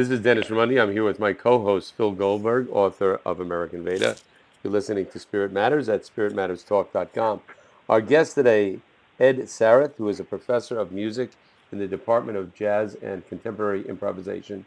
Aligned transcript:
This 0.00 0.08
is 0.08 0.20
Dennis 0.20 0.46
Raimondi. 0.46 0.80
I'm 0.80 0.92
here 0.92 1.04
with 1.04 1.20
my 1.20 1.34
co-host 1.34 1.94
Phil 1.94 2.12
Goldberg, 2.12 2.70
author 2.70 3.20
of 3.26 3.38
American 3.38 3.84
Veda. 3.84 4.16
You're 4.64 4.72
listening 4.72 5.04
to 5.04 5.18
Spirit 5.18 5.52
Matters 5.52 5.90
at 5.90 6.04
spiritmatterstalk.com. 6.04 7.42
Our 7.86 8.00
guest 8.00 8.34
today, 8.34 8.78
Ed 9.18 9.40
Sarath, 9.40 9.96
who 9.96 10.08
is 10.08 10.18
a 10.18 10.24
professor 10.24 10.78
of 10.78 10.90
music 10.90 11.32
in 11.70 11.78
the 11.78 11.86
Department 11.86 12.38
of 12.38 12.54
Jazz 12.54 12.94
and 13.02 13.28
Contemporary 13.28 13.86
Improvisation 13.86 14.64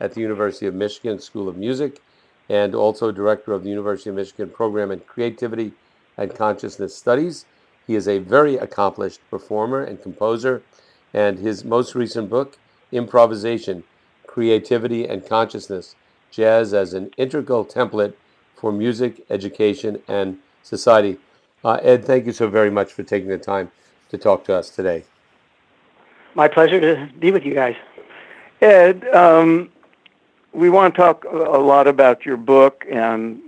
at 0.00 0.14
the 0.14 0.20
University 0.20 0.66
of 0.66 0.74
Michigan 0.74 1.20
School 1.20 1.48
of 1.48 1.56
Music, 1.56 2.02
and 2.48 2.74
also 2.74 3.12
director 3.12 3.52
of 3.52 3.62
the 3.62 3.70
University 3.70 4.10
of 4.10 4.16
Michigan 4.16 4.50
Program 4.50 4.90
in 4.90 4.98
Creativity 4.98 5.74
and 6.16 6.34
Consciousness 6.34 6.92
Studies. 6.92 7.44
He 7.86 7.94
is 7.94 8.08
a 8.08 8.18
very 8.18 8.56
accomplished 8.56 9.20
performer 9.30 9.84
and 9.84 10.02
composer, 10.02 10.60
and 11.14 11.38
his 11.38 11.64
most 11.64 11.94
recent 11.94 12.28
book, 12.28 12.58
Improvisation, 12.90 13.84
Creativity 14.32 15.06
and 15.06 15.28
Consciousness, 15.28 15.94
Jazz 16.30 16.72
as 16.72 16.94
an 16.94 17.10
Integral 17.18 17.66
Template 17.66 18.14
for 18.56 18.72
Music, 18.72 19.22
Education, 19.28 20.02
and 20.08 20.38
Society. 20.62 21.18
Uh, 21.62 21.78
Ed, 21.82 22.06
thank 22.06 22.24
you 22.24 22.32
so 22.32 22.48
very 22.48 22.70
much 22.70 22.94
for 22.94 23.02
taking 23.02 23.28
the 23.28 23.36
time 23.36 23.70
to 24.08 24.16
talk 24.16 24.42
to 24.46 24.54
us 24.54 24.70
today. 24.70 25.04
My 26.34 26.48
pleasure 26.48 26.80
to 26.80 27.12
be 27.18 27.30
with 27.30 27.44
you 27.44 27.52
guys. 27.52 27.76
Ed, 28.62 29.06
um, 29.08 29.68
we 30.54 30.70
want 30.70 30.94
to 30.94 30.98
talk 30.98 31.24
a 31.24 31.58
lot 31.58 31.86
about 31.86 32.24
your 32.24 32.38
book, 32.38 32.86
and 32.90 33.38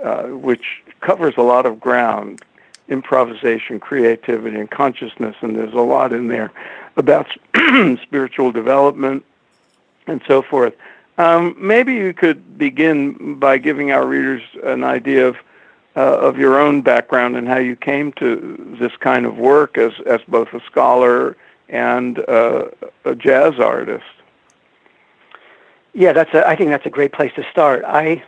uh, 0.00 0.26
which 0.26 0.84
covers 1.00 1.34
a 1.36 1.42
lot 1.42 1.66
of 1.66 1.80
ground 1.80 2.42
improvisation, 2.88 3.80
creativity, 3.80 4.56
and 4.56 4.70
consciousness, 4.70 5.34
and 5.40 5.56
there's 5.56 5.74
a 5.74 5.80
lot 5.80 6.12
in 6.12 6.28
there 6.28 6.52
about 6.96 7.26
spiritual 8.04 8.52
development 8.52 9.24
and 10.08 10.22
so 10.26 10.42
forth. 10.42 10.74
Um, 11.18 11.56
maybe 11.58 11.94
you 11.94 12.12
could 12.12 12.58
begin 12.58 13.38
by 13.38 13.58
giving 13.58 13.90
our 13.90 14.06
readers 14.06 14.42
an 14.62 14.84
idea 14.84 15.26
of 15.28 15.36
uh, 15.96 16.18
of 16.18 16.38
your 16.38 16.60
own 16.60 16.80
background 16.80 17.36
and 17.36 17.48
how 17.48 17.58
you 17.58 17.74
came 17.74 18.12
to 18.12 18.76
this 18.78 18.92
kind 19.00 19.26
of 19.26 19.36
work 19.36 19.76
as 19.76 19.92
as 20.06 20.20
both 20.28 20.48
a 20.54 20.60
scholar 20.60 21.36
and 21.68 22.20
uh, 22.28 22.66
a 23.04 23.14
jazz 23.16 23.58
artist. 23.58 24.04
Yeah, 25.92 26.12
that's 26.12 26.32
a, 26.34 26.46
I 26.46 26.54
think 26.54 26.70
that's 26.70 26.86
a 26.86 26.90
great 26.90 27.12
place 27.12 27.32
to 27.34 27.44
start. 27.50 27.84
I 27.84 28.22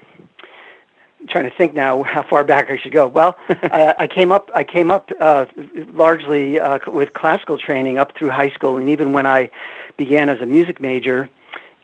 I'm 1.20 1.26
trying 1.28 1.48
to 1.48 1.56
think 1.56 1.74
now 1.74 2.02
how 2.02 2.22
far 2.22 2.44
back 2.44 2.70
I 2.70 2.78
should 2.78 2.92
go. 2.92 3.06
Well, 3.06 3.36
I, 3.48 3.94
I 4.00 4.06
came 4.08 4.32
up. 4.32 4.50
I 4.54 4.64
came 4.64 4.91
up 4.91 5.10
uh, 5.20 5.47
largely 5.92 6.58
uh, 6.58 6.78
with 6.86 7.12
classical 7.12 7.58
training 7.58 7.98
up 7.98 8.16
through 8.16 8.30
high 8.30 8.50
school, 8.50 8.78
and 8.78 8.88
even 8.88 9.12
when 9.12 9.26
I 9.26 9.50
began 9.97 10.28
as 10.28 10.41
a 10.41 10.47
music 10.47 10.80
major. 10.80 11.28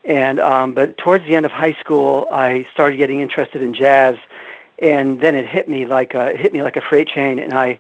And 0.07 0.41
um, 0.41 0.73
but 0.75 0.97
towards 0.99 1.25
the 1.25 1.35
end 1.35 1.45
of 1.45 1.53
high 1.53 1.75
school, 1.75 2.29
I 2.31 2.67
started 2.73 2.97
getting 2.97 3.21
interested 3.21 3.61
in 3.61 3.75
jazz, 3.75 4.17
and 4.79 5.21
then 5.21 5.35
it 5.35 5.47
hit 5.47 5.69
me 5.69 5.85
like 5.85 6.15
a, 6.15 6.29
it 6.29 6.41
hit 6.41 6.53
me 6.53 6.63
like 6.63 6.77
a 6.77 6.81
freight 6.81 7.09
train. 7.09 7.39
And 7.39 7.53
I, 7.53 7.79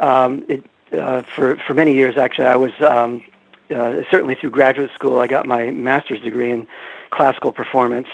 um, 0.00 0.44
it, 0.48 0.64
uh, 0.92 1.22
for 1.22 1.56
for 1.56 1.72
many 1.72 1.94
years 1.94 2.16
actually, 2.16 2.46
I 2.46 2.56
was 2.56 2.72
um, 2.80 3.24
uh, 3.70 4.02
certainly 4.10 4.34
through 4.34 4.50
graduate 4.50 4.90
school. 4.92 5.20
I 5.20 5.28
got 5.28 5.46
my 5.46 5.70
master's 5.70 6.20
degree 6.20 6.50
in 6.50 6.66
classical 7.10 7.52
performance 7.52 8.08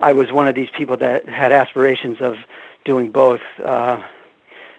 I 0.00 0.12
was 0.12 0.32
one 0.32 0.48
of 0.48 0.54
these 0.54 0.70
people 0.76 0.96
that 0.98 1.28
had 1.28 1.52
aspirations 1.52 2.20
of 2.20 2.36
doing 2.84 3.10
both 3.10 3.40
uh, 3.64 4.02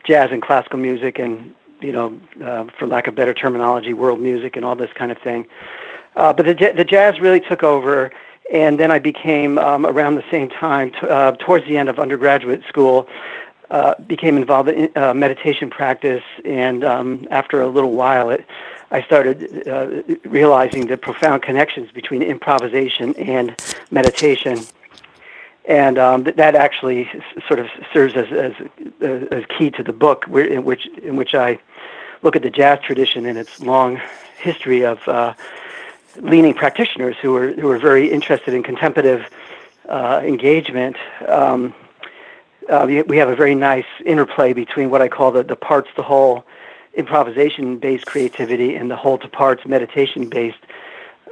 jazz 0.04 0.30
and 0.32 0.42
classical 0.42 0.80
music, 0.80 1.20
and 1.20 1.54
you 1.82 1.92
know, 1.92 2.20
uh, 2.44 2.66
for 2.78 2.88
lack 2.88 3.08
of 3.08 3.16
better 3.16 3.34
terminology, 3.34 3.94
world 3.94 4.20
music 4.20 4.56
and 4.56 4.66
all 4.66 4.76
this 4.76 4.92
kind 4.94 5.12
of 5.12 5.18
thing. 5.20 5.48
Uh, 6.16 6.34
but 6.34 6.46
the 6.46 6.74
the 6.76 6.86
jazz 6.86 7.20
really 7.20 7.42
took 7.42 7.64
over, 7.64 8.12
and 8.52 8.80
then 8.80 8.92
I 8.92 9.00
became 9.00 9.58
um, 9.58 9.86
around 9.86 10.16
the 10.16 10.24
same 10.32 10.50
time, 10.50 10.92
t- 10.92 10.98
uh, 11.08 11.34
towards 11.34 11.66
the 11.68 11.78
end 11.78 11.90
of 11.90 12.00
undergraduate 12.00 12.64
school, 12.68 13.08
uh, 13.70 13.96
became 14.08 14.38
involved 14.38 14.70
in 14.70 14.92
uh, 14.96 15.14
meditation 15.14 15.70
practice, 15.70 16.24
and 16.46 16.84
um, 16.84 17.28
after 17.32 17.62
a 17.62 17.68
little 17.68 17.92
while, 17.92 18.30
it 18.30 18.46
I 18.92 19.02
started 19.02 19.68
uh, 19.68 20.04
realizing 20.24 20.88
the 20.88 20.98
profound 20.98 21.42
connections 21.42 21.92
between 21.92 22.22
improvisation 22.22 23.16
and 23.16 23.56
meditation. 23.92 24.60
And 25.68 25.98
um, 25.98 26.24
that 26.24 26.56
actually 26.56 27.10
sort 27.48 27.60
of 27.60 27.68
serves 27.92 28.14
as, 28.16 28.32
as, 28.32 28.54
as 29.32 29.44
key 29.58 29.72
to 29.72 29.84
the 29.84 29.94
book, 29.94 30.28
in 30.28 30.64
which 30.64 30.86
in 31.02 31.16
which 31.16 31.34
I 31.34 31.60
look 32.22 32.36
at 32.36 32.44
the 32.44 32.52
jazz 32.52 32.80
tradition 32.82 33.26
and 33.26 33.38
its 33.38 33.60
long 33.60 34.00
history 34.38 34.86
of 34.86 35.00
uh, 35.08 35.34
leaning 36.22 36.54
practitioners 36.54 37.16
who 37.22 37.36
are 37.36 37.52
who 37.54 37.70
are 37.70 37.80
very 37.80 38.12
interested 38.12 38.54
in 38.54 38.64
contemplative 38.64 39.30
uh, 39.90 40.22
engagement. 40.24 40.98
Um, 41.28 41.74
uh, 42.70 42.88
we 43.08 43.18
have 43.18 43.30
a 43.30 43.36
very 43.36 43.54
nice 43.54 43.86
interplay 44.06 44.54
between 44.54 44.90
what 44.90 45.02
I 45.02 45.08
call 45.08 45.32
the, 45.32 45.44
the 45.44 45.56
parts 45.56 45.90
to 45.98 46.02
whole 46.02 46.46
improvisation 46.96 47.78
based 47.78 48.06
creativity 48.06 48.76
and 48.76 48.90
the 48.90 48.96
whole 48.96 49.18
to 49.20 49.28
parts 49.28 49.66
meditation 49.66 50.30
based 50.30 50.58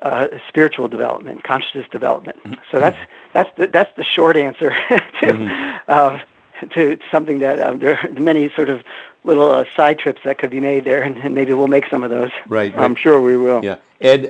uh, 0.03 0.27
spiritual 0.47 0.88
development, 0.88 1.43
consciousness 1.43 1.88
development. 1.89 2.38
Mm-hmm. 2.43 2.61
So 2.72 2.79
that's 2.79 2.97
that's 3.33 3.49
the, 3.57 3.67
that's 3.67 3.95
the 3.95 4.03
short 4.03 4.38
answer 4.38 4.69
to 4.89 5.25
mm-hmm. 5.25 5.91
uh, 5.91 6.19
to 6.72 6.99
something 7.11 7.39
that 7.39 7.59
uh, 7.59 7.73
there 7.73 7.97
are 7.97 8.09
many 8.11 8.51
sort 8.53 8.69
of 8.69 8.83
little 9.23 9.49
uh, 9.49 9.66
side 9.75 9.97
trips 9.99 10.22
that 10.25 10.38
could 10.38 10.49
be 10.49 10.59
made 10.59 10.83
there, 10.83 11.01
and, 11.01 11.17
and, 11.17 11.33
maybe 11.33 11.53
we'll 11.53 11.67
make 11.67 11.88
some 11.89 12.03
of 12.03 12.09
those. 12.09 12.31
Right, 12.47 12.73
right. 12.75 12.83
I'm 12.83 12.95
sure 12.95 13.22
we 13.22 13.38
will. 13.38 13.63
Yeah, 13.63 13.77
Ed, 14.01 14.29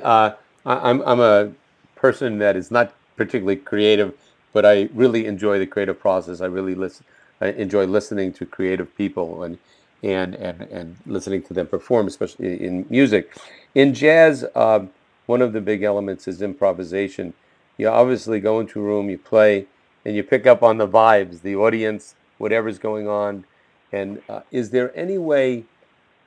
uh, 0.66 0.80
I'm 0.82 1.02
I'm 1.02 1.20
a 1.20 1.52
person 1.96 2.38
that 2.38 2.56
is 2.56 2.70
not 2.70 2.92
particularly 3.16 3.56
creative, 3.56 4.14
but 4.52 4.64
I 4.64 4.88
really 4.94 5.26
enjoy 5.26 5.58
the 5.58 5.66
creative 5.66 6.00
process. 6.00 6.40
I 6.40 6.46
really 6.46 6.74
listen. 6.74 7.04
I 7.40 7.48
enjoy 7.48 7.86
listening 7.86 8.32
to 8.34 8.46
creative 8.46 8.94
people 8.96 9.42
and 9.42 9.58
and 10.02 10.34
and 10.34 10.62
and 10.62 10.96
listening 11.06 11.42
to 11.44 11.54
them 11.54 11.66
perform, 11.66 12.06
especially 12.06 12.62
in 12.62 12.86
music. 12.90 13.36
In 13.74 13.94
jazz. 13.94 14.44
Um, 14.54 14.90
one 15.26 15.40
of 15.40 15.52
the 15.52 15.60
big 15.60 15.82
elements 15.82 16.28
is 16.28 16.42
improvisation. 16.42 17.34
You 17.78 17.88
obviously 17.88 18.40
go 18.40 18.60
into 18.60 18.80
a 18.80 18.82
room, 18.82 19.08
you 19.08 19.18
play, 19.18 19.66
and 20.04 20.14
you 20.14 20.22
pick 20.22 20.46
up 20.46 20.62
on 20.62 20.78
the 20.78 20.86
vibes, 20.86 21.42
the 21.42 21.56
audience, 21.56 22.14
whatever's 22.38 22.78
going 22.78 23.08
on. 23.08 23.44
And 23.90 24.22
uh, 24.28 24.40
is 24.50 24.70
there 24.70 24.96
any 24.96 25.18
way 25.18 25.64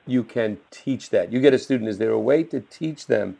you 0.06 0.24
can 0.24 0.58
teach 0.70 1.10
that? 1.10 1.32
You 1.32 1.40
get 1.40 1.54
a 1.54 1.58
student, 1.58 1.88
is 1.88 1.98
there 1.98 2.10
a 2.10 2.18
way 2.18 2.42
to 2.44 2.60
teach 2.60 3.06
them 3.06 3.36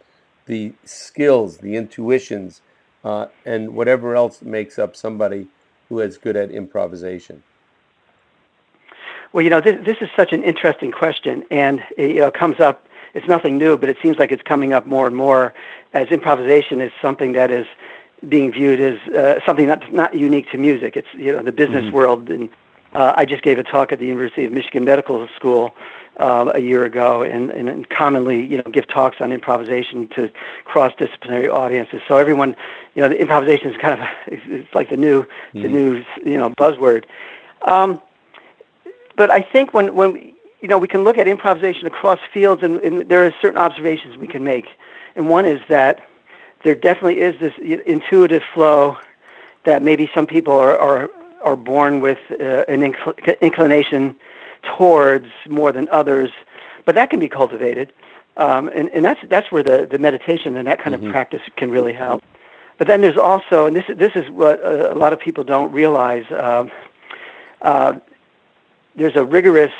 the 0.48 0.72
skills, 0.84 1.58
the 1.58 1.76
intuitions, 1.76 2.60
uh, 3.04 3.26
and 3.46 3.74
whatever 3.74 4.16
else 4.16 4.42
makes 4.42 4.78
up 4.78 4.96
somebody 4.96 5.46
who 5.88 6.00
is 6.00 6.18
good 6.18 6.36
at 6.36 6.50
improvisation? 6.50 7.44
Well, 9.32 9.44
you 9.44 9.50
know, 9.50 9.60
this, 9.60 9.76
this 9.84 9.98
is 10.00 10.08
such 10.16 10.32
an 10.32 10.42
interesting 10.42 10.90
question, 10.90 11.44
and 11.50 11.84
it 11.96 12.16
you 12.16 12.20
know, 12.20 12.32
comes 12.32 12.58
up 12.58 12.88
it's 13.14 13.26
nothing 13.26 13.58
new, 13.58 13.76
but 13.76 13.88
it 13.88 13.96
seems 14.02 14.18
like 14.18 14.32
it's 14.32 14.42
coming 14.42 14.72
up 14.72 14.86
more 14.86 15.06
and 15.06 15.16
more 15.16 15.54
as 15.92 16.08
improvisation 16.08 16.80
is 16.80 16.92
something 17.00 17.32
that 17.32 17.50
is 17.50 17.66
being 18.28 18.52
viewed 18.52 18.80
as 18.80 18.98
uh, 19.14 19.40
something 19.46 19.66
that's 19.66 19.90
not 19.90 20.14
unique 20.14 20.50
to 20.50 20.58
music. 20.58 20.96
It's 20.96 21.08
you 21.14 21.32
know 21.32 21.42
the 21.42 21.52
business 21.52 21.84
mm-hmm. 21.84 21.96
world, 21.96 22.30
and 22.30 22.50
uh, 22.98 23.14
I 23.16 23.24
just 23.24 23.42
gave 23.42 23.58
a 23.58 23.62
talk 23.62 23.92
at 23.92 24.00
the 24.00 24.06
University 24.06 24.44
of 24.44 24.52
Michigan 24.52 24.84
Medical 24.84 25.28
School 25.36 25.74
uh, 26.16 26.50
a 26.52 26.58
year 26.58 26.84
ago, 26.84 27.22
and, 27.22 27.48
and, 27.50 27.88
commonly 27.90 28.44
you 28.44 28.56
know 28.56 28.70
give 28.72 28.88
talks 28.88 29.18
on 29.20 29.30
improvisation 29.30 30.08
to 30.16 30.30
cross-disciplinary 30.64 31.48
audiences. 31.48 32.00
So 32.08 32.16
everyone, 32.16 32.56
you 32.96 33.02
know, 33.02 33.08
the 33.08 33.20
improvisation 33.20 33.70
is 33.70 33.76
kind 33.80 34.00
of 34.00 34.08
it's 34.26 34.74
like 34.74 34.90
the 34.90 34.96
new 34.96 35.22
mm-hmm. 35.22 35.62
the 35.62 35.68
new 35.68 36.04
you 36.24 36.36
know 36.36 36.50
buzzword. 36.50 37.04
Um, 37.62 38.02
but 39.16 39.30
I 39.30 39.42
think 39.42 39.72
when 39.72 39.94
when 39.94 40.34
you 40.60 40.66
know, 40.66 40.78
we 40.78 40.88
can 40.88 41.04
look 41.04 41.18
at 41.18 41.28
improvisation 41.28 41.86
across 41.86 42.18
fields, 42.34 42.64
and, 42.64 42.80
and 42.80 43.08
there 43.08 43.24
are 43.24 43.32
certain 43.40 43.58
observations 43.58 44.16
we 44.16 44.26
can 44.26 44.42
make. 44.42 44.66
And 45.14 45.28
one 45.28 45.46
is 45.46 45.60
that 45.68 46.04
there 46.64 46.74
definitely 46.74 47.20
is 47.20 47.38
this 47.38 47.54
intuitive 47.86 48.42
flow 48.52 48.96
that 49.64 49.82
maybe 49.82 50.10
some 50.12 50.26
people 50.26 50.54
are 50.54 50.76
are, 50.76 51.10
are 51.42 51.56
born 51.56 52.00
with 52.00 52.18
uh, 52.30 52.64
an 52.68 52.80
incl- 52.80 53.40
inclination 53.40 54.16
towards 54.62 55.26
more 55.48 55.72
than 55.72 55.88
others, 55.90 56.30
but 56.84 56.94
that 56.94 57.10
can 57.10 57.20
be 57.20 57.28
cultivated, 57.28 57.92
um, 58.36 58.68
and 58.68 58.88
and 58.90 59.04
that's 59.04 59.20
that's 59.28 59.50
where 59.52 59.62
the 59.62 59.86
the 59.90 59.98
meditation 59.98 60.56
and 60.56 60.66
that 60.66 60.80
kind 60.80 60.94
mm-hmm. 60.94 61.06
of 61.06 61.12
practice 61.12 61.42
can 61.56 61.70
really 61.70 61.92
help. 61.92 62.22
But 62.78 62.86
then 62.86 63.00
there's 63.00 63.16
also, 63.16 63.66
and 63.66 63.74
this 63.74 63.84
this 63.88 64.12
is 64.14 64.30
what 64.30 64.64
a, 64.64 64.94
lot 64.94 65.12
of 65.12 65.18
people 65.18 65.44
don't 65.44 65.72
realize. 65.72 66.24
Uh, 66.30 66.66
uh, 67.62 67.98
there's 68.94 69.16
a 69.16 69.24
rigorous 69.24 69.72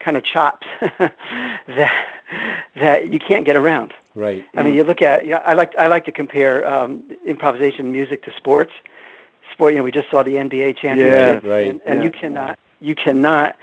kind 0.00 0.16
of 0.16 0.24
chops 0.24 0.66
that 0.98 2.06
that 2.76 3.12
you 3.12 3.18
can't 3.18 3.44
get 3.44 3.56
around. 3.56 3.94
Right. 4.14 4.44
I 4.54 4.62
mean, 4.62 4.74
you 4.74 4.84
look 4.84 5.02
at. 5.02 5.26
Yeah, 5.26 5.38
I 5.38 5.54
like 5.54 5.76
I 5.76 5.86
like 5.86 6.04
to 6.06 6.12
compare 6.12 6.66
um, 6.66 7.08
improvisation 7.24 7.90
music 7.92 8.24
to 8.24 8.32
sports. 8.36 8.72
Sport. 9.54 9.72
You 9.72 9.78
know, 9.78 9.84
we 9.84 9.92
just 9.92 10.10
saw 10.10 10.22
the 10.22 10.34
NBA 10.34 10.76
championship. 10.76 11.44
Yeah, 11.44 11.50
right. 11.50 11.68
And, 11.68 11.80
and 11.86 11.98
yeah. 12.00 12.04
you 12.04 12.10
cannot 12.10 12.58
you 12.80 12.94
cannot 12.94 13.56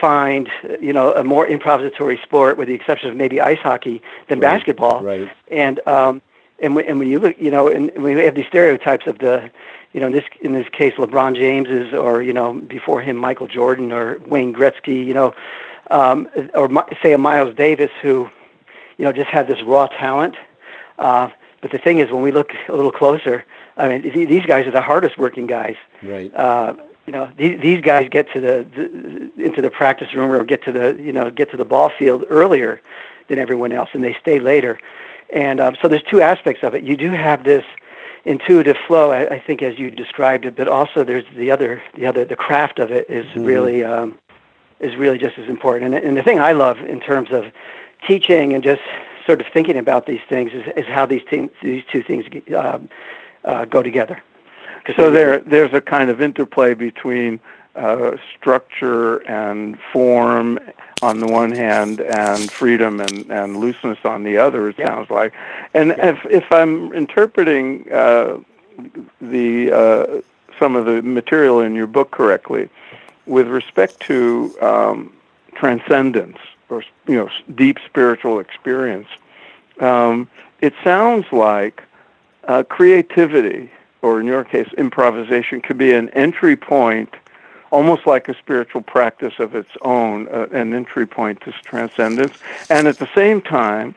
find 0.00 0.50
you 0.80 0.92
know 0.92 1.12
a 1.14 1.22
more 1.22 1.46
improvisatory 1.46 2.20
sport, 2.22 2.56
with 2.56 2.68
the 2.68 2.74
exception 2.74 3.10
of 3.10 3.16
maybe 3.16 3.40
ice 3.40 3.58
hockey, 3.58 4.02
than 4.28 4.40
right. 4.40 4.58
basketball. 4.58 5.02
Right. 5.02 5.30
And 5.48 5.86
um, 5.86 6.22
and 6.60 6.74
when, 6.74 6.86
and 6.86 6.98
when 6.98 7.08
you 7.08 7.18
look, 7.18 7.36
you 7.38 7.50
know, 7.50 7.68
and 7.68 7.90
we 7.96 8.12
have 8.24 8.34
these 8.34 8.46
stereotypes 8.46 9.06
of 9.06 9.18
the, 9.18 9.50
you 9.92 10.00
know, 10.00 10.06
in 10.06 10.12
this 10.12 10.24
in 10.40 10.52
this 10.52 10.68
case, 10.70 10.94
LeBron 10.94 11.36
James's, 11.36 11.92
or 11.94 12.22
you 12.22 12.32
know, 12.32 12.54
before 12.54 13.00
him, 13.00 13.16
Michael 13.16 13.46
Jordan 13.46 13.92
or 13.92 14.18
Wayne 14.26 14.54
Gretzky, 14.54 15.04
you 15.04 15.14
know, 15.14 15.34
um, 15.90 16.28
or 16.54 16.70
say 17.02 17.12
a 17.12 17.18
Miles 17.18 17.54
Davis 17.54 17.90
who, 18.02 18.28
you 18.98 19.04
know, 19.04 19.12
just 19.12 19.28
had 19.28 19.46
this 19.48 19.62
raw 19.62 19.86
talent. 19.86 20.36
Uh, 20.98 21.30
but 21.62 21.70
the 21.72 21.78
thing 21.78 21.98
is, 21.98 22.10
when 22.10 22.22
we 22.22 22.32
look 22.32 22.52
a 22.68 22.72
little 22.72 22.92
closer, 22.92 23.44
I 23.80 23.88
mean, 23.88 24.28
these 24.28 24.46
guys 24.46 24.66
are 24.66 24.70
the 24.70 24.80
hardest 24.80 25.18
working 25.18 25.46
guys. 25.46 25.76
Right. 26.02 26.34
Uh, 26.34 26.74
you 27.06 27.12
know, 27.12 27.30
these, 27.36 27.60
these 27.60 27.80
guys 27.80 28.08
get 28.10 28.32
to 28.34 28.40
the, 28.40 28.66
the 28.76 29.44
into 29.44 29.62
the 29.62 29.70
practice 29.70 30.14
room 30.14 30.30
or 30.30 30.44
get 30.44 30.62
to 30.64 30.72
the 30.72 30.96
you 31.02 31.12
know 31.12 31.30
get 31.30 31.50
to 31.50 31.56
the 31.56 31.64
ball 31.64 31.90
field 31.98 32.24
earlier 32.28 32.80
than 33.28 33.38
everyone 33.38 33.72
else, 33.72 33.90
and 33.92 34.04
they 34.04 34.16
stay 34.20 34.38
later. 34.38 34.78
And 35.32 35.60
um, 35.60 35.76
so 35.80 35.88
there's 35.88 36.02
two 36.02 36.20
aspects 36.20 36.62
of 36.62 36.74
it. 36.74 36.84
You 36.84 36.96
do 36.96 37.10
have 37.10 37.44
this 37.44 37.64
intuitive 38.24 38.76
flow, 38.86 39.10
I, 39.12 39.34
I 39.34 39.40
think, 39.40 39.62
as 39.62 39.78
you 39.78 39.90
described 39.90 40.44
it, 40.44 40.56
but 40.56 40.68
also 40.68 41.04
there's 41.04 41.24
the 41.36 41.50
other 41.50 41.82
the 41.96 42.06
other 42.06 42.24
the 42.24 42.36
craft 42.36 42.78
of 42.78 42.90
it 42.90 43.08
is 43.08 43.26
mm-hmm. 43.26 43.44
really 43.44 43.84
um, 43.84 44.18
is 44.80 44.96
really 44.96 45.18
just 45.18 45.38
as 45.38 45.48
important. 45.48 45.94
And, 45.94 46.04
and 46.04 46.16
the 46.16 46.22
thing 46.22 46.38
I 46.38 46.52
love 46.52 46.78
in 46.78 47.00
terms 47.00 47.30
of 47.30 47.44
teaching 48.06 48.52
and 48.54 48.62
just 48.62 48.82
sort 49.26 49.40
of 49.40 49.46
thinking 49.52 49.76
about 49.76 50.06
these 50.06 50.20
things 50.28 50.52
is, 50.52 50.64
is 50.76 50.86
how 50.86 51.06
these 51.06 51.22
things, 51.28 51.50
these 51.62 51.84
two 51.92 52.02
things 52.02 52.24
um, 52.56 52.88
uh, 53.44 53.64
go 53.64 53.82
together. 53.82 54.22
So 54.96 55.10
there, 55.10 55.38
there's 55.40 55.72
a 55.74 55.80
kind 55.80 56.10
of 56.10 56.20
interplay 56.20 56.74
between 56.74 57.38
uh, 57.76 58.16
structure 58.36 59.18
and 59.28 59.78
form 59.92 60.58
on 61.02 61.20
the 61.20 61.26
one 61.26 61.52
hand, 61.52 62.00
and 62.00 62.50
freedom 62.50 63.00
and, 63.00 63.30
and 63.30 63.56
looseness 63.56 63.98
on 64.04 64.22
the 64.22 64.36
other. 64.36 64.68
It 64.68 64.76
sounds 64.76 65.08
like, 65.10 65.32
and 65.72 65.92
if 65.92 66.18
if 66.26 66.44
I'm 66.50 66.92
interpreting 66.92 67.90
uh, 67.90 68.38
the 69.20 69.72
uh, 69.72 70.20
some 70.58 70.76
of 70.76 70.84
the 70.84 71.00
material 71.02 71.60
in 71.60 71.74
your 71.74 71.86
book 71.86 72.10
correctly, 72.10 72.68
with 73.26 73.48
respect 73.48 74.00
to 74.00 74.54
um, 74.60 75.12
transcendence 75.54 76.38
or 76.68 76.82
you 77.06 77.16
know 77.16 77.30
deep 77.54 77.78
spiritual 77.86 78.40
experience, 78.40 79.08
um, 79.80 80.28
it 80.60 80.74
sounds 80.84 81.24
like 81.32 81.82
uh, 82.50 82.64
creativity, 82.64 83.70
or 84.02 84.20
in 84.20 84.26
your 84.26 84.42
case, 84.42 84.66
improvisation, 84.76 85.60
could 85.60 85.78
be 85.78 85.92
an 85.92 86.08
entry 86.10 86.56
point, 86.56 87.14
almost 87.70 88.08
like 88.08 88.28
a 88.28 88.36
spiritual 88.36 88.82
practice 88.82 89.34
of 89.38 89.54
its 89.54 89.70
own, 89.82 90.26
uh, 90.28 90.48
an 90.50 90.74
entry 90.74 91.06
point 91.06 91.40
to 91.42 91.52
transcendence, 91.62 92.36
and 92.68 92.88
at 92.88 92.98
the 92.98 93.08
same 93.14 93.40
time, 93.40 93.94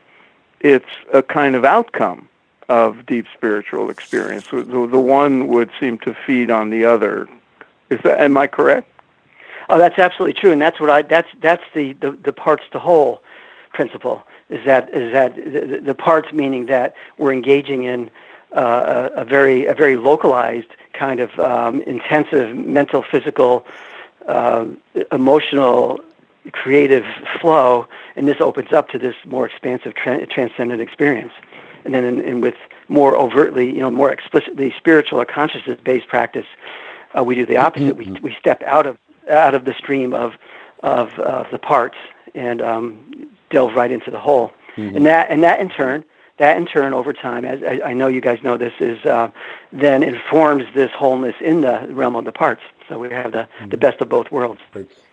it's 0.60 0.92
a 1.12 1.20
kind 1.20 1.56
of 1.56 1.64
outcome 1.64 2.28
of 2.68 3.04
deep 3.06 3.26
spiritual 3.36 3.90
experience. 3.90 4.46
The, 4.46 4.62
the 4.62 5.00
one 5.00 5.48
would 5.48 5.70
seem 5.80 5.98
to 5.98 6.14
feed 6.24 6.48
on 6.48 6.70
the 6.70 6.84
other. 6.84 7.28
Is 7.90 8.00
that 8.04 8.20
am 8.20 8.36
I 8.36 8.46
correct? 8.46 8.88
Oh, 9.68 9.78
that's 9.78 9.98
absolutely 9.98 10.34
true, 10.40 10.52
and 10.52 10.62
that's 10.62 10.78
what 10.78 10.90
I 10.90 11.02
that's 11.02 11.28
that's 11.40 11.64
the 11.74 11.94
the, 11.94 12.12
the 12.12 12.32
parts 12.32 12.62
to 12.70 12.78
whole 12.78 13.20
principle. 13.72 14.22
Is 14.48 14.64
that 14.64 14.94
is 14.94 15.12
that 15.12 15.34
the, 15.34 15.80
the 15.84 15.94
parts 15.94 16.32
meaning 16.32 16.66
that 16.66 16.94
we're 17.18 17.32
engaging 17.32 17.82
in 17.82 18.10
uh, 18.54 19.10
a, 19.16 19.22
a, 19.22 19.24
very 19.24 19.66
a 19.66 19.74
very 19.74 19.96
localized 19.96 20.68
kind 20.92 21.20
of 21.20 21.36
um, 21.38 21.82
intensive 21.82 22.56
mental, 22.56 23.02
physical, 23.02 23.66
uh, 24.26 24.66
emotional, 25.12 26.00
creative 26.52 27.04
flow, 27.40 27.86
and 28.16 28.28
this 28.28 28.40
opens 28.40 28.72
up 28.72 28.88
to 28.90 28.98
this 28.98 29.16
more 29.24 29.46
expansive 29.46 29.94
tra- 29.94 30.26
transcendent 30.26 30.80
experience. 30.80 31.32
And 31.84 31.92
then, 31.92 32.04
in, 32.04 32.20
in 32.20 32.40
with 32.40 32.54
more 32.88 33.16
overtly, 33.16 33.66
you 33.66 33.80
know, 33.80 33.90
more 33.90 34.10
explicitly 34.10 34.72
spiritual 34.78 35.20
or 35.20 35.24
consciousness-based 35.24 36.08
practice, 36.08 36.46
uh, 37.16 37.22
we 37.24 37.34
do 37.34 37.44
the 37.44 37.56
opposite. 37.56 37.96
we 37.96 38.10
we 38.22 38.36
step 38.38 38.62
out 38.62 38.86
of 38.86 38.98
out 39.28 39.54
of 39.54 39.64
the 39.64 39.74
stream 39.74 40.14
of 40.14 40.34
of 40.82 41.10
the 41.50 41.58
parts 41.58 41.96
and 42.34 42.60
um, 42.62 43.28
delve 43.50 43.74
right 43.74 43.90
into 43.90 44.10
the 44.10 44.18
whole. 44.18 44.52
Mm-hmm. 44.76 44.96
And 44.96 45.06
that 45.06 45.30
and 45.30 45.42
that 45.42 45.60
in 45.60 45.68
turn 45.68 46.04
that 46.38 46.56
in 46.56 46.66
turn 46.66 46.92
over 46.92 47.12
time, 47.12 47.44
as 47.44 47.62
I, 47.62 47.90
I 47.90 47.92
know 47.94 48.08
you 48.08 48.20
guys 48.20 48.42
know 48.42 48.56
this, 48.56 48.72
is 48.80 49.04
uh, 49.04 49.30
then 49.72 50.02
informs 50.02 50.64
this 50.74 50.90
wholeness 50.92 51.36
in 51.40 51.60
the 51.60 51.86
realm 51.90 52.16
of 52.16 52.24
the 52.24 52.32
parts. 52.32 52.62
So 52.88 52.98
we 52.98 53.10
have 53.10 53.32
the, 53.32 53.48
mm-hmm. 53.58 53.68
the 53.68 53.76
best 53.76 54.00
of 54.00 54.08
both 54.08 54.30
worlds. 54.30 54.60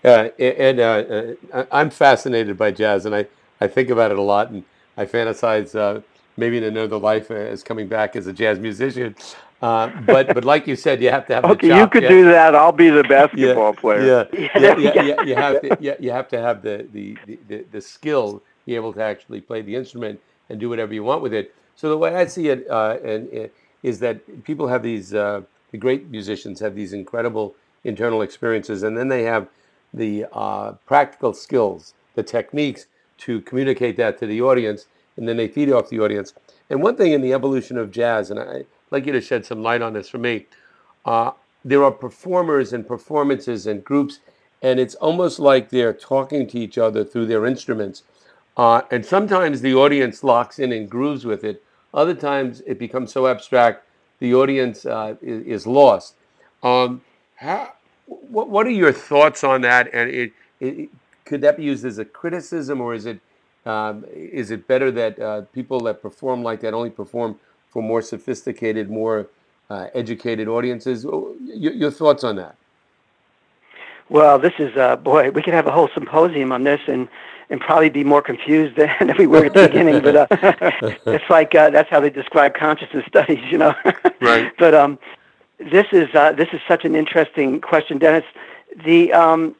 Uh, 0.03 0.29
and 0.39 0.79
uh, 0.79 1.35
uh, 1.53 1.65
I'm 1.71 1.89
fascinated 1.89 2.57
by 2.57 2.71
jazz, 2.71 3.05
and 3.05 3.15
I, 3.15 3.27
I 3.59 3.67
think 3.67 3.89
about 3.89 4.11
it 4.11 4.17
a 4.17 4.21
lot, 4.21 4.49
and 4.49 4.63
I 4.97 5.05
fantasize 5.05 5.75
uh, 5.75 6.01
maybe 6.37 6.57
in 6.57 6.63
another 6.63 6.97
life 6.97 7.29
as 7.31 7.63
coming 7.63 7.87
back 7.87 8.15
as 8.15 8.27
a 8.27 8.33
jazz 8.33 8.59
musician. 8.59 9.15
Uh, 9.61 9.91
but 10.07 10.33
but 10.33 10.43
like 10.43 10.65
you 10.65 10.75
said, 10.75 11.03
you 11.03 11.11
have 11.11 11.27
to 11.27 11.35
have 11.35 11.43
the 11.43 11.49
okay, 11.51 11.77
you 11.77 11.87
could 11.87 12.03
yeah. 12.03 12.09
do 12.09 12.25
that. 12.25 12.55
I'll 12.55 12.71
be 12.71 12.89
the 12.89 13.03
basketball 13.03 13.73
yeah, 13.73 13.79
player. 13.79 14.27
Yeah, 14.33 14.49
yeah, 14.59 14.77
yeah, 14.77 15.03
yeah, 15.03 15.21
You 15.21 15.35
have 15.35 15.61
to 15.61 15.77
yeah, 15.79 15.93
you 15.99 16.11
have 16.11 16.27
to 16.29 16.39
have 16.39 16.63
the 16.63 16.87
the, 16.91 17.15
the, 17.47 17.65
the 17.71 17.81
skill, 17.81 18.41
be 18.65 18.75
able 18.75 18.91
to 18.93 19.03
actually 19.03 19.39
play 19.39 19.61
the 19.61 19.75
instrument 19.75 20.19
and 20.51 20.59
do 20.59 20.69
whatever 20.69 20.93
you 20.93 21.03
want 21.03 21.21
with 21.21 21.33
it. 21.33 21.55
So 21.75 21.89
the 21.89 21.97
way 21.97 22.15
I 22.15 22.25
see 22.25 22.49
it, 22.49 22.69
uh, 22.69 22.97
and 23.03 23.33
uh, 23.33 23.47
is 23.81 23.99
that 23.99 24.43
people 24.43 24.67
have 24.67 24.83
these 24.83 25.13
uh, 25.13 25.41
the 25.71 25.77
great 25.77 26.09
musicians 26.09 26.59
have 26.59 26.75
these 26.75 26.93
incredible 26.93 27.55
internal 27.83 28.21
experiences, 28.21 28.83
and 28.83 28.97
then 28.97 29.07
they 29.07 29.23
have 29.23 29.47
the 29.93 30.25
uh, 30.33 30.73
practical 30.85 31.33
skills, 31.33 31.93
the 32.15 32.23
techniques 32.23 32.85
to 33.19 33.41
communicate 33.41 33.97
that 33.97 34.19
to 34.19 34.25
the 34.27 34.41
audience, 34.41 34.85
and 35.17 35.27
then 35.27 35.37
they 35.37 35.47
feed 35.47 35.71
off 35.71 35.89
the 35.89 35.99
audience. 35.99 36.33
And 36.69 36.83
one 36.83 36.95
thing 36.95 37.13
in 37.13 37.21
the 37.21 37.33
evolution 37.33 37.77
of 37.77 37.91
jazz, 37.91 38.29
and 38.31 38.39
I'd 38.39 38.65
like 38.91 39.05
you 39.05 39.13
to 39.13 39.21
shed 39.21 39.45
some 39.45 39.63
light 39.63 39.81
on 39.81 39.93
this 39.93 40.09
for 40.09 40.17
me. 40.17 40.45
Uh, 41.05 41.31
there 41.63 41.83
are 41.83 41.91
performers 41.91 42.73
and 42.73 42.87
performances 42.87 43.67
and 43.67 43.83
groups, 43.83 44.19
and 44.61 44.79
it's 44.79 44.95
almost 44.95 45.39
like 45.39 45.69
they're 45.69 45.93
talking 45.93 46.47
to 46.47 46.59
each 46.59 46.77
other 46.77 47.03
through 47.03 47.27
their 47.27 47.45
instruments. 47.45 48.03
Uh, 48.61 48.83
and 48.91 49.03
sometimes 49.03 49.61
the 49.61 49.73
audience 49.73 50.23
locks 50.23 50.59
in 50.59 50.71
and 50.71 50.87
grooves 50.87 51.25
with 51.25 51.43
it. 51.43 51.63
Other 51.95 52.13
times 52.13 52.61
it 52.67 52.77
becomes 52.77 53.11
so 53.11 53.25
abstract 53.25 53.83
the 54.19 54.35
audience 54.35 54.85
uh, 54.85 55.15
is, 55.19 55.43
is, 55.47 55.65
lost. 55.65 56.13
Um, 56.61 57.01
how, 57.37 57.73
what, 58.05 58.49
what, 58.49 58.67
are 58.67 58.77
your 58.85 58.91
thoughts 58.91 59.43
on 59.43 59.61
that? 59.61 59.89
And 59.91 60.11
it, 60.11 60.33
it, 60.59 60.89
could 61.25 61.41
that 61.41 61.57
be 61.57 61.63
used 61.63 61.83
as 61.85 61.97
a 61.97 62.05
criticism, 62.05 62.81
or 62.81 62.93
is 62.93 63.07
it 63.07 63.19
um, 63.65 64.05
is 64.13 64.51
it 64.51 64.67
better 64.67 64.91
that 64.91 65.19
uh, 65.19 65.41
people 65.53 65.79
that 65.79 65.99
perform 65.99 66.43
like 66.43 66.61
that 66.61 66.75
only 66.75 66.91
perform 66.91 67.39
for 67.71 67.81
more 67.81 68.03
sophisticated, 68.03 68.91
more 68.91 69.27
uh, 69.71 69.87
educated 69.95 70.47
audiences. 70.47 71.03
Your, 71.03 71.73
your, 71.73 71.89
thoughts 71.89 72.23
on 72.23 72.35
that? 72.35 72.55
Well, 74.09 74.37
this 74.37 74.53
is 74.59 74.77
uh, 74.77 74.97
boy. 74.97 75.31
We 75.31 75.41
could 75.41 75.55
have 75.55 75.65
a 75.65 75.71
whole 75.71 75.89
symposium 75.95 76.51
on 76.51 76.63
this, 76.63 76.81
and 76.85 77.07
and 77.51 77.59
probably 77.59 77.89
be 77.89 78.03
more 78.03 78.21
confused 78.21 78.75
than 78.77 79.09
if 79.09 79.17
we 79.17 79.27
were 79.27 79.45
at 79.45 79.53
the 79.53 79.67
beginning. 79.67 80.01
But 80.01 80.15
uh, 80.15 80.27
it's 81.05 81.29
like 81.29 81.53
uh, 81.53 81.69
that's 81.69 81.89
how 81.89 81.99
they 81.99 82.09
describe 82.09 82.55
consciousness 82.55 83.05
studies, 83.07 83.43
you 83.51 83.59
know. 83.59 83.75
right. 84.19 84.51
But 84.57 84.73
um, 84.73 84.97
this 85.59 85.85
is 85.91 86.07
uh, 86.15 86.31
this 86.31 86.47
is 86.53 86.61
such 86.67 86.85
an 86.85 86.95
interesting 86.95 87.61
question, 87.61 87.99
Dennis. 87.99 88.25
The 88.85 89.13
um, 89.13 89.55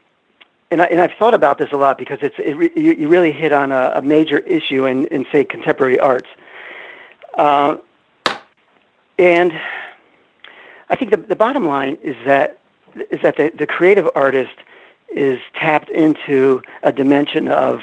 and, 0.72 0.82
I, 0.82 0.86
and 0.86 1.02
I've 1.02 1.12
thought 1.20 1.34
about 1.34 1.58
this 1.58 1.70
a 1.74 1.78
lot 1.78 1.98
because 1.98 2.20
it's 2.22 2.36
it 2.40 2.56
re- 2.56 2.72
you, 2.76 2.94
you 2.94 3.08
really 3.10 3.34
hit 3.34 3.52
on 3.52 3.72
a, 3.72 3.92
a 3.96 4.02
major 4.02 4.40
issue 4.40 4.86
in, 4.86 5.06
in 5.08 5.26
say 5.32 5.44
contemporary 5.44 6.00
arts. 6.00 6.30
Uh, 7.38 7.78
and 9.20 9.52
I 10.90 10.96
think 10.96 11.12
the, 11.12 11.18
the 11.18 11.36
bottom 11.36 11.66
line 11.66 11.98
is 12.02 12.16
that 12.26 12.60
is 13.10 13.22
that 13.22 13.36
the, 13.38 13.52
the 13.58 13.68
creative 13.68 14.10
artist 14.16 14.56
is 15.16 15.40
tapped 15.56 15.90
into 15.90 16.62
a 16.84 16.92
dimension 16.92 17.48
of 17.48 17.82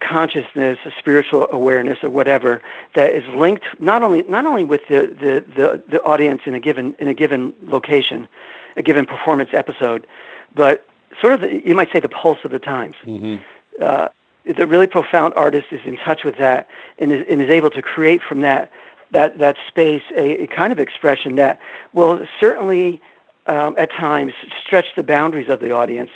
consciousness, 0.00 0.78
a 0.84 0.92
spiritual 0.98 1.48
awareness, 1.50 1.98
or 2.02 2.10
whatever 2.10 2.62
that 2.94 3.12
is 3.12 3.26
linked 3.34 3.64
not 3.80 4.02
only 4.02 4.22
not 4.24 4.46
only 4.46 4.64
with 4.64 4.82
the, 4.88 5.06
the, 5.06 5.44
the, 5.54 5.82
the 5.88 6.02
audience 6.02 6.42
in 6.44 6.54
a 6.54 6.60
given 6.60 6.94
in 6.98 7.08
a 7.08 7.14
given 7.14 7.54
location, 7.62 8.28
a 8.76 8.82
given 8.82 9.06
performance 9.06 9.50
episode, 9.52 10.06
but 10.54 10.86
sort 11.20 11.32
of 11.32 11.40
the, 11.40 11.66
you 11.66 11.74
might 11.74 11.90
say 11.92 12.00
the 12.00 12.08
pulse 12.08 12.38
of 12.44 12.50
the 12.50 12.58
times. 12.58 12.94
Mm-hmm. 13.04 13.42
Uh, 13.80 14.08
the 14.44 14.66
really 14.66 14.86
profound 14.86 15.34
artist 15.34 15.68
is 15.72 15.80
in 15.84 15.96
touch 15.96 16.22
with 16.22 16.38
that 16.38 16.68
and 16.98 17.12
is, 17.12 17.26
and 17.28 17.42
is 17.42 17.50
able 17.50 17.70
to 17.70 17.82
create 17.82 18.22
from 18.22 18.42
that 18.42 18.70
that 19.10 19.38
that 19.38 19.56
space 19.68 20.02
a, 20.16 20.42
a 20.42 20.46
kind 20.46 20.72
of 20.72 20.78
expression 20.78 21.36
that 21.36 21.60
will 21.92 22.26
certainly 22.40 23.00
um, 23.46 23.74
at 23.78 23.90
times 23.92 24.32
stretch 24.64 24.86
the 24.96 25.02
boundaries 25.02 25.48
of 25.48 25.60
the 25.60 25.70
audience, 25.70 26.10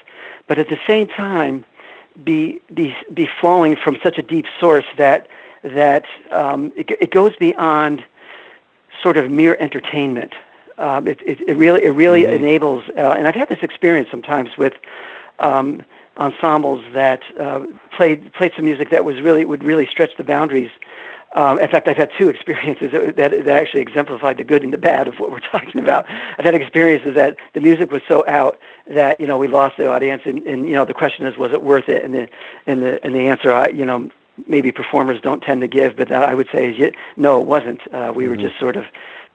but 0.47 0.59
at 0.59 0.69
the 0.69 0.79
same 0.87 1.07
time 1.07 1.65
be 2.25 2.61
be 2.75 2.95
be 3.15 3.29
flowing 3.41 3.77
from 3.77 3.97
such 4.03 4.19
a 4.19 4.23
deep 4.23 4.47
source 4.59 4.85
that 4.97 5.29
that 5.63 6.07
um, 6.31 6.73
it, 6.77 6.91
it 6.91 7.11
goes 7.11 7.35
beyond 7.37 8.05
sort 9.03 9.17
of 9.17 9.31
mere 9.31 9.57
entertainment. 9.61 10.35
Um, 10.79 11.07
it, 11.07 11.21
it, 11.25 11.41
it 11.47 11.57
really 11.57 11.83
it 11.85 11.91
really 11.91 12.23
mm-hmm. 12.23 12.43
enables, 12.43 12.85
uh, 12.97 13.15
and 13.17 13.27
I've 13.29 13.35
had 13.35 13.49
this 13.49 13.63
experience 13.63 14.09
sometimes 14.11 14.57
with 14.57 14.75
um, 15.39 15.83
ensembles 16.17 16.85
that 16.93 17.23
uh, 17.39 17.67
played 17.97 18.33
played 18.33 18.53
some 18.57 18.65
music 18.65 18.91
that 18.91 19.05
was 19.05 19.21
really 19.21 19.45
would 19.45 19.63
really 19.63 19.87
stretch 19.87 20.17
the 20.17 20.25
boundaries 20.25 20.71
Um, 21.33 21.61
in 21.61 21.71
fact, 21.71 21.87
I've 21.87 21.97
had 21.97 22.11
two 22.19 22.29
experiences 22.35 22.91
that, 22.93 23.17
that, 23.17 23.49
actually 23.49 23.83
exemplified 23.83 24.39
the 24.39 24.45
good 24.45 24.65
and 24.65 24.73
the 24.73 24.79
bad 24.79 25.09
of 25.09 25.19
what 25.19 25.31
we're 25.31 25.41
talking 25.53 25.81
about. 25.81 26.07
I've 26.09 26.45
had 26.45 26.55
experiences 26.55 27.15
that 27.15 27.37
the 27.55 27.61
music 27.61 27.91
was 27.91 28.03
so 28.09 28.25
out 28.27 28.59
that 28.89 29.21
you 29.21 29.27
know 29.27 29.39
we 29.39 29.49
lost 29.49 29.77
the 29.77 29.89
audience, 29.89 30.23
and, 30.25 30.43
and 30.47 30.67
you 30.67 30.75
know 30.75 30.85
the 30.85 30.95
question 30.95 31.27
is, 31.27 31.37
was 31.37 31.53
it 31.53 31.63
worth 31.63 31.89
it? 31.89 32.05
And 32.05 32.15
the 32.15 32.29
and 32.67 32.83
the 32.83 33.05
and 33.05 33.15
the 33.15 33.29
answer, 33.29 33.53
I, 33.53 33.69
you 33.69 33.85
know, 33.85 34.11
maybe 34.47 34.73
performers 34.73 35.21
don't 35.21 35.43
tend 35.43 35.61
to 35.61 35.69
give, 35.69 35.97
but 35.97 36.09
that 36.09 36.23
I 36.23 36.35
would 36.35 36.49
say 36.53 36.71
is, 36.71 36.93
no, 37.17 37.41
it 37.41 37.47
wasn't. 37.47 37.81
Uh, 37.93 38.13
we 38.15 38.25
mm-hmm. 38.25 38.31
were 38.31 38.37
just 38.37 38.59
sort 38.59 38.77
of 38.77 38.87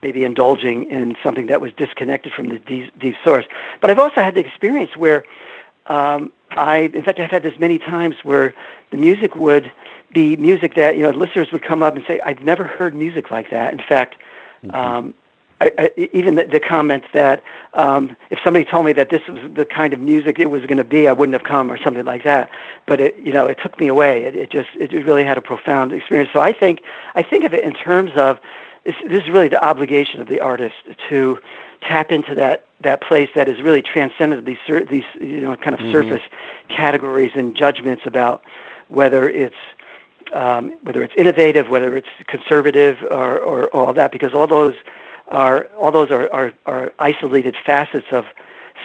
maybe 0.02 0.24
indulging 0.24 0.90
in 0.92 1.16
something 1.24 1.48
that 1.48 1.62
was 1.62 1.74
disconnected 1.74 2.32
from 2.34 2.50
the 2.50 2.60
deep, 2.60 2.98
deep 3.00 3.16
source. 3.24 3.46
But 3.82 3.90
I've 3.90 4.00
also 4.00 4.22
had 4.22 4.36
the 4.36 4.46
experience 4.46 4.96
where 4.96 5.24
um, 5.88 6.32
I, 6.52 6.92
in 6.94 7.04
fact, 7.04 7.20
I've 7.20 7.32
had 7.32 7.44
this 7.44 7.58
many 7.60 7.80
times 7.80 8.16
where 8.24 8.54
the 8.92 8.98
music 8.98 9.36
would 9.36 9.72
be 10.16 10.36
music 10.38 10.74
that 10.76 10.98
you 10.98 11.04
know 11.04 11.12
listeners 11.12 11.52
would 11.52 11.64
come 11.64 11.84
up 11.84 11.96
and 11.96 12.04
say, 12.08 12.20
"I've 12.22 12.42
never 12.42 12.64
heard 12.64 12.96
music 12.96 13.30
like 13.30 13.52
that." 13.52 13.72
In 13.74 13.80
fact, 13.80 14.16
mm-hmm. 14.64 14.76
um, 14.76 15.14
I, 15.62 15.72
I, 15.78 16.10
even 16.14 16.36
the, 16.36 16.46
the 16.46 16.60
comments 16.60 17.08
that 17.14 17.44
um, 17.74 18.18
if 18.30 18.40
somebody 18.44 18.66
told 18.66 18.86
me 18.86 18.94
that 18.94 19.10
this 19.10 19.22
was 19.28 19.40
the 19.54 19.66
kind 19.66 19.94
of 19.94 20.00
music 20.00 20.40
it 20.40 20.50
was 20.50 20.66
going 20.66 20.78
to 20.78 20.84
be, 20.84 21.08
I 21.08 21.14
wouldn't 21.14 21.34
have 21.34 21.44
come 21.44 21.72
or 21.72 21.78
something 21.78 22.06
like 22.06 22.24
that. 22.24 22.50
But 22.88 23.00
it, 23.00 23.18
you 23.18 23.32
know, 23.32 23.46
it 23.46 23.60
took 23.62 23.80
me 23.80 23.88
away. 23.88 24.24
It, 24.24 24.36
it 24.36 24.50
just, 24.52 24.70
it 24.76 24.92
really 24.92 25.24
had 25.24 25.38
a 25.38 25.42
profound 25.42 25.94
experience. 25.94 26.30
So 26.34 26.42
I 26.42 26.52
think, 26.52 26.82
I 27.16 27.24
think 27.24 27.46
of 27.46 27.54
it 27.54 27.64
in 27.64 27.74
terms 27.74 28.12
of 28.16 28.40
this, 28.84 28.96
this 29.08 29.24
is 29.24 29.30
really 29.30 29.48
the 29.48 29.64
obligation 29.64 30.20
of 30.20 30.28
the 30.28 30.42
artist 30.42 30.76
to 31.10 31.40
tap 31.82 32.12
into 32.12 32.36
that 32.36 32.66
that 32.82 33.02
place 33.02 33.30
that 33.36 33.48
is 33.48 33.62
really 33.62 33.82
transcendent 33.82 34.46
these 34.46 34.58
these 34.90 35.04
you 35.20 35.42
know 35.42 35.56
kind 35.56 35.74
of 35.74 35.80
mm-hmm. 35.80 35.92
surface 35.92 36.22
categories 36.68 37.32
and 37.36 37.56
judgments 37.56 38.04
about 38.06 38.44
whether 38.88 39.30
it's 39.30 39.56
um, 40.34 40.72
whether 40.84 41.04
it's 41.04 41.14
innovative, 41.18 41.70
whether 41.70 41.96
it's 41.96 42.08
conservative, 42.28 42.98
or, 43.04 43.40
or, 43.40 43.68
all 43.76 43.94
that, 43.94 44.12
because 44.12 44.34
all 44.34 44.48
those 44.48 44.76
are 45.28 45.66
all 45.78 45.92
those 45.92 46.12
are, 46.12 46.32
are, 46.32 46.54
are 46.66 46.94
isolated 47.00 47.56
facets 47.66 48.08
of 48.12 48.26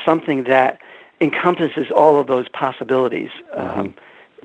something 0.04 0.44
that 0.44 0.80
encompasses 1.20 1.90
all 1.90 2.18
of 2.18 2.26
those 2.26 2.48
possibilities. 2.48 3.30
Mm-hmm. 3.54 3.80
Um, 3.80 3.94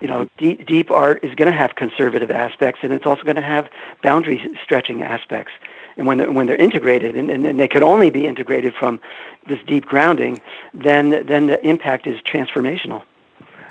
you 0.01 0.09
know, 0.09 0.29
deep, 0.37 0.65
deep 0.65 0.91
art 0.91 1.23
is 1.23 1.33
going 1.35 1.49
to 1.49 1.57
have 1.57 1.75
conservative 1.75 2.29
aspects, 2.29 2.81
and 2.83 2.91
it's 2.91 3.05
also 3.05 3.23
going 3.23 3.37
to 3.37 3.41
have 3.41 3.69
boundary 4.03 4.45
stretching 4.61 5.03
aspects. 5.03 5.53
And 5.95 6.05
when 6.05 6.17
they're, 6.17 6.31
when 6.31 6.47
they're 6.47 6.57
integrated, 6.57 7.15
and, 7.15 7.29
and, 7.29 7.45
and 7.45 7.57
they 7.57 7.69
could 7.69 7.83
only 7.83 8.09
be 8.09 8.27
integrated 8.27 8.73
from 8.73 8.99
this 9.47 9.59
deep 9.65 9.85
grounding, 9.85 10.41
then 10.73 11.25
then 11.25 11.47
the 11.47 11.65
impact 11.65 12.07
is 12.07 12.19
transformational. 12.21 13.03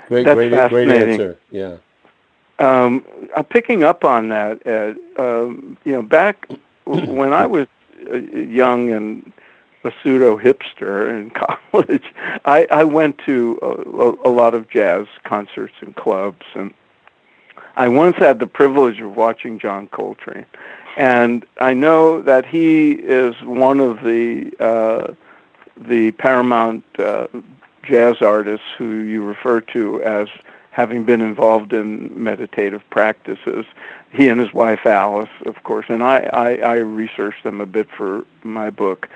Great, 0.07 0.23
That's 0.25 0.35
great, 0.35 0.69
great 0.69 0.89
answer. 0.89 1.37
Yeah. 1.51 1.77
Um, 2.59 3.05
I'm 3.35 3.45
picking 3.45 3.83
up 3.83 4.03
on 4.03 4.29
that. 4.29 4.65
Ed. 4.65 4.97
Um, 5.17 5.77
you 5.83 5.93
know, 5.93 6.01
back 6.01 6.47
when 6.85 7.33
I 7.33 7.45
was 7.45 7.67
uh, 8.11 8.17
young 8.17 8.91
and 8.91 9.31
a 9.83 9.91
pseudo 10.01 10.37
hipster 10.37 11.09
in 11.09 11.29
college, 11.71 12.05
I, 12.45 12.67
I 12.71 12.83
went 12.83 13.19
to 13.25 13.59
a, 13.61 14.27
a, 14.27 14.31
lot 14.31 14.53
of 14.53 14.69
jazz 14.69 15.05
concerts 15.23 15.75
and 15.81 15.95
clubs, 15.95 16.45
and 16.55 16.73
I 17.75 17.87
once 17.87 18.15
had 18.17 18.39
the 18.39 18.47
privilege 18.47 18.99
of 18.99 19.15
watching 19.15 19.59
John 19.59 19.87
Coltrane, 19.87 20.45
and 20.97 21.45
I 21.59 21.73
know 21.73 22.21
that 22.21 22.45
he 22.45 22.93
is 22.93 23.35
one 23.43 23.79
of 23.79 24.01
the 24.01 24.51
uh, 24.59 25.13
the 25.77 26.11
paramount 26.13 26.85
uh, 26.97 27.27
jazz 27.83 28.21
artists 28.21 28.65
who 28.77 28.99
you 28.99 29.23
refer 29.23 29.61
to 29.61 30.01
as 30.03 30.29
having 30.75 31.05
been 31.05 31.21
involved 31.21 31.71
in 31.71 32.11
meditative 32.21 32.83
practices. 32.89 33.65
He 34.11 34.27
and 34.27 34.41
his 34.41 34.53
wife 34.53 34.85
Alice, 34.85 35.29
of 35.45 35.63
course, 35.63 35.85
and 35.87 36.03
I, 36.03 36.29
I, 36.33 36.55
I 36.55 36.73
researched 36.79 37.45
them 37.45 37.61
a 37.61 37.65
bit 37.65 37.87
for 37.89 38.25
my 38.43 38.69
book. 38.71 39.07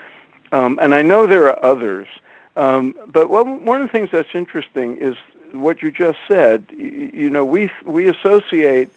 Um, 0.54 0.80
and 0.82 0.96
I 0.96 1.02
know 1.02 1.28
there 1.28 1.50
are 1.50 1.62
others. 1.62 2.08
Um, 2.56 2.96
but 3.08 3.30
one, 3.30 3.66
one 3.66 3.82
of 3.82 3.90
the 3.90 3.92
things 3.92 4.10
that's 4.10 4.34
interesting 4.34 4.96
is 5.00 5.18
what 5.52 5.82
you 5.82 5.92
just 5.92 6.20
said. 6.30 6.66
You, 6.72 7.12
you 7.14 7.30
know, 7.30 7.44
we, 7.44 7.70
we 7.84 8.08
associate 8.08 8.90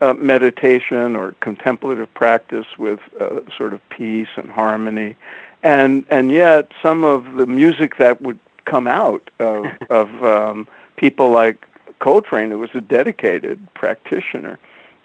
uh, 0.00 0.14
meditation 0.14 1.16
or 1.16 1.32
contemplative 1.40 2.14
practice 2.14 2.66
with 2.78 3.00
uh, 3.20 3.40
sort 3.56 3.74
of 3.74 3.80
peace 3.88 4.28
and 4.36 4.48
harmony. 4.48 5.16
And, 5.64 6.06
and 6.08 6.30
yet, 6.30 6.70
some 6.80 7.02
of 7.02 7.32
the 7.32 7.46
music 7.46 7.96
that 7.96 8.22
would 8.22 8.38
come 8.64 8.86
out 8.86 9.28
of, 9.40 9.66
of 9.90 10.22
um, 10.22 10.68
people 10.96 11.30
like 11.30 11.66
Coltrane, 12.00 12.50
who 12.50 12.58
was 12.58 12.70
a 12.74 12.80
dedicated 12.80 13.66
practitioner, 13.74 14.58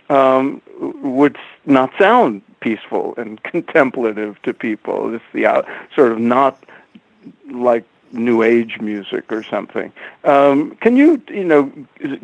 um, 0.10 0.62
would 0.80 1.38
not 1.66 1.92
sound 2.00 2.42
peaceful 2.60 3.14
and 3.18 3.42
contemplative 3.52 4.42
to 4.44 4.54
people. 4.54 5.14
It's 5.14 5.24
the 5.34 5.46
uh, 5.46 5.62
sort 5.96 6.12
of 6.12 6.20
not 6.20 6.64
like 7.52 7.86
new 8.12 8.42
age 8.42 8.80
music 8.80 9.32
or 9.32 9.44
something. 9.44 9.92
Um, 10.24 10.76
can 10.78 10.96
you, 10.96 11.22
you 11.28 11.44
know, 11.44 11.72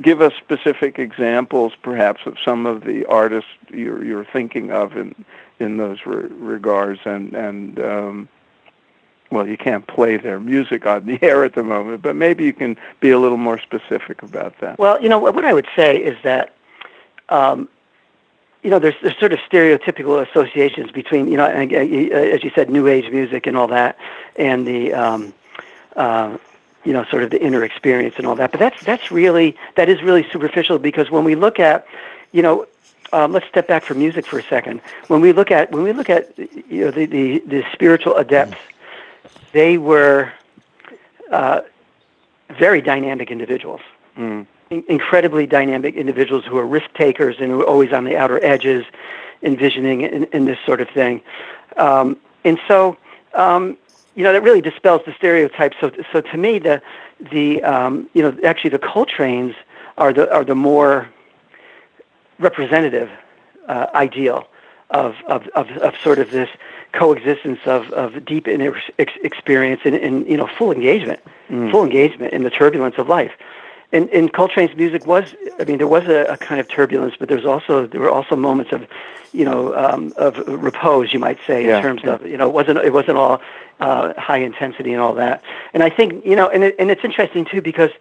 give 0.01 0.21
us 0.21 0.33
specific 0.37 0.99
examples, 0.99 1.73
perhaps, 1.81 2.21
of 2.25 2.37
some 2.43 2.65
of 2.65 2.83
the 2.83 3.05
artists 3.05 3.49
you're, 3.69 4.03
you're 4.03 4.25
thinking 4.25 4.71
of 4.71 4.97
in 4.97 5.13
in 5.59 5.77
those 5.77 5.99
re- 6.07 6.27
regards, 6.27 7.01
and 7.05 7.33
and 7.33 7.79
um, 7.79 8.29
well, 9.31 9.47
you 9.47 9.57
can't 9.57 9.87
play 9.87 10.17
their 10.17 10.39
music 10.39 10.85
on 10.85 11.05
the 11.05 11.17
air 11.23 11.43
at 11.43 11.55
the 11.55 11.63
moment, 11.63 12.01
but 12.01 12.15
maybe 12.15 12.43
you 12.43 12.53
can 12.53 12.77
be 12.99 13.09
a 13.11 13.19
little 13.19 13.37
more 13.37 13.59
specific 13.59 14.21
about 14.21 14.59
that. 14.59 14.77
Well, 14.77 15.01
you 15.01 15.09
know, 15.09 15.19
what 15.19 15.45
I 15.45 15.53
would 15.53 15.67
say 15.75 15.97
is 15.97 16.17
that, 16.23 16.53
um, 17.29 17.69
you 18.61 18.69
know, 18.69 18.77
there's, 18.77 18.95
there's 19.01 19.17
sort 19.17 19.33
of 19.33 19.39
stereotypical 19.39 20.27
associations 20.27 20.91
between, 20.91 21.27
you 21.27 21.37
know, 21.37 21.45
as 21.45 22.43
you 22.43 22.51
said, 22.53 22.69
new 22.69 22.87
age 22.87 23.11
music 23.11 23.47
and 23.47 23.57
all 23.57 23.67
that, 23.67 23.97
and 24.35 24.67
the, 24.67 24.93
um, 24.93 25.33
uh, 25.95 26.37
you 26.83 26.93
know, 26.93 27.03
sort 27.05 27.23
of 27.23 27.29
the 27.29 27.41
inner 27.41 27.63
experience 27.63 28.15
and 28.17 28.27
all 28.27 28.35
that. 28.35 28.51
But 28.51 28.59
that's 28.59 28.83
that's 28.83 29.11
really 29.11 29.55
that 29.75 29.87
is 29.87 30.01
really 30.01 30.27
superficial 30.31 30.79
because 30.79 31.11
when 31.11 31.23
we 31.23 31.35
look 31.35 31.59
at, 31.59 31.87
you 32.31 32.41
know, 32.41 32.65
um, 33.13 33.33
let's 33.33 33.47
step 33.47 33.67
back 33.67 33.83
from 33.83 33.99
music 33.99 34.25
for 34.25 34.39
a 34.39 34.43
second. 34.43 34.81
When 35.07 35.21
we 35.21 35.31
look 35.31 35.51
at 35.51 35.71
when 35.71 35.83
we 35.83 35.93
look 35.93 36.09
at 36.09 36.37
you 36.37 36.85
know 36.85 36.91
the 36.91 37.05
the, 37.05 37.39
the 37.39 37.63
spiritual 37.73 38.15
adepts 38.15 38.57
they 39.53 39.77
were 39.77 40.31
uh, 41.31 41.61
very 42.59 42.81
dynamic 42.81 43.31
individuals, 43.31 43.81
mm. 44.17 44.45
in- 44.69 44.83
incredibly 44.87 45.45
dynamic 45.45 45.95
individuals 45.95 46.45
who 46.45 46.57
are 46.57 46.65
risk 46.65 46.93
takers 46.93 47.37
and 47.39 47.51
who 47.51 47.61
are 47.61 47.67
always 47.67 47.93
on 47.93 48.03
the 48.03 48.17
outer 48.17 48.43
edges, 48.43 48.85
envisioning 49.41 50.01
in, 50.01 50.25
in 50.25 50.45
this 50.45 50.57
sort 50.65 50.81
of 50.81 50.89
thing. 50.89 51.21
Um, 51.77 52.17
and 52.43 52.59
so, 52.67 52.97
um, 53.33 53.77
you 54.15 54.23
know, 54.23 54.33
that 54.33 54.43
really 54.43 54.61
dispels 54.61 55.01
the 55.05 55.13
stereotypes. 55.13 55.77
So, 55.79 55.91
so 56.11 56.21
to 56.21 56.37
me, 56.37 56.59
the 56.59 56.81
the 57.31 57.63
um, 57.63 58.09
you 58.13 58.21
know 58.21 58.37
actually 58.43 58.71
the 58.71 58.79
Coltrane's 58.79 59.55
are 59.97 60.11
the 60.11 60.31
are 60.33 60.43
the 60.43 60.55
more 60.55 61.09
representative 62.39 63.09
uh, 63.67 63.87
ideal 63.93 64.47
of, 64.89 65.15
of, 65.27 65.47
of, 65.49 65.69
of 65.77 65.95
sort 66.01 66.19
of 66.19 66.31
this 66.31 66.49
coexistence 66.93 67.59
of, 67.65 67.89
of 67.91 68.25
deep 68.25 68.47
inner 68.47 68.75
ex- 68.99 69.13
experience 69.23 69.81
and, 69.85 69.95
and, 69.95 70.27
you 70.27 70.37
know 70.37 70.47
full 70.47 70.71
engagement, 70.71 71.19
mm. 71.49 71.71
full 71.71 71.83
engagement 71.83 72.33
in 72.33 72.43
the 72.43 72.49
turbulence 72.49 72.95
of 72.97 73.07
life. 73.07 73.31
And, 73.93 74.09
and 74.11 74.31
Coltrane's 74.31 74.75
music 74.77 75.05
was, 75.05 75.35
I 75.59 75.65
mean, 75.65 75.77
there 75.77 75.87
was 75.87 76.05
a, 76.07 76.23
a 76.23 76.37
kind 76.37 76.61
of 76.61 76.69
turbulence, 76.69 77.15
but 77.19 77.27
there's 77.27 77.45
also 77.45 77.87
there 77.87 77.99
were 77.99 78.09
also 78.09 78.37
moments 78.37 78.71
of, 78.71 78.87
you 79.33 79.43
know, 79.43 79.75
um, 79.75 80.13
of 80.15 80.37
repose, 80.47 81.11
you 81.11 81.19
might 81.19 81.39
say, 81.45 81.65
yeah, 81.65 81.77
in 81.77 81.83
terms 81.83 82.01
yeah. 82.03 82.13
of, 82.13 82.25
you 82.25 82.37
know, 82.37 82.47
it 82.47 82.53
wasn't 82.53 82.77
it 82.79 82.93
wasn't 82.93 83.17
all 83.17 83.41
uh, 83.81 84.13
high 84.17 84.37
intensity 84.37 84.93
and 84.93 85.01
all 85.01 85.13
that. 85.15 85.43
And 85.73 85.83
I 85.83 85.89
think, 85.89 86.25
you 86.25 86.35
know, 86.37 86.47
and 86.47 86.63
it, 86.63 86.75
and 86.79 86.89
it's 86.89 87.03
interesting 87.03 87.43
too 87.43 87.61
because 87.61 87.91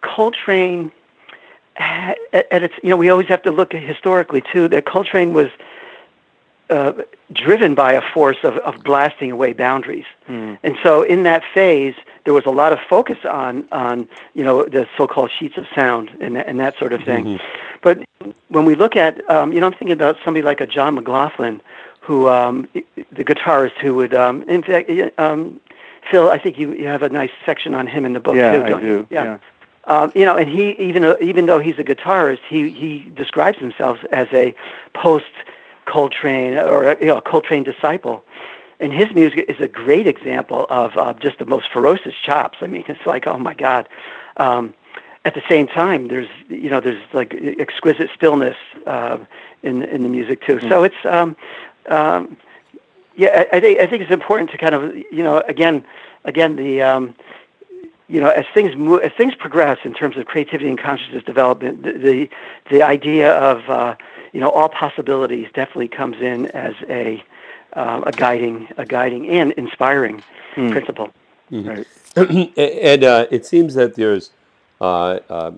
Coltrane, 0.00 0.92
at, 1.76 2.18
at 2.32 2.62
its, 2.62 2.74
you 2.82 2.88
know, 2.88 2.96
we 2.96 3.10
always 3.10 3.28
have 3.28 3.42
to 3.42 3.50
look 3.50 3.72
historically 3.72 4.42
too 4.52 4.68
that 4.68 4.86
Coltrane 4.86 5.34
was 5.34 5.48
uh, 6.74 6.92
driven 7.32 7.74
by 7.74 7.92
a 8.00 8.02
force 8.14 8.40
of, 8.48 8.54
of 8.68 8.74
blasting 8.82 9.30
away 9.36 9.52
boundaries. 9.52 10.08
Mm. 10.28 10.58
And 10.66 10.74
so 10.84 11.02
in 11.14 11.22
that 11.30 11.42
phase, 11.56 11.96
there 12.24 12.34
was 12.34 12.46
a 12.46 12.50
lot 12.62 12.72
of 12.72 12.78
focus 12.94 13.18
on, 13.42 13.68
on 13.70 14.08
you 14.38 14.44
know, 14.46 14.56
the 14.76 14.82
so-called 14.96 15.30
sheets 15.38 15.56
of 15.56 15.66
sound 15.74 16.06
and, 16.20 16.32
and 16.48 16.58
that 16.64 16.74
sort 16.78 16.92
of 16.92 17.00
thing. 17.10 17.24
Mm-hmm. 17.24 17.44
But 17.86 17.96
when 18.48 18.64
we 18.70 18.74
look 18.74 18.96
at, 18.96 19.12
um, 19.30 19.52
you 19.52 19.60
know, 19.60 19.66
I'm 19.66 19.72
thinking 19.72 19.92
about 19.92 20.16
somebody 20.24 20.42
like 20.50 20.60
a 20.60 20.66
John 20.66 20.92
McLaughlin, 20.94 21.60
who, 22.00 22.28
um, 22.28 22.68
the 23.18 23.24
guitarist 23.24 23.76
who 23.80 23.94
would, 23.94 24.14
um, 24.14 24.42
in 24.48 24.62
fact, 24.62 24.90
um, 25.18 25.60
Phil, 26.10 26.30
I 26.30 26.38
think 26.38 26.58
you, 26.58 26.74
you 26.74 26.86
have 26.86 27.02
a 27.02 27.08
nice 27.08 27.34
section 27.46 27.74
on 27.74 27.86
him 27.86 28.04
in 28.04 28.12
the 28.12 28.20
book 28.20 28.36
yeah, 28.36 28.52
too, 28.52 28.62
don't 28.70 28.78
I 28.78 28.80
do. 28.80 28.86
you? 28.86 29.06
Yeah. 29.10 29.24
yeah. 29.24 29.38
Um, 29.86 30.12
you 30.14 30.24
know, 30.24 30.36
and 30.36 30.48
he 30.48 30.70
even 30.88 31.02
even 31.20 31.44
though 31.44 31.60
he's 31.66 31.78
a 31.78 31.84
guitarist, 31.84 32.40
he 32.48 32.70
he 32.70 33.10
describes 33.22 33.58
himself 33.58 33.98
as 34.12 34.28
a 34.32 34.54
post 34.94 35.34
Coltrane 35.86 36.58
or 36.58 36.96
you 37.00 37.06
know, 37.06 37.18
a 37.18 37.22
Coltrane 37.22 37.64
disciple. 37.64 38.24
And 38.80 38.92
his 38.92 39.14
music 39.14 39.46
is 39.48 39.60
a 39.60 39.68
great 39.68 40.06
example 40.06 40.66
of 40.68 40.96
uh, 40.96 41.14
just 41.14 41.38
the 41.38 41.46
most 41.46 41.68
ferocious 41.72 42.14
chops. 42.22 42.58
I 42.60 42.66
mean, 42.66 42.84
it's 42.88 43.06
like, 43.06 43.26
oh 43.26 43.38
my 43.38 43.54
God. 43.54 43.88
Um, 44.36 44.74
at 45.24 45.34
the 45.34 45.42
same 45.48 45.66
time, 45.66 46.08
there's 46.08 46.28
you 46.48 46.68
know 46.68 46.80
there's 46.80 47.02
like 47.12 47.34
exquisite 47.58 48.10
stillness 48.14 48.56
uh, 48.86 49.18
in 49.62 49.82
in 49.82 50.02
the 50.02 50.08
music 50.08 50.44
too. 50.44 50.56
Mm-hmm. 50.56 50.68
So 50.68 50.84
it's 50.84 51.04
um, 51.04 51.36
um, 51.88 52.36
yeah, 53.16 53.44
I, 53.52 53.56
I 53.56 53.60
think 53.60 53.78
I 53.80 53.86
think 53.86 54.02
it's 54.02 54.12
important 54.12 54.50
to 54.50 54.58
kind 54.58 54.74
of 54.74 54.94
you 54.94 55.22
know 55.22 55.40
again 55.48 55.84
again 56.24 56.56
the 56.56 56.82
um, 56.82 57.14
you 58.08 58.20
know 58.20 58.28
as 58.28 58.44
things 58.52 58.76
move 58.76 59.02
as 59.02 59.12
things 59.16 59.34
progress 59.34 59.78
in 59.84 59.94
terms 59.94 60.16
of 60.16 60.26
creativity 60.26 60.68
and 60.68 60.78
consciousness 60.78 61.24
development, 61.24 61.82
the 61.84 61.92
the, 61.92 62.30
the 62.70 62.82
idea 62.82 63.34
of 63.38 63.68
uh, 63.70 63.94
you 64.34 64.40
know 64.40 64.50
all 64.50 64.68
possibilities 64.68 65.46
definitely 65.54 65.88
comes 65.88 66.20
in 66.20 66.46
as 66.48 66.74
a 66.88 67.24
uh, 67.72 68.02
a 68.04 68.12
guiding 68.12 68.68
a 68.76 68.84
guiding 68.84 69.28
and 69.30 69.52
inspiring 69.52 70.22
mm. 70.56 70.72
principle. 70.72 71.10
Mm-hmm. 71.50 71.68
Right. 71.68 71.86
and 72.58 73.04
uh, 73.04 73.26
it 73.30 73.46
seems 73.46 73.74
that 73.74 73.94
there's 73.94 74.32
uh, 74.80 75.20
uh, 75.30 75.52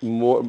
more 0.00 0.44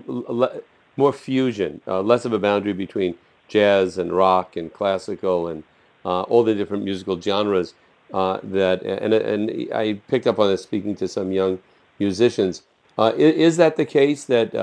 more 0.95 1.11
fusion, 1.11 1.81
uh, 1.87 2.01
less 2.01 2.23
of 2.23 2.33
a 2.33 2.39
boundary 2.39 2.73
between 2.73 3.15
jazz 3.47 3.97
and 3.97 4.13
rock 4.13 4.55
and 4.55 4.71
classical 4.71 5.47
and 5.47 5.63
uh, 6.05 6.21
all 6.23 6.43
the 6.43 6.53
different 6.55 6.83
musical 6.83 7.19
genres. 7.19 7.73
Uh, 8.13 8.39
that 8.43 8.83
and 8.83 9.13
and 9.13 9.73
I 9.73 9.93
picked 10.07 10.27
up 10.27 10.37
on 10.37 10.49
this 10.49 10.61
speaking 10.61 10.95
to 10.97 11.07
some 11.07 11.31
young 11.31 11.59
musicians. 11.97 12.63
Is, 12.99 13.35
is, 13.35 13.57
that 13.57 13.77
the 13.77 13.85
case 13.85 14.25
that 14.25 14.53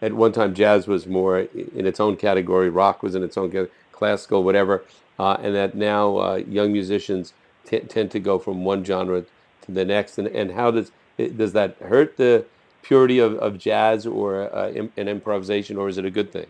at 0.00 0.12
one 0.12 0.32
time 0.32 0.54
jazz 0.54 0.86
was 0.86 1.06
more 1.06 1.40
in 1.40 1.86
its 1.86 2.00
own 2.00 2.16
category, 2.16 2.70
rock 2.70 3.02
was 3.02 3.14
in 3.14 3.22
its 3.22 3.36
own 3.36 3.48
category, 3.48 3.70
classical, 3.92 4.44
whatever, 4.44 4.84
and 5.18 5.54
that 5.54 5.74
now 5.74 6.36
young 6.36 6.72
musicians 6.72 7.32
t- 7.64 7.80
tend 7.80 8.10
to 8.10 8.20
go 8.20 8.38
from 8.38 8.64
one 8.64 8.84
genre 8.84 9.24
to 9.62 9.72
the 9.72 9.84
next, 9.84 10.18
and, 10.18 10.28
and 10.28 10.52
how 10.52 10.70
does 10.70 10.92
does 11.36 11.52
that 11.52 11.76
hurt 11.80 12.16
the 12.16 12.44
purity 12.82 13.18
of, 13.18 13.34
of 13.36 13.58
jazz 13.58 14.06
or 14.06 14.54
uh, 14.54 14.68
an 14.96 15.08
improvisation, 15.08 15.76
or 15.76 15.88
is 15.88 15.98
it 15.98 16.04
a 16.04 16.10
good 16.10 16.32
thing? 16.32 16.46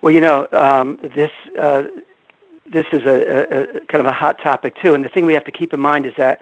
Well, 0.00 0.12
you 0.12 0.20
know, 0.20 0.48
um, 0.52 0.98
this 1.14 1.30
uh, 1.60 1.84
this 2.66 2.86
is 2.92 3.02
a, 3.02 3.76
a, 3.76 3.80
kind 3.86 4.00
of 4.00 4.06
a 4.06 4.12
hot 4.12 4.38
topic 4.40 4.76
too, 4.80 4.94
and 4.94 5.04
the 5.04 5.08
thing 5.08 5.26
we 5.26 5.34
have 5.34 5.44
to 5.44 5.52
keep 5.52 5.72
in 5.72 5.80
mind 5.80 6.06
is 6.06 6.14
that 6.16 6.40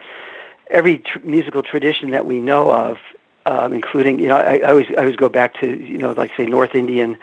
every 0.70 0.98
tr- 0.98 1.18
musical 1.20 1.62
tradition 1.62 2.10
that 2.10 2.24
we 2.24 2.38
know 2.38 2.70
of, 2.70 2.98
um, 3.46 3.72
including 3.72 4.18
you 4.18 4.28
know, 4.28 4.36
I, 4.36 4.58
I, 4.58 4.70
always 4.70 4.86
I 4.90 5.00
always 5.00 5.16
go 5.16 5.28
back 5.28 5.54
to 5.60 5.66
you 5.66 5.98
know, 5.98 6.12
like 6.12 6.32
say 6.36 6.46
North 6.46 6.74
Indian. 6.74 7.16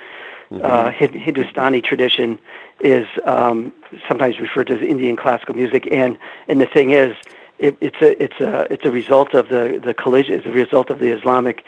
Mm-hmm. 0.50 0.66
Uh, 0.66 0.92
Hindustani 0.92 1.82
tradition 1.82 2.40
is 2.80 3.06
um, 3.26 3.74
sometimes 4.08 4.40
referred 4.40 4.68
to 4.68 4.76
as 4.76 4.82
Indian 4.82 5.18
classical 5.18 5.56
music, 5.56 5.90
and 5.92 6.18
and 6.48 6.62
the 6.62 6.66
thing 6.66 6.92
is, 6.92 7.18
it, 7.60 7.78
it's 7.82 8.02
a 8.02 8.24
it's 8.24 8.40
a 8.40 8.72
it's 8.72 8.86
a 8.86 8.92
result 8.92 9.34
of 9.34 9.50
the 9.50 9.82
the 9.84 9.94
collision. 9.94 10.36
It's 10.36 10.46
a 10.46 10.52
result 10.52 10.90
of 10.90 11.00
the 11.00 11.10
Islamic, 11.10 11.64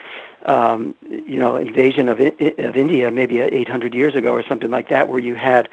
um, 0.45 0.95
you 1.09 1.39
know, 1.39 1.55
invasion 1.55 2.07
of 2.09 2.19
of 2.19 2.77
India 2.77 3.11
maybe 3.11 3.39
800 3.41 3.93
years 3.93 4.15
ago 4.15 4.31
or 4.33 4.43
something 4.47 4.69
like 4.69 4.89
that, 4.89 5.09
where 5.09 5.19
you 5.19 5.35
had, 5.35 5.67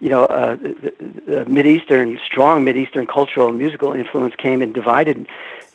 you 0.00 0.08
know, 0.08 0.24
uh, 0.24 0.56
the, 0.56 0.94
the 1.26 1.44
Mid 1.46 1.66
Eastern 1.66 2.18
strong 2.24 2.64
Mid 2.64 2.76
Eastern 2.76 3.06
cultural 3.06 3.48
and 3.48 3.58
musical 3.58 3.92
influence 3.92 4.34
came 4.36 4.62
and 4.62 4.72
divided 4.72 5.26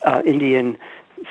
uh, 0.03 0.21
Indian 0.25 0.77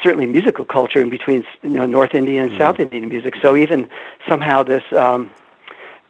certainly 0.02 0.26
musical 0.26 0.64
culture 0.64 1.00
in 1.00 1.10
between 1.10 1.44
you 1.62 1.70
know 1.70 1.86
North 1.86 2.14
Indian 2.14 2.44
and 2.44 2.52
mm-hmm. 2.52 2.60
South 2.60 2.80
Indian 2.80 3.08
music. 3.08 3.34
So 3.42 3.56
even 3.56 3.88
somehow 4.28 4.62
this 4.62 4.84
um, 4.92 5.30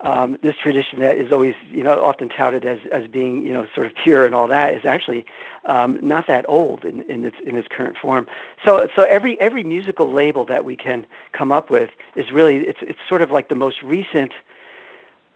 um, 0.03 0.39
this 0.43 0.57
tradition 0.57 1.01
that 1.01 1.17
is 1.17 1.31
always, 1.31 1.55
you 1.69 1.83
know, 1.83 2.03
often 2.03 2.31
touted 2.31 2.65
as, 2.65 2.79
as 2.91 3.07
being, 3.07 3.45
you 3.47 3.53
know, 3.53 3.67
sort 3.75 3.87
of 3.87 3.95
pure 4.03 4.25
and 4.25 4.35
all 4.35 4.49
that 4.49 4.73
is 4.73 4.85
actually 4.87 5.27
um, 5.67 5.99
not 6.01 6.27
that 6.27 6.47
old 6.49 6.85
in, 6.85 7.03
in 7.03 7.25
its 7.25 7.37
in 7.45 7.57
its 7.57 7.69
current 7.69 7.99
form. 7.99 8.27
So 8.65 8.89
so 8.97 9.03
every 9.05 9.39
every 9.41 9.63
musical 9.63 10.11
label 10.11 10.45
that 10.47 10.65
we 10.65 10.77
can 10.77 11.07
come 11.33 11.53
up 11.53 11.69
with 11.71 11.91
is 12.17 12.31
really 12.33 12.67
it's 12.67 12.79
it's 12.83 12.99
sort 13.09 13.21
of 13.21 13.31
like 13.31 13.49
the 13.51 13.55
most 13.55 13.83
recent 13.83 14.33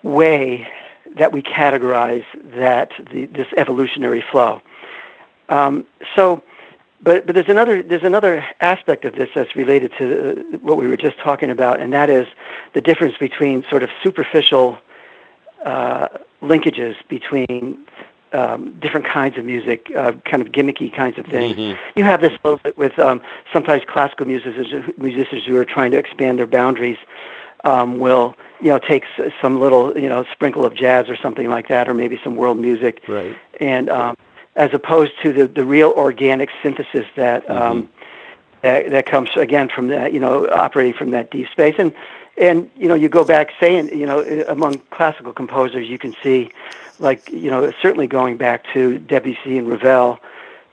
way 0.02 0.66
that 1.16 1.32
we 1.32 1.42
categorize 1.42 2.24
that 2.56 2.90
the, 3.12 3.26
this 3.26 3.46
evolutionary 3.56 4.24
flow. 4.30 4.62
Um, 5.50 5.86
so 6.16 6.42
but 7.04 7.26
but 7.26 7.34
there's 7.34 7.48
another 7.48 7.82
there's 7.82 8.02
another 8.02 8.44
aspect 8.60 9.04
of 9.04 9.14
this 9.14 9.28
that's 9.34 9.54
related 9.54 9.92
to 9.98 10.04
uh, 10.54 10.58
what 10.58 10.78
we 10.78 10.86
were 10.88 10.96
just 10.96 11.18
talking 11.18 11.50
about, 11.50 11.80
and 11.80 11.92
that 11.92 12.08
is 12.08 12.26
the 12.72 12.80
difference 12.80 13.16
between 13.18 13.62
sort 13.68 13.82
of 13.82 13.90
superficial 14.02 14.78
uh, 15.64 16.08
linkages 16.42 16.96
between 17.08 17.86
um, 18.32 18.72
different 18.80 19.06
kinds 19.06 19.38
of 19.38 19.44
music, 19.44 19.92
uh, 19.96 20.12
kind 20.24 20.42
of 20.42 20.48
gimmicky 20.48 20.94
kinds 20.94 21.18
of 21.18 21.26
things. 21.26 21.56
Mm-hmm. 21.56 21.98
You 21.98 22.04
have 22.04 22.20
this 22.20 22.32
a 22.32 22.48
little 22.48 22.58
bit 22.58 22.76
with 22.76 22.98
um, 22.98 23.20
sometimes 23.52 23.82
classical 23.86 24.26
musicians, 24.26 24.92
musicians 24.98 25.44
who 25.44 25.56
are 25.56 25.64
trying 25.64 25.90
to 25.92 25.98
expand 25.98 26.38
their 26.38 26.46
boundaries. 26.46 26.98
Um, 27.64 27.98
will 27.98 28.36
you 28.60 28.68
know 28.68 28.78
take 28.78 29.04
some 29.40 29.58
little 29.58 29.98
you 29.98 30.08
know 30.08 30.24
sprinkle 30.32 30.66
of 30.66 30.74
jazz 30.74 31.08
or 31.08 31.16
something 31.16 31.48
like 31.48 31.68
that, 31.68 31.88
or 31.88 31.94
maybe 31.94 32.20
some 32.22 32.36
world 32.36 32.58
music, 32.58 33.02
right. 33.08 33.36
and 33.58 33.88
um, 33.88 34.16
as 34.56 34.72
opposed 34.72 35.12
to 35.22 35.32
the, 35.32 35.46
the 35.46 35.64
real 35.64 35.90
organic 35.96 36.50
synthesis 36.62 37.06
that 37.16 37.46
mm-hmm. 37.46 37.62
um, 37.62 37.88
that, 38.62 38.90
that 38.90 39.06
comes 39.06 39.30
again 39.36 39.68
from 39.68 39.88
that 39.88 40.12
you 40.12 40.20
know 40.20 40.48
operating 40.50 40.94
from 40.94 41.10
that 41.10 41.30
deep 41.30 41.48
space 41.50 41.74
and 41.78 41.92
and 42.36 42.70
you 42.76 42.88
know 42.88 42.94
you 42.94 43.08
go 43.08 43.24
back 43.24 43.50
saying 43.60 43.88
you 43.96 44.06
know 44.06 44.20
among 44.48 44.78
classical 44.90 45.32
composers 45.32 45.88
you 45.88 45.98
can 45.98 46.14
see 46.22 46.50
like 46.98 47.28
you 47.30 47.50
know 47.50 47.72
certainly 47.82 48.06
going 48.06 48.36
back 48.36 48.64
to 48.72 48.98
Debussy 48.98 49.58
and 49.58 49.68
Ravel 49.68 50.18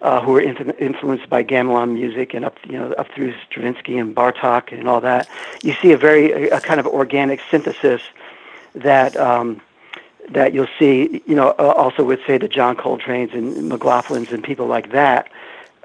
uh, 0.02 0.20
who 0.22 0.32
were 0.32 0.42
influenced 0.42 1.30
by 1.30 1.44
gamelan 1.44 1.94
music 1.94 2.34
and 2.34 2.46
up 2.46 2.58
you 2.66 2.78
know 2.78 2.92
up 2.94 3.08
through 3.14 3.34
Stravinsky 3.50 3.98
and 3.98 4.16
Bartok 4.16 4.72
and 4.72 4.88
all 4.88 5.02
that 5.02 5.28
you 5.64 5.74
see 5.74 5.92
a 5.92 5.98
very 5.98 6.32
a, 6.32 6.58
a 6.58 6.62
kind 6.62 6.80
of 6.80 6.88
organic 6.88 7.42
synthesis 7.50 8.02
that 8.74 9.18
um, 9.18 9.62
that 10.30 10.54
you'll 10.54 10.68
see, 10.80 11.22
you 11.26 11.36
know, 11.36 11.50
uh, 11.60 11.74
also 11.76 12.04
with 12.04 12.20
say 12.26 12.38
the 12.38 12.48
John 12.48 12.76
Coltrane's 12.76 13.34
and 13.34 13.72
McLaughlin's 13.72 14.32
and 14.32 14.44
people 14.44 14.68
like 14.68 14.92
that. 14.92 15.30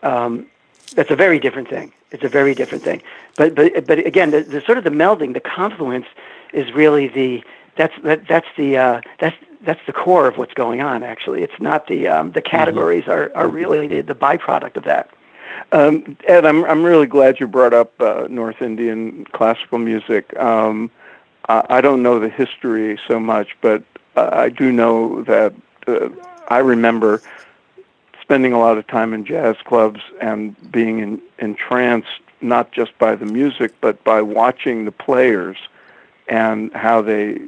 Um, 0.02 0.46
that's 0.94 1.10
a 1.10 1.16
very 1.16 1.38
different 1.38 1.68
thing. 1.68 1.92
It's 2.12 2.22
a 2.22 2.28
very 2.28 2.54
different 2.54 2.84
thing. 2.84 3.02
But 3.36 3.54
but 3.54 3.86
but 3.86 3.98
again, 3.98 4.30
the, 4.30 4.42
the 4.42 4.60
sort 4.60 4.78
of 4.78 4.84
the 4.84 4.90
melding, 4.90 5.34
the 5.34 5.40
confluence, 5.40 6.06
is 6.52 6.72
really 6.72 7.08
the 7.08 7.42
that's 7.76 7.94
that, 8.02 8.26
that's 8.28 8.46
the 8.56 8.76
uh, 8.76 9.00
that's 9.18 9.36
that's 9.62 9.80
the 9.86 9.92
core 9.92 10.28
of 10.28 10.38
what's 10.38 10.54
going 10.54 10.80
on. 10.80 11.02
Actually, 11.02 11.42
it's 11.42 11.60
not 11.60 11.88
the 11.88 12.08
um, 12.08 12.32
the 12.32 12.40
mm-hmm. 12.40 12.56
categories 12.56 13.04
mm-hmm. 13.04 13.12
are 13.12 13.36
are 13.36 13.48
really 13.48 13.86
the, 13.88 14.00
the 14.02 14.14
byproduct 14.14 14.76
of 14.76 14.84
that. 14.84 15.10
Um, 15.72 16.16
Ed, 16.26 16.46
I'm 16.46 16.64
I'm 16.64 16.84
really 16.84 17.06
glad 17.06 17.40
you 17.40 17.46
brought 17.46 17.74
up 17.74 18.00
uh, 18.00 18.26
North 18.30 18.62
Indian 18.62 19.24
classical 19.32 19.78
music. 19.78 20.36
Um, 20.38 20.90
I, 21.48 21.64
I 21.68 21.80
don't 21.80 22.02
know 22.02 22.18
the 22.18 22.28
history 22.28 22.98
so 23.08 23.18
much, 23.18 23.56
but 23.60 23.82
I 24.16 24.48
do 24.48 24.72
know 24.72 25.22
that 25.24 25.54
uh, 25.86 26.08
I 26.48 26.58
remember 26.58 27.22
spending 28.20 28.52
a 28.52 28.58
lot 28.58 28.78
of 28.78 28.86
time 28.86 29.12
in 29.14 29.24
jazz 29.24 29.56
clubs 29.64 30.00
and 30.20 30.56
being 30.72 30.98
in, 30.98 31.22
entranced 31.38 32.08
not 32.40 32.72
just 32.72 32.96
by 32.98 33.14
the 33.14 33.26
music 33.26 33.72
but 33.80 34.02
by 34.04 34.20
watching 34.20 34.84
the 34.84 34.92
players 34.92 35.56
and 36.28 36.72
how 36.72 37.00
they 37.00 37.38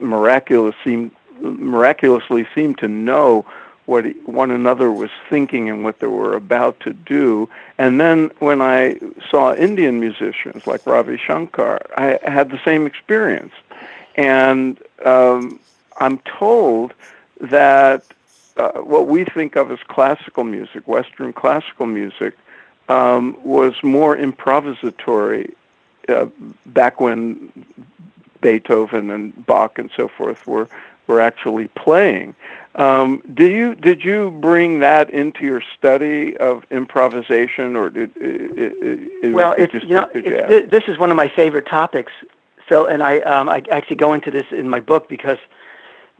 miraculous 0.00 0.74
seem, 0.82 1.12
miraculously 1.40 2.46
seemed 2.54 2.78
to 2.78 2.88
know 2.88 3.44
what 3.86 4.04
one 4.26 4.50
another 4.50 4.90
was 4.90 5.10
thinking 5.28 5.68
and 5.68 5.84
what 5.84 5.98
they 5.98 6.06
were 6.06 6.34
about 6.34 6.78
to 6.80 6.92
do. 6.92 7.48
And 7.78 8.00
then 8.00 8.30
when 8.38 8.62
I 8.62 8.98
saw 9.30 9.54
Indian 9.54 9.98
musicians 10.00 10.66
like 10.66 10.86
Ravi 10.86 11.18
Shankar, 11.18 11.80
I 11.96 12.18
had 12.22 12.50
the 12.50 12.60
same 12.64 12.86
experience. 12.86 13.52
And 14.14 14.78
um, 15.04 15.58
I'm 15.98 16.18
told 16.18 16.94
that 17.40 18.04
uh, 18.56 18.72
what 18.80 19.08
we 19.08 19.24
think 19.24 19.56
of 19.56 19.70
as 19.70 19.78
classical 19.88 20.44
music, 20.44 20.86
Western 20.86 21.32
classical 21.32 21.86
music, 21.86 22.36
um, 22.88 23.36
was 23.42 23.74
more 23.82 24.16
improvisatory 24.16 25.54
uh, 26.08 26.26
back 26.66 27.00
when 27.00 27.50
Beethoven 28.40 29.10
and 29.10 29.46
Bach 29.46 29.78
and 29.78 29.90
so 29.96 30.08
forth 30.08 30.46
were 30.46 30.68
were 31.06 31.20
actually 31.20 31.68
playing. 31.68 32.34
Um, 32.74 33.22
do 33.34 33.46
you 33.46 33.74
did 33.74 34.04
you 34.04 34.30
bring 34.30 34.80
that 34.80 35.10
into 35.10 35.44
your 35.44 35.62
study 35.76 36.36
of 36.38 36.64
improvisation, 36.70 37.76
or 37.76 37.90
did 37.90 38.16
it, 38.16 39.22
it, 39.22 39.32
well? 39.32 39.52
It 39.52 39.74
you 39.74 39.88
know 39.88 40.08
it's, 40.14 40.70
this 40.70 40.84
is 40.88 40.98
one 40.98 41.10
of 41.10 41.16
my 41.16 41.28
favorite 41.28 41.66
topics, 41.66 42.12
Phil, 42.68 42.86
and 42.86 43.02
I 43.02 43.20
um, 43.20 43.48
I 43.48 43.62
actually 43.70 43.96
go 43.96 44.12
into 44.12 44.30
this 44.30 44.46
in 44.50 44.68
my 44.68 44.80
book 44.80 45.08
because 45.08 45.38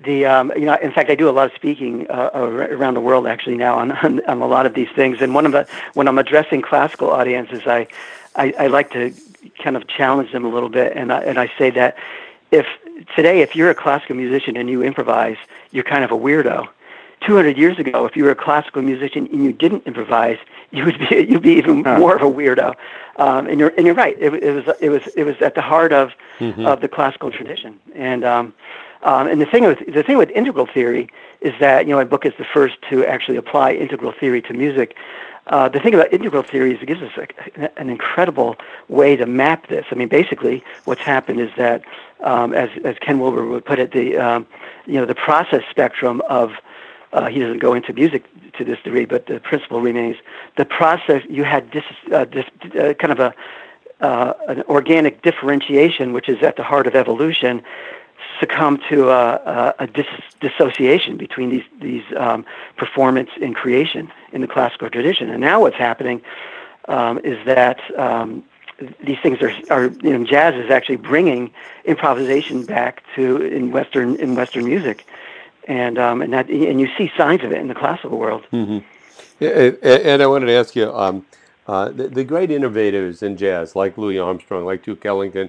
the 0.04 0.26
um, 0.26 0.52
you 0.56 0.64
know 0.66 0.76
in 0.76 0.92
fact 0.92 1.10
I 1.10 1.14
do 1.14 1.28
a 1.28 1.30
lot 1.30 1.46
of 1.46 1.52
speaking 1.54 2.06
uh, 2.10 2.30
around 2.34 2.94
the 2.94 3.00
world 3.00 3.26
actually 3.26 3.56
now 3.56 3.78
on, 3.78 3.92
on, 4.04 4.24
on 4.24 4.42
a 4.42 4.46
lot 4.46 4.66
of 4.66 4.74
these 4.74 4.88
things 4.94 5.18
and 5.20 5.34
one 5.34 5.46
of 5.46 5.52
the 5.52 5.66
when 5.94 6.08
I'm 6.08 6.18
addressing 6.18 6.62
classical 6.62 7.10
audiences 7.10 7.62
I, 7.66 7.86
I 8.34 8.52
I 8.58 8.66
like 8.68 8.90
to 8.92 9.14
kind 9.62 9.76
of 9.76 9.86
challenge 9.88 10.32
them 10.32 10.44
a 10.44 10.48
little 10.48 10.68
bit 10.68 10.96
and 10.96 11.12
I, 11.12 11.20
and 11.22 11.38
I 11.38 11.50
say 11.58 11.70
that 11.70 11.96
if 12.50 12.66
today 13.16 13.40
if 13.40 13.56
you're 13.56 13.70
a 13.70 13.74
classical 13.74 14.16
musician 14.16 14.56
and 14.56 14.68
you 14.68 14.82
improvise 14.82 15.36
you're 15.70 15.84
kind 15.84 16.04
of 16.04 16.10
a 16.10 16.16
weirdo 16.16 16.68
200 17.26 17.56
years 17.56 17.78
ago, 17.78 18.04
if 18.04 18.16
you 18.16 18.24
were 18.24 18.30
a 18.30 18.36
classical 18.36 18.82
musician 18.82 19.28
and 19.32 19.44
you 19.44 19.52
didn't 19.52 19.86
improvise, 19.86 20.38
you 20.70 20.84
would 20.84 20.98
be 20.98 21.26
you'd 21.28 21.42
be 21.42 21.52
even 21.52 21.82
more 21.82 22.16
of 22.16 22.22
a 22.22 22.30
weirdo. 22.30 22.74
Um, 23.16 23.46
and 23.46 23.60
you're 23.60 23.72
and 23.76 23.86
you're 23.86 23.94
right. 23.94 24.16
It, 24.18 24.34
it, 24.34 24.52
was 24.52 24.76
it 24.80 24.88
was 24.88 25.06
it 25.16 25.24
was 25.24 25.36
at 25.42 25.54
the 25.54 25.60
heart 25.60 25.92
of 25.92 26.12
mm-hmm. 26.38 26.64
of 26.64 26.80
the 26.80 26.88
classical 26.88 27.30
tradition. 27.30 27.78
And 27.94 28.24
um, 28.24 28.54
um, 29.02 29.26
and 29.26 29.40
the 29.40 29.46
thing 29.46 29.64
with 29.64 29.78
the 29.92 30.02
thing 30.02 30.16
with 30.16 30.30
integral 30.30 30.66
theory 30.66 31.08
is 31.40 31.52
that 31.60 31.86
you 31.86 31.90
know 31.90 31.96
my 31.96 32.04
book 32.04 32.24
is 32.24 32.32
the 32.38 32.44
first 32.44 32.76
to 32.90 33.04
actually 33.04 33.36
apply 33.36 33.72
integral 33.72 34.12
theory 34.12 34.42
to 34.42 34.52
music. 34.52 34.96
Uh, 35.48 35.68
the 35.68 35.80
thing 35.80 35.92
about 35.92 36.12
integral 36.12 36.42
theory 36.42 36.72
is 36.72 36.80
it 36.80 36.86
gives 36.86 37.02
us 37.02 37.10
a, 37.16 37.80
an 37.80 37.90
incredible 37.90 38.56
way 38.88 39.16
to 39.16 39.26
map 39.26 39.66
this. 39.66 39.84
I 39.90 39.96
mean, 39.96 40.06
basically, 40.06 40.62
what's 40.84 41.00
happened 41.00 41.40
is 41.40 41.50
that, 41.56 41.82
um, 42.20 42.54
as 42.54 42.70
as 42.84 42.96
Ken 43.00 43.18
Wilber 43.18 43.44
would 43.46 43.64
put 43.64 43.80
it, 43.80 43.92
the 43.92 44.16
um, 44.16 44.46
you 44.86 44.94
know 44.94 45.06
the 45.06 45.16
process 45.16 45.62
spectrum 45.68 46.22
of 46.28 46.52
uh, 47.12 47.26
he 47.26 47.40
doesn't 47.40 47.58
go 47.58 47.74
into 47.74 47.92
music 47.92 48.24
to 48.54 48.64
this 48.64 48.78
degree, 48.84 49.04
but 49.04 49.26
the 49.26 49.40
principle 49.40 49.80
remains 49.80 50.16
the 50.56 50.64
process. 50.64 51.22
You 51.28 51.42
had 51.42 51.70
dis, 51.72 51.84
uh, 52.12 52.24
uh, 52.78 52.94
kind 52.94 53.12
of 53.12 53.18
a 53.18 53.34
uh, 54.00 54.34
an 54.48 54.62
organic 54.62 55.22
differentiation, 55.22 56.12
which 56.12 56.28
is 56.28 56.42
at 56.42 56.56
the 56.56 56.64
heart 56.64 56.86
of 56.86 56.94
evolution, 56.96 57.62
succumb 58.42 58.80
to 58.90 59.08
a, 59.10 59.72
a 59.78 59.86
dis- 59.86 60.06
dissociation 60.40 61.16
between 61.16 61.48
these 61.48 61.68
these 61.80 62.04
um, 62.16 62.44
performance 62.76 63.30
and 63.40 63.54
creation 63.54 64.10
in 64.32 64.40
the 64.40 64.48
classical 64.48 64.90
tradition. 64.90 65.30
And 65.30 65.40
now 65.40 65.60
what's 65.60 65.76
happening 65.76 66.20
um, 66.88 67.20
is 67.22 67.38
that 67.46 67.78
um, 67.96 68.42
these 69.06 69.20
things 69.22 69.40
are, 69.42 69.52
are 69.70 69.84
you 70.02 70.18
know, 70.18 70.24
jazz 70.24 70.56
is 70.56 70.72
actually 70.72 70.96
bringing 70.96 71.52
improvisation 71.84 72.64
back 72.64 73.04
to 73.14 73.36
in 73.36 73.70
Western 73.70 74.16
in 74.16 74.34
Western 74.34 74.64
music, 74.64 75.06
and 75.68 75.96
um, 75.96 76.20
and 76.20 76.32
that 76.32 76.50
and 76.50 76.80
you 76.80 76.88
see 76.98 77.12
signs 77.16 77.44
of 77.44 77.52
it 77.52 77.58
in 77.58 77.68
the 77.68 77.76
classical 77.76 78.18
world. 78.18 78.44
Mm-hmm. 78.52 78.78
And 79.44 80.22
I 80.22 80.26
wanted 80.26 80.46
to 80.46 80.52
ask 80.52 80.74
you. 80.74 80.92
Um, 80.92 81.24
uh, 81.64 81.90
the, 81.90 82.08
the, 82.08 82.24
great 82.24 82.50
innovators 82.50 83.22
in 83.22 83.36
jazz, 83.36 83.76
like 83.76 83.96
Louis 83.96 84.18
Armstrong, 84.18 84.64
like 84.64 84.82
Duke 84.82 85.06
Ellington, 85.06 85.48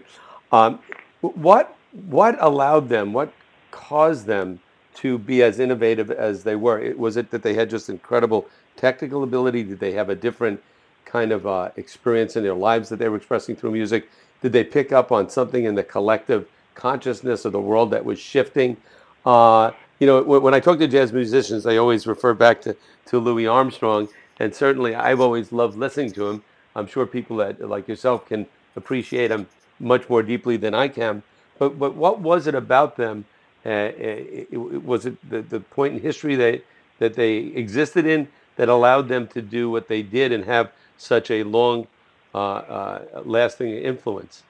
um, 0.51 0.77
what 1.21 1.75
what 1.93 2.35
allowed 2.39 2.89
them, 2.89 3.13
what 3.13 3.31
caused 3.71 4.25
them 4.25 4.59
to 4.95 5.17
be 5.17 5.41
as 5.43 5.59
innovative 5.59 6.11
as 6.11 6.43
they 6.43 6.55
were? 6.55 6.93
Was 6.95 7.17
it 7.17 7.31
that 7.31 7.43
they 7.43 7.53
had 7.53 7.69
just 7.69 7.89
incredible 7.89 8.47
technical 8.75 9.23
ability? 9.23 9.63
Did 9.63 9.79
they 9.79 9.93
have 9.93 10.09
a 10.09 10.15
different 10.15 10.61
kind 11.05 11.31
of 11.31 11.45
uh, 11.45 11.69
experience 11.77 12.35
in 12.35 12.43
their 12.43 12.53
lives 12.53 12.89
that 12.89 12.97
they 12.97 13.09
were 13.09 13.17
expressing 13.17 13.55
through 13.55 13.71
music? 13.71 14.09
Did 14.41 14.51
they 14.51 14.63
pick 14.63 14.91
up 14.91 15.11
on 15.11 15.29
something 15.29 15.63
in 15.65 15.75
the 15.75 15.83
collective 15.83 16.47
consciousness 16.75 17.45
of 17.45 17.51
the 17.51 17.61
world 17.61 17.91
that 17.91 18.03
was 18.03 18.19
shifting? 18.19 18.77
Uh, 19.25 19.71
you 19.99 20.07
know, 20.07 20.21
when 20.21 20.53
I 20.53 20.59
talk 20.59 20.79
to 20.79 20.87
jazz 20.87 21.13
musicians, 21.13 21.65
I 21.65 21.77
always 21.77 22.05
refer 22.07 22.33
back 22.33 22.61
to, 22.61 22.75
to 23.05 23.19
Louis 23.19 23.47
Armstrong, 23.47 24.09
and 24.39 24.53
certainly 24.53 24.95
I've 24.95 25.21
always 25.21 25.51
loved 25.51 25.77
listening 25.77 26.11
to 26.13 26.27
him. 26.27 26.43
I'm 26.75 26.87
sure 26.87 27.05
people 27.05 27.37
that 27.37 27.61
like 27.61 27.87
yourself 27.87 28.25
can 28.25 28.47
appreciate 28.75 29.31
him 29.31 29.47
much 29.79 30.09
more 30.09 30.23
deeply 30.23 30.57
than 30.57 30.73
I 30.73 30.87
can. 30.87 31.23
But 31.69 31.79
but 31.79 31.95
what 31.95 32.19
was 32.19 32.47
it 32.47 32.55
about 32.55 32.95
them? 32.95 33.25
Uh, 33.65 33.69
it, 33.69 34.47
it, 34.51 34.57
was 34.57 35.05
it 35.05 35.15
the, 35.29 35.41
the 35.41 35.59
point 35.59 35.95
in 35.95 36.01
history 36.01 36.35
that 36.35 36.63
that 36.99 37.13
they 37.13 37.37
existed 37.37 38.05
in 38.05 38.27
that 38.55 38.69
allowed 38.69 39.07
them 39.07 39.27
to 39.27 39.41
do 39.41 39.69
what 39.69 39.87
they 39.87 40.01
did 40.01 40.31
and 40.31 40.45
have 40.45 40.71
such 40.97 41.31
a 41.31 41.43
long, 41.43 41.87
uh, 42.35 42.37
uh, 42.37 43.21
lasting 43.25 43.69
influence? 43.69 44.43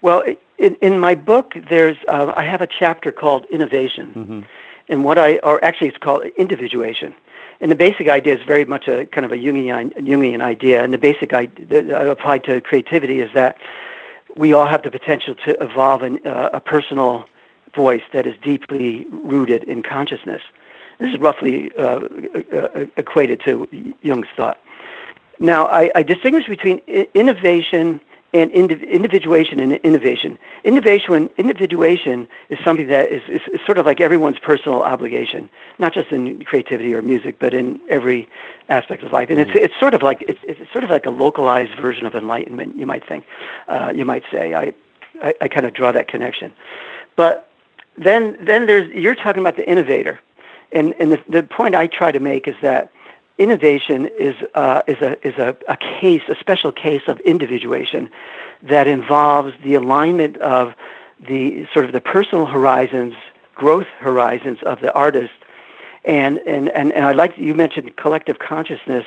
Well, 0.00 0.22
in, 0.58 0.76
in 0.76 0.98
my 0.98 1.14
book, 1.14 1.54
there's 1.68 1.96
uh, 2.08 2.32
I 2.36 2.44
have 2.44 2.60
a 2.60 2.66
chapter 2.66 3.10
called 3.12 3.46
innovation, 3.46 4.12
mm-hmm. 4.14 4.40
and 4.88 5.04
what 5.04 5.18
I 5.18 5.38
or 5.38 5.62
actually 5.64 5.88
it's 5.88 5.98
called 5.98 6.24
individuation. 6.36 7.14
And 7.60 7.72
the 7.72 7.76
basic 7.76 8.08
idea 8.08 8.36
is 8.36 8.44
very 8.46 8.64
much 8.64 8.86
a 8.86 9.06
kind 9.06 9.24
of 9.24 9.32
a 9.32 9.36
Jungian, 9.36 9.92
Jungian 9.96 10.40
idea. 10.40 10.84
And 10.84 10.92
the 10.92 10.98
basic 10.98 11.32
idea 11.32 12.10
applied 12.10 12.44
to 12.44 12.60
creativity 12.60 13.20
is 13.20 13.32
that 13.34 13.56
we 14.38 14.52
all 14.52 14.66
have 14.66 14.82
the 14.84 14.90
potential 14.90 15.34
to 15.34 15.50
evolve 15.62 16.02
an, 16.02 16.24
uh, 16.24 16.50
a 16.52 16.60
personal 16.60 17.26
voice 17.74 18.02
that 18.12 18.24
is 18.26 18.36
deeply 18.42 19.04
rooted 19.10 19.64
in 19.64 19.82
consciousness. 19.82 20.42
This 20.98 21.12
is 21.12 21.18
roughly 21.18 21.70
uh, 21.76 22.00
equated 22.96 23.40
to 23.44 23.68
Jung's 24.02 24.28
thought. 24.36 24.60
Now, 25.40 25.66
I, 25.66 25.90
I 25.94 26.02
distinguish 26.02 26.46
between 26.46 26.78
innovation 27.14 28.00
and 28.34 28.50
individuation 28.50 29.58
and 29.58 29.72
innovation. 29.72 30.38
Innovation, 30.64 31.30
individuation 31.38 32.28
is 32.50 32.58
something 32.62 32.86
that 32.88 33.10
is, 33.10 33.22
is, 33.28 33.40
is, 33.52 33.60
sort 33.64 33.78
of 33.78 33.86
like 33.86 34.00
everyone's 34.00 34.38
personal 34.38 34.82
obligation, 34.82 35.48
not 35.78 35.94
just 35.94 36.12
in 36.12 36.44
creativity 36.44 36.92
or 36.94 37.00
music, 37.00 37.38
but 37.38 37.54
in 37.54 37.80
every 37.88 38.28
aspect 38.68 39.02
of 39.02 39.12
life. 39.12 39.30
And 39.30 39.40
it's, 39.40 39.50
mm-hmm. 39.50 39.64
it's 39.64 39.74
sort 39.80 39.94
of 39.94 40.02
like 40.02 40.22
it's, 40.28 40.40
it's 40.42 40.70
sort 40.72 40.84
of 40.84 40.90
like 40.90 41.06
a 41.06 41.10
localized 41.10 41.78
version 41.80 42.04
of 42.04 42.14
enlightenment. 42.14 42.76
You 42.76 42.84
might 42.84 43.06
think, 43.06 43.24
uh, 43.66 43.92
you 43.94 44.04
might 44.04 44.24
say. 44.30 44.54
I, 44.54 44.74
I, 45.22 45.34
I 45.40 45.48
kind 45.48 45.64
of 45.64 45.72
draw 45.72 45.90
that 45.92 46.08
connection. 46.08 46.52
But 47.16 47.50
then, 47.96 48.36
then 48.44 48.66
there's 48.66 48.92
you're 48.92 49.14
talking 49.14 49.40
about 49.40 49.56
the 49.56 49.68
innovator, 49.68 50.20
and 50.72 50.94
and 51.00 51.12
the, 51.12 51.22
the 51.28 51.42
point 51.42 51.74
I 51.74 51.86
try 51.86 52.12
to 52.12 52.20
make 52.20 52.46
is 52.46 52.54
that 52.62 52.92
innovation 53.38 54.06
is 54.18 54.34
uh, 54.54 54.82
is 54.86 55.00
a 55.00 55.26
is 55.26 55.38
a, 55.38 55.56
a 55.68 55.76
case, 55.76 56.22
a 56.28 56.36
special 56.36 56.72
case 56.72 57.02
of 57.06 57.18
individuation 57.20 58.10
that 58.62 58.86
involves 58.86 59.54
the 59.62 59.74
alignment 59.74 60.36
of 60.38 60.74
the 61.20 61.66
sort 61.72 61.84
of 61.84 61.92
the 61.92 62.00
personal 62.00 62.46
horizons, 62.46 63.14
growth 63.54 63.86
horizons 63.98 64.58
of 64.64 64.80
the 64.80 64.92
artist, 64.92 65.32
and 66.04 66.38
and 66.38 66.68
and, 66.70 66.92
and 66.92 67.04
I 67.04 67.12
like 67.12 67.38
you 67.38 67.54
mentioned 67.54 67.96
collective 67.96 68.38
consciousness 68.40 69.06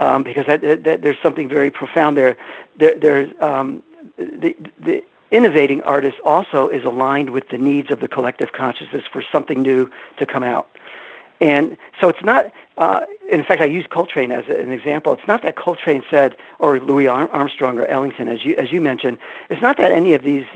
um, 0.00 0.22
because 0.22 0.46
that, 0.46 0.60
that, 0.84 1.02
there's 1.02 1.20
something 1.22 1.48
very 1.48 1.70
profound 1.70 2.16
there. 2.16 2.36
there 2.76 2.98
there's 2.98 3.42
um, 3.42 3.82
the 4.16 4.56
the 4.80 5.04
innovating 5.30 5.82
artist 5.82 6.16
also 6.24 6.68
is 6.68 6.84
aligned 6.84 7.30
with 7.30 7.48
the 7.48 7.58
needs 7.58 7.90
of 7.90 7.98
the 7.98 8.06
collective 8.06 8.52
consciousness 8.52 9.04
for 9.12 9.24
something 9.32 9.62
new 9.62 9.90
to 10.18 10.24
come 10.24 10.44
out. 10.44 10.70
And 11.40 11.76
so 12.00 12.08
it's 12.08 12.22
not, 12.22 12.52
uh, 12.78 13.06
in 13.30 13.44
fact, 13.44 13.60
I 13.60 13.66
use 13.66 13.86
Coltrane 13.90 14.30
as 14.30 14.44
an 14.48 14.70
example. 14.70 15.12
It's 15.12 15.26
not 15.26 15.42
that 15.42 15.56
Coltrane 15.56 16.02
said, 16.10 16.36
or 16.58 16.78
Louis 16.80 17.06
Armstrong 17.08 17.78
or 17.78 17.86
Ellington, 17.86 18.28
as 18.28 18.44
you, 18.44 18.54
as 18.56 18.72
you 18.72 18.80
mentioned, 18.80 19.18
it's 19.50 19.60
not 19.60 19.76
that 19.78 19.92
any 19.92 20.14
of 20.14 20.22
these 20.22 20.46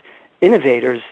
innovators 0.40 1.02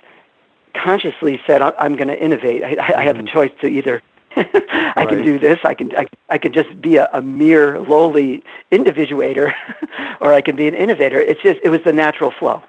consciously 0.74 1.40
said, 1.46 1.62
I'm 1.62 1.96
going 1.96 2.08
to 2.08 2.22
innovate. 2.22 2.62
I, 2.62 3.00
I 3.00 3.04
have 3.04 3.16
a 3.16 3.20
mm-hmm. 3.20 3.34
choice 3.34 3.52
to 3.60 3.66
either 3.66 4.02
I 4.36 4.92
right. 4.96 5.08
can 5.08 5.24
do 5.24 5.38
this. 5.38 5.58
I 5.64 5.72
can 5.72 5.96
I, 5.96 6.06
I 6.28 6.36
can 6.36 6.52
just 6.52 6.78
be 6.82 6.96
a, 6.96 7.08
a 7.14 7.22
mere 7.22 7.80
lowly 7.80 8.44
individuator, 8.70 9.54
or 10.20 10.34
I 10.34 10.42
can 10.42 10.56
be 10.56 10.68
an 10.68 10.74
innovator. 10.74 11.18
It's 11.18 11.40
just 11.42 11.58
it 11.64 11.70
was 11.70 11.80
the 11.86 11.92
natural 11.94 12.30
flow, 12.30 12.62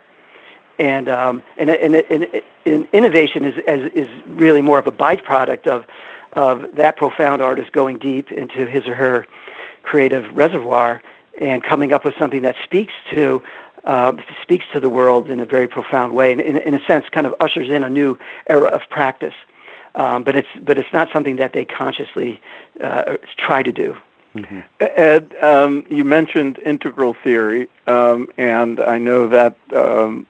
and 0.79 1.09
um, 1.09 1.43
and, 1.57 1.69
and, 1.69 1.95
and, 1.95 2.41
and 2.65 2.87
innovation 2.93 3.43
is, 3.43 3.55
is 3.67 3.91
is 3.93 4.07
really 4.27 4.61
more 4.61 4.79
of 4.79 4.87
a 4.87 4.93
byproduct 4.93 5.67
of 5.67 5.85
of 6.33 6.75
that 6.75 6.97
profound 6.97 7.41
artist 7.41 7.71
going 7.71 7.97
deep 7.97 8.31
into 8.31 8.65
his 8.65 8.85
or 8.87 8.95
her 8.95 9.27
creative 9.83 10.25
reservoir 10.35 11.01
and 11.39 11.63
coming 11.63 11.93
up 11.93 12.03
with 12.03 12.15
something 12.17 12.41
that 12.41 12.55
speaks 12.63 12.93
to 13.11 13.41
uh, 13.83 14.13
speaks 14.41 14.65
to 14.73 14.79
the 14.79 14.89
world 14.89 15.29
in 15.29 15.39
a 15.39 15.45
very 15.45 15.67
profound 15.67 16.13
way, 16.13 16.31
and 16.33 16.41
in, 16.41 16.57
in 16.57 16.73
a 16.73 16.85
sense, 16.85 17.05
kind 17.09 17.25
of 17.25 17.33
ushers 17.39 17.69
in 17.69 17.83
a 17.85 17.89
new 17.89 18.19
era 18.47 18.67
of 18.67 18.81
practice. 18.89 19.33
Um, 19.95 20.23
but 20.23 20.35
it's 20.35 20.47
but 20.61 20.77
it's 20.77 20.91
not 20.91 21.09
something 21.13 21.37
that 21.37 21.53
they 21.53 21.63
consciously 21.63 22.41
uh, 22.83 23.15
try 23.37 23.63
to 23.63 23.71
do. 23.71 23.97
Mm-hmm. 24.35 24.59
Ed, 24.81 25.35
um, 25.41 25.85
you 25.89 26.03
mentioned 26.03 26.59
integral 26.59 27.15
theory, 27.23 27.69
um, 27.87 28.27
and 28.37 28.79
I 28.79 28.97
know 28.97 29.27
that 29.29 29.55
um, 29.73 30.27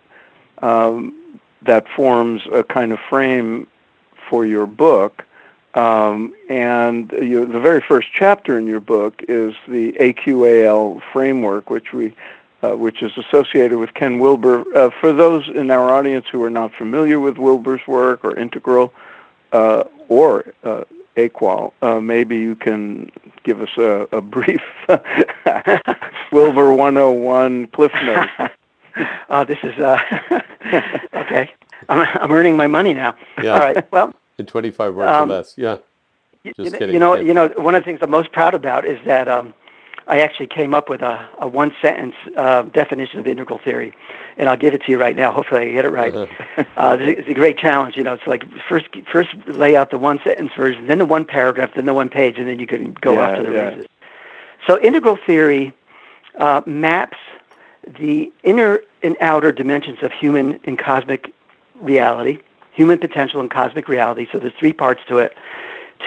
um, 0.61 1.39
that 1.63 1.87
forms 1.89 2.43
a 2.53 2.63
kind 2.63 2.91
of 2.93 2.99
frame 3.09 3.67
for 4.29 4.45
your 4.45 4.67
book. 4.67 5.25
Um, 5.77 6.33
and 6.49 7.11
you, 7.11 7.45
the 7.45 7.59
very 7.59 7.81
first 7.81 8.07
chapter 8.11 8.57
in 8.57 8.65
your 8.65 8.79
book 8.79 9.21
is 9.29 9.53
the 9.67 9.91
AQAL 9.93 11.03
framework, 11.13 11.69
which 11.69 11.93
we, 11.93 12.15
uh, 12.63 12.71
which 12.71 13.03
is 13.03 13.11
associated 13.15 13.77
with 13.77 13.93
Ken 13.93 14.17
Wilber. 14.17 14.65
Uh, 14.75 14.89
for 14.99 15.13
those 15.13 15.47
in 15.47 15.69
our 15.69 15.93
audience 15.93 16.25
who 16.31 16.41
are 16.43 16.49
not 16.49 16.73
familiar 16.73 17.19
with 17.19 17.37
Wilber's 17.37 17.85
work 17.85 18.25
or 18.25 18.35
Integral 18.35 18.91
uh, 19.51 19.83
or 20.07 20.51
uh, 20.63 20.83
AQAL, 21.15 21.73
uh, 21.83 21.99
maybe 21.99 22.37
you 22.37 22.55
can 22.55 23.11
give 23.43 23.61
us 23.61 23.69
a, 23.77 24.07
a 24.11 24.19
brief 24.19 24.63
Wilber 26.31 26.73
101 26.73 27.67
Cliff 27.67 27.93
Note. 28.03 28.29
Oh, 29.29 29.43
this 29.43 29.59
is 29.61 29.77
uh, 29.77 29.99
okay. 31.13 31.51
I'm, 31.87 32.07
I'm 32.19 32.31
earning 32.31 32.57
my 32.57 32.65
money 32.65 32.95
now. 32.95 33.15
Yeah. 33.43 33.53
All 33.53 33.59
right. 33.59 33.91
Well 33.91 34.11
in 34.37 34.45
25 34.45 34.95
words 34.95 35.09
um, 35.09 35.31
or 35.31 35.35
less. 35.35 35.53
Yeah. 35.57 35.77
Just 36.45 36.59
you, 36.59 36.71
kidding. 36.71 36.93
You 36.93 36.99
know, 36.99 37.15
you 37.15 37.33
know, 37.33 37.49
one 37.57 37.75
of 37.75 37.81
the 37.81 37.85
things 37.85 37.99
I'm 38.01 38.11
most 38.11 38.31
proud 38.31 38.53
about 38.53 38.85
is 38.85 38.99
that 39.05 39.27
um, 39.27 39.53
I 40.07 40.21
actually 40.21 40.47
came 40.47 40.73
up 40.73 40.87
with 40.89 41.01
a, 41.01 41.27
a 41.39 41.47
one 41.47 41.73
sentence 41.81 42.15
uh, 42.37 42.63
definition 42.63 43.19
of 43.19 43.27
integral 43.27 43.59
theory, 43.59 43.93
and 44.37 44.47
I'll 44.47 44.55
give 44.55 44.73
it 44.73 44.83
to 44.83 44.91
you 44.91 44.99
right 44.99 45.15
now. 45.15 45.33
Hopefully, 45.33 45.69
I 45.69 45.71
get 45.73 45.83
it 45.83 45.89
right. 45.89 46.15
Uh-huh. 46.15 46.63
uh, 46.77 46.97
it's, 46.99 47.21
it's 47.21 47.29
a 47.29 47.33
great 47.33 47.57
challenge. 47.57 47.97
You 47.97 48.03
know, 48.03 48.13
it's 48.13 48.27
like 48.27 48.45
first 48.69 48.85
first 49.11 49.35
lay 49.47 49.75
out 49.75 49.91
the 49.91 49.97
one 49.97 50.19
sentence 50.23 50.51
version, 50.55 50.87
then 50.87 50.99
the 50.99 51.05
one 51.05 51.25
paragraph, 51.25 51.71
then 51.75 51.85
the 51.85 51.93
one 51.93 52.07
page, 52.07 52.37
and 52.37 52.47
then 52.47 52.59
you 52.59 52.67
can 52.67 52.93
go 52.93 53.13
yeah, 53.13 53.19
off 53.19 53.37
to 53.37 53.43
the 53.43 53.51
yeah. 53.51 53.61
races. 53.63 53.85
So 54.65 54.79
integral 54.79 55.17
theory 55.25 55.73
uh, 56.37 56.61
maps 56.65 57.17
the 57.99 58.31
inner 58.43 58.81
and 59.03 59.15
outer 59.21 59.51
dimensions 59.51 59.99
of 60.01 60.11
human 60.11 60.59
and 60.65 60.77
cosmic 60.77 61.33
reality, 61.75 62.39
human 62.77 62.99
potential 62.99 63.41
and 63.41 63.49
cosmic 63.49 63.87
reality. 63.87 64.27
So 64.31 64.37
there's 64.37 64.53
three 64.53 64.71
parts 64.71 65.01
to 65.07 65.17
it. 65.17 65.35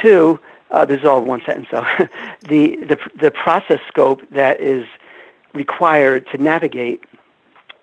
Two, 0.01 0.39
uh, 0.71 0.85
this 0.85 1.01
is 1.01 1.05
all 1.05 1.21
one 1.21 1.43
sentence 1.45 1.67
though. 1.73 1.87
the, 2.49 2.77
the 2.77 2.99
the 3.21 3.31
process 3.33 3.81
scope 3.89 4.23
that 4.31 4.61
is 4.61 4.87
required 5.53 6.29
to 6.31 6.39
navigate 6.39 7.05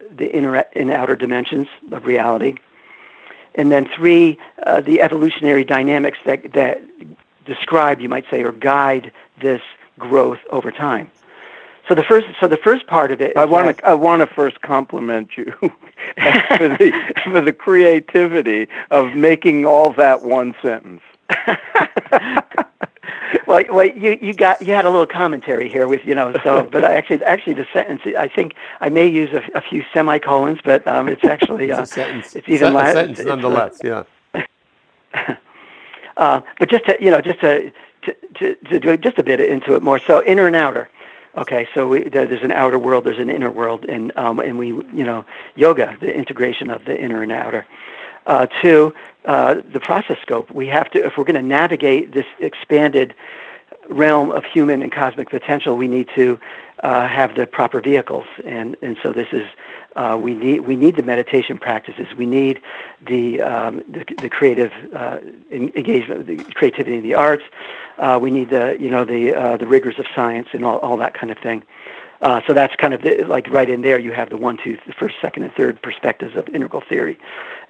the 0.09 0.33
inner 0.33 0.55
and 0.73 0.89
outer 0.89 1.17
dimensions 1.17 1.67
of 1.91 2.05
reality, 2.05 2.55
and 3.55 3.73
then 3.73 3.89
three, 3.93 4.39
uh, 4.65 4.79
the 4.79 5.01
evolutionary 5.01 5.65
dynamics 5.65 6.17
that 6.25 6.53
that 6.53 6.81
describe, 7.45 7.99
you 7.99 8.07
might 8.07 8.25
say, 8.31 8.41
or 8.41 8.53
guide 8.53 9.11
this 9.41 9.61
growth 9.99 10.39
over 10.49 10.71
time. 10.71 11.11
So 11.89 11.95
the 11.95 12.03
first, 12.03 12.27
so 12.39 12.47
the 12.47 12.57
first 12.57 12.87
part 12.87 13.11
of 13.11 13.19
it. 13.19 13.35
I 13.35 13.43
want 13.43 13.77
to, 13.77 13.85
I 13.85 13.95
want 13.95 14.21
to 14.21 14.33
first 14.33 14.61
compliment 14.61 15.31
you 15.35 15.53
for 16.57 16.67
the 16.69 17.13
for 17.23 17.41
the 17.41 17.53
creativity 17.53 18.67
of 18.91 19.13
making 19.13 19.65
all 19.65 19.93
that 19.93 20.23
one 20.23 20.55
sentence. 20.61 21.01
well, 23.47 23.63
well, 23.69 23.85
you 23.85 24.17
you 24.21 24.33
got 24.33 24.61
you 24.61 24.73
had 24.73 24.85
a 24.85 24.89
little 24.89 25.07
commentary 25.07 25.69
here 25.69 25.87
with 25.87 26.05
you 26.05 26.15
know 26.15 26.33
so, 26.43 26.63
but 26.63 26.83
I 26.83 26.95
actually 26.95 27.23
actually 27.23 27.53
the 27.53 27.67
sentence 27.73 28.01
I 28.17 28.27
think 28.27 28.55
I 28.81 28.89
may 28.89 29.07
use 29.07 29.31
a, 29.33 29.43
a 29.57 29.61
few 29.61 29.83
semicolons, 29.93 30.59
but 30.63 30.87
um, 30.87 31.07
it's 31.07 31.23
actually 31.35 31.71
uh, 31.71 31.81
it's 31.81 31.91
a 31.91 31.93
sentence. 31.93 32.35
It's 32.35 32.49
even 32.49 32.73
less. 32.73 32.93
sentence 32.93 33.19
it's, 33.19 33.27
nonetheless. 33.27 33.79
yeah. 33.83 34.03
uh, 36.17 36.41
but 36.59 36.69
just 36.69 36.85
to 36.85 36.97
you 36.99 37.11
know 37.11 37.21
just 37.21 37.39
to 37.41 37.71
to, 38.03 38.15
to, 38.35 38.55
to 38.55 38.79
do 38.79 38.97
just 38.97 39.17
a 39.17 39.23
bit 39.23 39.39
into 39.39 39.75
it 39.75 39.83
more. 39.83 39.99
So 39.99 40.23
inner 40.23 40.47
and 40.47 40.55
outer. 40.55 40.89
Okay, 41.37 41.67
so 41.75 41.87
we, 41.87 42.03
there's 42.09 42.43
an 42.43 42.51
outer 42.51 42.79
world, 42.79 43.03
there's 43.03 43.19
an 43.19 43.29
inner 43.29 43.51
world, 43.51 43.85
and 43.85 44.11
um, 44.17 44.39
and 44.39 44.57
we 44.57 44.69
you 44.69 45.03
know 45.03 45.23
yoga, 45.55 45.95
the 46.01 46.11
integration 46.11 46.71
of 46.71 46.83
the 46.85 46.99
inner 46.99 47.21
and 47.21 47.31
outer. 47.31 47.67
Uh, 48.25 48.47
two, 48.61 48.93
uh, 49.25 49.55
the 49.71 49.79
process 49.79 50.17
scope. 50.21 50.49
We 50.51 50.67
have 50.67 50.89
to, 50.91 51.05
if 51.05 51.15
we're 51.15 51.23
going 51.23 51.35
to 51.35 51.47
navigate 51.47 52.11
this 52.11 52.25
expanded 52.39 53.13
realm 53.89 54.31
of 54.31 54.43
human 54.45 54.81
and 54.81 54.91
cosmic 54.91 55.29
potential, 55.29 55.75
we 55.77 55.87
need 55.87 56.09
to 56.15 56.39
uh, 56.83 57.07
have 57.07 57.35
the 57.35 57.47
proper 57.47 57.81
vehicles, 57.81 58.25
and 58.45 58.75
and 58.81 58.97
so 59.01 59.11
this 59.11 59.27
is 59.31 59.47
uh, 59.95 60.17
we 60.21 60.33
need 60.35 60.61
we 60.61 60.75
need 60.75 60.95
the 60.95 61.03
meditation 61.03 61.57
practices. 61.57 62.07
We 62.15 62.27
need 62.27 62.61
the 63.05 63.41
um, 63.41 63.83
the, 63.89 64.05
the, 64.21 64.29
creative 64.29 64.71
uh, 64.93 65.17
engagement, 65.51 66.27
the 66.27 66.37
creativity 66.53 66.97
in 66.97 67.03
the 67.03 67.15
arts. 67.15 67.43
Uh, 67.97 68.19
we 68.21 68.29
need 68.29 68.51
the 68.51 68.77
you 68.79 68.91
know 68.91 69.05
the 69.05 69.33
uh, 69.33 69.57
the 69.57 69.65
rigors 69.65 69.97
of 69.97 70.05
science 70.15 70.49
and 70.53 70.63
all, 70.63 70.77
all 70.79 70.97
that 70.97 71.15
kind 71.15 71.31
of 71.31 71.39
thing. 71.39 71.63
Uh, 72.21 72.41
so 72.47 72.53
that's 72.53 72.75
kind 72.75 72.93
of 72.93 73.01
the, 73.01 73.23
like 73.23 73.47
right 73.49 73.69
in 73.69 73.81
there. 73.81 73.99
You 73.99 74.11
have 74.11 74.29
the 74.29 74.37
one, 74.37 74.57
two, 74.63 74.77
the 74.87 74.93
first, 74.93 75.15
second, 75.21 75.43
and 75.43 75.53
third 75.53 75.81
perspectives 75.81 76.35
of 76.35 76.47
integral 76.49 76.83
theory. 76.87 77.17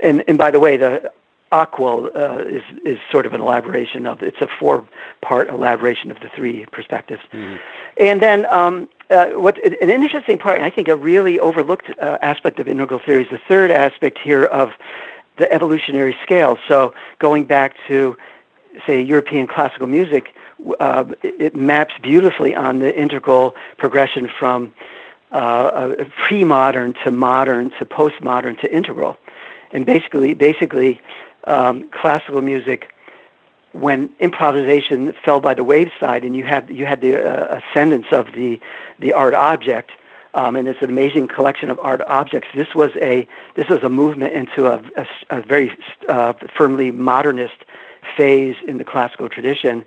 And 0.01 0.23
and 0.27 0.37
by 0.37 0.51
the 0.51 0.59
way, 0.59 0.75
the 0.75 1.11
AQAL 1.51 2.15
uh, 2.15 2.39
is 2.45 2.63
is 2.85 2.99
sort 3.11 3.25
of 3.25 3.33
an 3.33 3.41
elaboration 3.41 4.05
of 4.05 4.21
it's 4.21 4.41
a 4.41 4.47
four 4.59 4.87
part 5.21 5.49
elaboration 5.49 6.11
of 6.11 6.19
the 6.19 6.29
three 6.35 6.65
perspectives. 6.71 7.21
Mm-hmm. 7.31 7.55
And 7.97 8.21
then 8.21 8.45
um, 8.47 8.89
uh, 9.09 9.27
what 9.29 9.57
an 9.65 9.89
interesting 9.89 10.37
part, 10.37 10.57
and 10.57 10.65
I 10.65 10.69
think 10.69 10.87
a 10.87 10.95
really 10.95 11.39
overlooked 11.39 11.89
uh, 12.01 12.17
aspect 12.21 12.59
of 12.59 12.67
integral 12.67 12.99
theory 13.05 13.23
is 13.23 13.29
the 13.29 13.41
third 13.47 13.71
aspect 13.71 14.17
here 14.17 14.45
of 14.45 14.71
the 15.37 15.51
evolutionary 15.51 16.17
scale. 16.23 16.57
So 16.67 16.93
going 17.19 17.45
back 17.45 17.75
to 17.87 18.17
say 18.85 19.01
European 19.01 19.47
classical 19.47 19.87
music, 19.87 20.33
uh, 20.79 21.05
it 21.23 21.55
maps 21.55 21.93
beautifully 22.01 22.55
on 22.55 22.79
the 22.79 22.97
integral 22.99 23.55
progression 23.77 24.29
from 24.39 24.73
uh, 25.31 25.93
pre-modern 26.25 26.93
to 27.03 27.11
modern 27.11 27.69
to 27.71 27.85
postmodern 27.85 28.59
to 28.61 28.73
integral, 28.73 29.17
and 29.71 29.85
basically, 29.85 30.33
basically, 30.33 31.01
um, 31.47 31.89
classical 31.89 32.41
music 32.41 32.93
when 33.71 34.09
improvisation 34.19 35.13
fell 35.23 35.39
by 35.39 35.53
the 35.53 35.63
wayside 35.63 36.23
and 36.23 36.35
you 36.35 36.43
had 36.43 36.69
you 36.69 36.85
had 36.85 37.01
the 37.01 37.15
uh, 37.15 37.59
ascendance 37.59 38.07
of 38.11 38.27
the 38.33 38.59
the 38.99 39.13
art 39.13 39.33
object 39.33 39.91
um, 40.33 40.55
and 40.55 40.67
it's 40.67 40.81
an 40.81 40.89
amazing 40.89 41.27
collection 41.27 41.69
of 41.71 41.79
art 41.79 42.01
objects. 42.01 42.47
This 42.53 42.75
was 42.75 42.91
a 43.01 43.27
this 43.55 43.67
was 43.69 43.79
a 43.83 43.89
movement 43.89 44.33
into 44.33 44.67
a, 44.67 44.77
a, 44.95 45.07
a 45.31 45.41
very 45.41 45.75
uh, 46.07 46.33
firmly 46.55 46.91
modernist 46.91 47.65
phase 48.15 48.55
in 48.67 48.77
the 48.77 48.83
classical 48.83 49.29
tradition. 49.29 49.83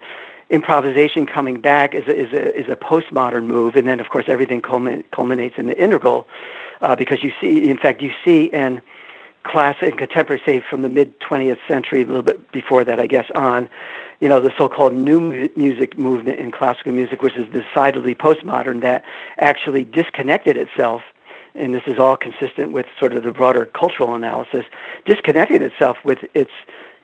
Improvisation 0.50 1.26
coming 1.26 1.60
back 1.60 1.94
is 1.94 2.06
a, 2.08 2.16
is 2.16 2.32
a, 2.32 2.58
is 2.58 2.68
a 2.68 2.74
postmodern 2.74 3.46
move, 3.46 3.76
and 3.76 3.86
then 3.86 4.00
of 4.00 4.08
course 4.08 4.24
everything 4.26 4.60
culminates 4.60 5.56
in 5.56 5.66
the 5.66 5.80
integral, 5.80 6.26
uh, 6.80 6.96
because 6.96 7.22
you 7.22 7.32
see, 7.40 7.70
in 7.70 7.78
fact, 7.78 8.02
you 8.02 8.12
see 8.24 8.46
in 8.46 8.82
classic 9.44 9.90
and 9.90 9.98
contemporary, 9.98 10.42
say 10.44 10.62
from 10.68 10.82
the 10.82 10.88
mid 10.88 11.18
20th 11.20 11.58
century, 11.66 12.02
a 12.02 12.06
little 12.06 12.22
bit 12.22 12.52
before 12.52 12.84
that, 12.84 13.00
I 13.00 13.06
guess, 13.06 13.30
on, 13.34 13.68
you 14.20 14.28
know, 14.28 14.40
the 14.40 14.52
so-called 14.56 14.92
new 14.92 15.48
music 15.56 15.98
movement 15.98 16.38
in 16.38 16.50
classical 16.50 16.92
music, 16.92 17.22
which 17.22 17.36
is 17.36 17.46
decidedly 17.52 18.14
postmodern, 18.14 18.82
that 18.82 19.04
actually 19.38 19.84
disconnected 19.84 20.56
itself, 20.56 21.02
and 21.54 21.74
this 21.74 21.82
is 21.86 21.98
all 21.98 22.16
consistent 22.16 22.72
with 22.72 22.86
sort 22.98 23.12
of 23.12 23.22
the 23.22 23.32
broader 23.32 23.66
cultural 23.66 24.14
analysis, 24.14 24.64
disconnected 25.04 25.62
itself 25.62 25.96
with 26.04 26.18
its 26.34 26.52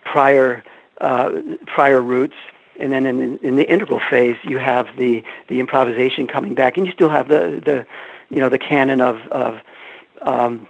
prior 0.04 0.62
uh, 1.00 1.30
prior 1.66 2.00
roots. 2.00 2.36
And 2.78 2.92
then 2.92 3.06
in, 3.06 3.38
in 3.38 3.56
the 3.56 3.70
integral 3.70 4.00
phase, 4.10 4.36
you 4.44 4.58
have 4.58 4.86
the, 4.98 5.24
the 5.48 5.60
improvisation 5.60 6.26
coming 6.26 6.54
back, 6.54 6.76
and 6.76 6.86
you 6.86 6.92
still 6.92 7.08
have 7.08 7.28
the, 7.28 7.62
the 7.64 7.86
you 8.28 8.40
know 8.40 8.48
the 8.48 8.58
canon 8.58 9.00
of, 9.00 9.16
of 9.30 9.60
um, 10.22 10.66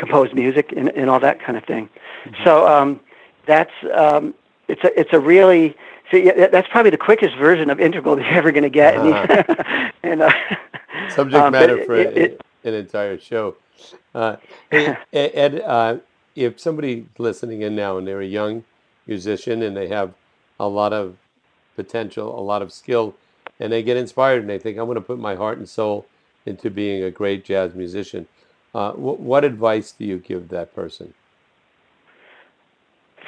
composed 0.00 0.34
music 0.34 0.72
and, 0.76 0.88
and 0.90 1.08
all 1.08 1.20
that 1.20 1.40
kind 1.40 1.56
of 1.56 1.64
thing. 1.64 1.88
Mm-hmm. 2.24 2.44
So 2.44 2.66
um, 2.66 3.00
that's 3.46 3.72
um, 3.94 4.34
it's 4.66 4.82
a 4.82 4.98
it's 4.98 5.12
a 5.12 5.20
really 5.20 5.76
so 6.10 6.16
yeah, 6.16 6.48
that's 6.48 6.68
probably 6.68 6.90
the 6.90 6.98
quickest 6.98 7.36
version 7.36 7.70
of 7.70 7.78
integral 7.78 8.16
that 8.16 8.22
you're 8.22 8.34
ever 8.34 8.50
going 8.50 8.64
to 8.64 8.70
get. 8.70 8.96
Uh-huh. 8.96 9.90
and, 10.02 10.22
uh, 10.22 10.32
Subject 11.10 11.42
um, 11.42 11.52
matter 11.52 11.84
for 11.84 11.94
it, 11.94 12.16
it, 12.16 12.40
an 12.64 12.74
entire 12.74 13.18
show. 13.18 13.56
Uh, 14.14 14.36
Ed, 14.70 15.60
uh, 15.60 15.98
if 16.36 16.60
somebody 16.60 17.06
listening 17.18 17.62
in 17.62 17.74
now 17.74 17.96
and 17.96 18.06
they're 18.06 18.20
a 18.20 18.26
young 18.26 18.64
musician 19.06 19.62
and 19.62 19.76
they 19.76 19.88
have 19.88 20.12
a 20.58 20.68
lot 20.68 20.92
of 20.92 21.16
potential, 21.74 22.38
a 22.38 22.42
lot 22.42 22.60
of 22.60 22.72
skill, 22.72 23.14
and 23.58 23.72
they 23.72 23.82
get 23.82 23.96
inspired 23.96 24.40
and 24.40 24.50
they 24.50 24.58
think, 24.58 24.78
I'm 24.78 24.84
going 24.84 24.96
to 24.96 25.00
put 25.00 25.18
my 25.18 25.34
heart 25.34 25.58
and 25.58 25.68
soul 25.68 26.06
into 26.44 26.70
being 26.70 27.02
a 27.02 27.10
great 27.10 27.44
jazz 27.44 27.74
musician. 27.74 28.26
Uh, 28.74 28.92
wh- 28.92 29.20
what 29.20 29.44
advice 29.44 29.92
do 29.92 30.04
you 30.04 30.18
give 30.18 30.48
that 30.48 30.74
person? 30.74 31.12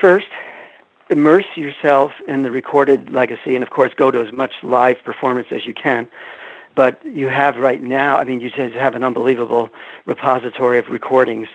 First, 0.00 0.28
immerse 1.10 1.46
yourself 1.56 2.12
in 2.26 2.42
the 2.42 2.50
recorded 2.50 3.10
legacy, 3.10 3.54
and 3.54 3.62
of 3.62 3.70
course, 3.70 3.92
go 3.94 4.10
to 4.10 4.20
as 4.20 4.32
much 4.32 4.52
live 4.62 5.02
performance 5.04 5.48
as 5.50 5.66
you 5.66 5.74
can. 5.74 6.08
But 6.74 7.04
you 7.04 7.28
have 7.28 7.56
right 7.56 7.82
now, 7.82 8.16
I 8.16 8.24
mean, 8.24 8.40
you 8.40 8.50
just 8.50 8.74
have 8.74 8.94
an 8.94 9.04
unbelievable 9.04 9.68
repository 10.06 10.78
of 10.78 10.88
recordings, 10.88 11.48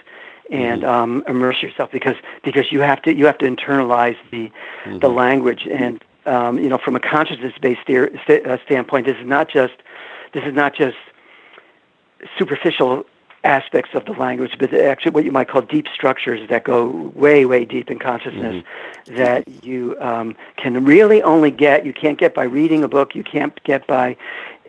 and 0.52 0.84
mm-hmm. 0.84 0.90
um, 0.90 1.24
immerse 1.28 1.62
yourself 1.62 1.92
because 1.92 2.16
because 2.44 2.72
you 2.72 2.82
have 2.82 3.02
to 3.02 3.14
you 3.14 3.26
have 3.26 3.38
to 3.40 3.46
internalize 3.46 4.18
the 4.32 4.52
mm-hmm. 4.86 5.00
the 5.00 5.10
language, 5.10 5.68
and 5.68 6.04
um, 6.26 6.60
you 6.60 6.70
know, 6.70 6.78
from 6.78 6.96
a 6.96 7.00
consciousness-based 7.00 7.82
st- 7.86 8.46
uh, 8.46 8.58
standpoint, 8.66 9.08
this 9.08 9.18
is 9.18 9.26
not 9.26 9.50
just 9.50 9.74
this 10.34 10.44
is 10.44 10.54
not 10.54 10.76
just 10.76 10.98
superficial 12.38 13.06
aspects 13.48 13.92
of 13.94 14.06
the 14.06 14.12
language, 14.12 14.52
but 14.60 14.74
actually 14.74 15.12
what 15.12 15.24
you 15.24 15.32
might 15.32 15.48
call 15.48 15.62
deep 15.62 15.88
structures 15.94 16.48
that 16.50 16.66
go 16.66 17.12
way, 17.16 17.46
way 17.46 17.64
deep 17.66 17.90
in 17.90 17.98
consciousness 17.98 18.64
mm-hmm. 18.64 19.16
that 19.16 19.64
you 19.64 19.96
um, 20.02 20.36
can 20.58 20.84
really 20.84 21.24
only 21.24 21.50
get. 21.50 21.86
You 21.86 21.94
can't 21.94 22.20
get 22.20 22.36
by 22.36 22.44
reading 22.44 22.84
a 22.84 22.88
book. 22.88 23.16
You 23.16 23.24
can't 23.24 23.62
get 23.64 23.88
by 23.88 24.18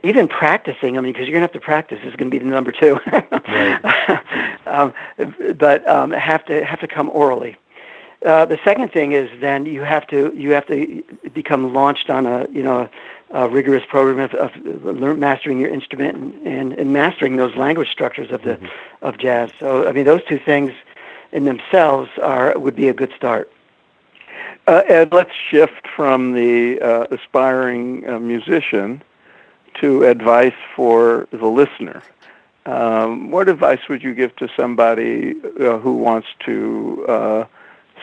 even 0.04 0.28
practicing. 0.28 0.96
I 0.96 1.00
mean, 1.00 1.12
because 1.12 1.26
you're 1.26 1.38
going 1.38 1.46
to 1.46 1.52
have 1.52 1.60
to 1.60 1.60
practice. 1.60 1.98
Is 2.04 2.14
going 2.14 2.30
to 2.30 2.38
be 2.38 2.38
the 2.38 2.44
number 2.44 2.72
two. 2.72 3.00
um, 4.66 4.94
but 5.56 5.86
um, 5.88 6.12
have 6.12 6.44
to 6.46 6.64
have 6.64 6.80
to 6.80 6.86
come 6.86 7.10
orally. 7.10 7.56
Uh, 8.24 8.44
the 8.44 8.58
second 8.64 8.92
thing 8.92 9.12
is 9.12 9.28
then 9.40 9.66
you 9.66 9.82
have 9.82 10.06
to 10.08 10.32
you 10.36 10.50
have 10.52 10.66
to 10.66 11.02
become 11.34 11.72
launched 11.72 12.10
on 12.10 12.26
a 12.26 12.48
you 12.50 12.62
know 12.62 12.88
a 13.30 13.48
rigorous 13.48 13.84
program 13.88 14.18
of, 14.18 14.34
of 14.34 14.56
learn, 14.84 15.20
mastering 15.20 15.60
your 15.60 15.70
instrument 15.70 16.16
and, 16.16 16.46
and, 16.46 16.72
and, 16.72 16.92
mastering 16.92 17.36
those 17.36 17.54
language 17.56 17.90
structures 17.90 18.30
of 18.30 18.42
the 18.42 18.54
mm-hmm. 18.54 18.66
of 19.04 19.18
jazz. 19.18 19.50
So 19.60 19.86
I 19.88 19.92
mean, 19.92 20.04
those 20.04 20.24
two 20.24 20.38
things 20.38 20.72
in 21.32 21.44
themselves 21.44 22.10
are 22.22 22.58
would 22.58 22.76
be 22.76 22.88
a 22.88 22.94
good 22.94 23.12
start. 23.16 23.52
Uh, 24.66 24.82
Ed, 24.86 25.12
let's 25.12 25.32
shift 25.50 25.86
from 25.96 26.32
the 26.32 26.80
uh, 26.80 27.06
aspiring 27.10 28.08
uh, 28.08 28.18
musician 28.18 29.02
to 29.80 30.04
advice 30.04 30.54
for 30.74 31.26
the 31.30 31.46
listener. 31.46 32.02
Um, 32.66 33.30
what 33.30 33.48
advice 33.48 33.80
would 33.88 34.02
you 34.02 34.14
give 34.14 34.36
to 34.36 34.48
somebody 34.54 35.34
uh, 35.60 35.78
who 35.78 35.94
wants 35.94 36.28
to 36.40 37.06
uh, 37.08 37.44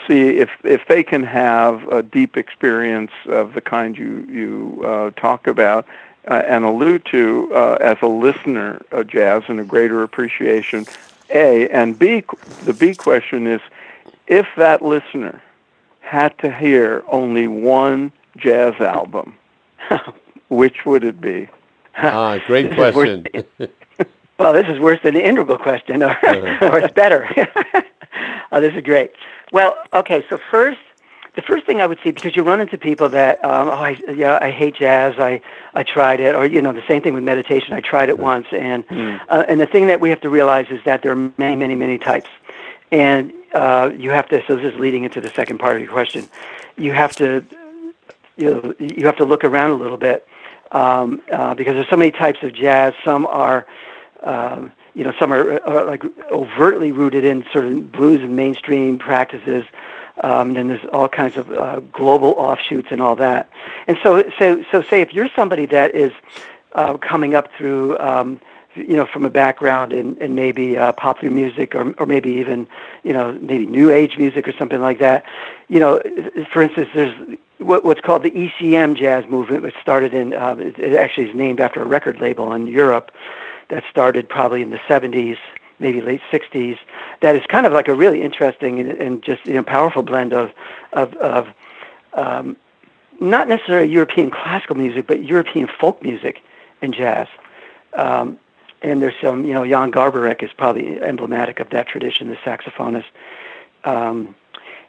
see 0.07 0.37
if 0.37 0.49
if 0.63 0.87
they 0.87 1.03
can 1.03 1.23
have 1.23 1.87
a 1.89 2.03
deep 2.03 2.37
experience 2.37 3.11
of 3.25 3.53
the 3.53 3.61
kind 3.61 3.97
you 3.97 4.25
you 4.29 4.83
uh, 4.85 5.11
talk 5.11 5.47
about 5.47 5.85
uh, 6.27 6.43
and 6.47 6.65
allude 6.65 7.05
to 7.05 7.51
uh, 7.53 7.77
as 7.81 7.97
a 8.01 8.07
listener 8.07 8.81
of 8.91 9.07
jazz 9.07 9.43
and 9.47 9.59
a 9.59 9.63
greater 9.63 10.03
appreciation? 10.03 10.85
A 11.29 11.67
and 11.69 11.97
B. 11.97 12.23
The 12.63 12.73
B 12.73 12.93
question 12.93 13.47
is, 13.47 13.61
if 14.27 14.47
that 14.57 14.81
listener 14.81 15.41
had 16.01 16.37
to 16.39 16.51
hear 16.51 17.03
only 17.07 17.47
one 17.47 18.11
jazz 18.37 18.75
album, 18.79 19.37
which 20.49 20.85
would 20.85 21.03
it 21.03 21.19
be? 21.19 21.47
Ah, 21.97 22.39
great 22.47 22.73
question. 22.73 23.25
well, 24.37 24.53
this 24.53 24.67
is 24.67 24.79
worse 24.79 24.99
than 25.03 25.15
the 25.15 25.25
integral 25.25 25.57
question, 25.57 26.03
or, 26.03 26.09
uh-huh. 26.09 26.69
or 26.69 26.79
it's 26.79 26.93
better. 26.93 27.27
oh, 28.51 28.61
this 28.61 28.73
is 28.73 28.83
great. 28.83 29.11
Well, 29.51 29.77
okay. 29.93 30.25
So 30.29 30.39
first, 30.51 30.79
the 31.35 31.41
first 31.41 31.65
thing 31.65 31.81
I 31.81 31.87
would 31.87 31.99
see 32.03 32.11
because 32.11 32.35
you 32.35 32.43
run 32.43 32.61
into 32.61 32.77
people 32.77 33.09
that 33.09 33.43
um, 33.43 33.67
oh 33.67 33.71
I 33.71 33.99
yeah 34.13 34.39
I 34.41 34.51
hate 34.51 34.75
jazz 34.75 35.15
I 35.17 35.41
I 35.73 35.83
tried 35.83 36.19
it 36.19 36.33
or 36.33 36.45
you 36.45 36.61
know 36.61 36.71
the 36.71 36.85
same 36.87 37.01
thing 37.01 37.13
with 37.13 37.23
meditation 37.23 37.73
I 37.73 37.81
tried 37.81 38.09
it 38.09 38.17
once 38.17 38.47
and 38.51 38.87
mm. 38.87 39.19
uh, 39.29 39.43
and 39.47 39.59
the 39.59 39.65
thing 39.65 39.87
that 39.87 39.99
we 39.99 40.09
have 40.09 40.21
to 40.21 40.29
realize 40.29 40.67
is 40.69 40.79
that 40.85 41.01
there 41.01 41.11
are 41.11 41.31
many 41.37 41.55
many 41.55 41.75
many 41.75 41.97
types 41.97 42.29
and 42.91 43.33
uh, 43.53 43.91
you 43.97 44.11
have 44.11 44.27
to 44.29 44.43
so 44.47 44.55
this 44.55 44.73
is 44.73 44.79
leading 44.79 45.03
into 45.03 45.19
the 45.19 45.29
second 45.29 45.57
part 45.57 45.75
of 45.75 45.81
your 45.81 45.91
question 45.91 46.27
you 46.77 46.93
have 46.93 47.13
to 47.17 47.45
you 48.37 48.53
know 48.53 48.73
you 48.79 49.05
have 49.05 49.17
to 49.17 49.25
look 49.25 49.43
around 49.43 49.71
a 49.71 49.75
little 49.75 49.97
bit 49.97 50.27
um, 50.71 51.21
uh, 51.31 51.53
because 51.53 51.73
there's 51.73 51.89
so 51.89 51.97
many 51.97 52.11
types 52.11 52.39
of 52.43 52.53
jazz 52.53 52.93
some 53.03 53.25
are 53.25 53.67
um, 54.23 54.71
you 54.95 55.03
know 55.03 55.13
some 55.19 55.31
are, 55.31 55.61
are 55.63 55.85
like 55.85 56.03
overtly 56.31 56.91
rooted 56.91 57.23
in 57.23 57.45
sort 57.51 57.65
of 57.65 57.91
blues 57.91 58.21
and 58.21 58.35
mainstream 58.35 58.97
practices 58.97 59.65
um, 60.23 60.55
and 60.55 60.69
there's 60.69 60.85
all 60.93 61.09
kinds 61.09 61.37
of 61.37 61.51
uh, 61.51 61.81
global 61.91 62.31
offshoots 62.31 62.87
and 62.91 63.01
all 63.01 63.15
that. 63.17 63.49
And 63.87 63.97
so, 64.01 64.23
so, 64.39 64.63
so 64.71 64.81
say 64.81 65.01
if 65.01 65.13
you're 65.13 65.29
somebody 65.35 65.65
that 65.67 65.93
is 65.93 66.13
uh, 66.73 66.97
coming 66.97 67.35
up 67.35 67.49
through, 67.57 67.97
um, 67.99 68.39
you 68.75 68.95
know, 68.95 69.05
from 69.05 69.25
a 69.25 69.29
background 69.29 69.93
in, 69.93 70.17
in 70.17 70.35
maybe 70.35 70.77
uh, 70.77 70.91
popular 70.93 71.33
music 71.33 71.75
or, 71.75 71.93
or 71.93 72.05
maybe 72.05 72.31
even, 72.31 72.67
you 73.03 73.13
know, 73.13 73.33
maybe 73.33 73.65
new 73.65 73.91
age 73.91 74.17
music 74.17 74.47
or 74.47 74.53
something 74.53 74.81
like 74.81 74.99
that. 74.99 75.25
You 75.67 75.79
know, 75.79 76.01
for 76.51 76.61
instance, 76.61 76.89
there's 76.93 77.37
what, 77.59 77.85
what's 77.85 78.01
called 78.01 78.23
the 78.23 78.31
ECM 78.31 78.97
jazz 78.97 79.25
movement, 79.29 79.63
which 79.63 79.75
started 79.81 80.13
in, 80.13 80.33
uh, 80.33 80.55
it 80.59 80.93
actually 80.93 81.29
is 81.29 81.35
named 81.35 81.59
after 81.59 81.81
a 81.81 81.85
record 81.85 82.19
label 82.19 82.51
in 82.53 82.67
Europe 82.67 83.11
that 83.69 83.83
started 83.89 84.29
probably 84.29 84.61
in 84.61 84.69
the 84.69 84.79
70s 84.89 85.37
maybe 85.79 85.99
late 86.01 86.21
60s 86.31 86.77
that 87.21 87.35
is 87.35 87.41
kind 87.47 87.65
of 87.65 87.73
like 87.73 87.87
a 87.89 87.93
really 87.93 88.21
interesting 88.21 88.79
and, 88.79 88.91
and 88.91 89.23
just 89.23 89.45
you 89.45 89.53
know 89.53 89.63
powerful 89.63 90.03
blend 90.03 90.33
of 90.33 90.51
of, 90.93 91.13
of 91.15 91.47
um, 92.13 92.55
not 93.19 93.47
necessarily 93.47 93.91
European 93.91 94.29
classical 94.29 94.75
music, 94.75 95.07
but 95.07 95.23
European 95.23 95.67
folk 95.79 96.01
music 96.03 96.41
and 96.81 96.93
jazz. 96.93 97.27
Um, 97.93 98.39
and 98.81 99.01
there's 99.01 99.15
some, 99.21 99.45
you 99.45 99.53
know, 99.53 99.65
Jan 99.65 99.91
Garbarek 99.91 100.43
is 100.43 100.51
probably 100.53 101.01
emblematic 101.01 101.59
of 101.59 101.69
that 101.69 101.87
tradition, 101.87 102.29
the 102.29 102.35
saxophonist. 102.37 103.05
Um, 103.83 104.35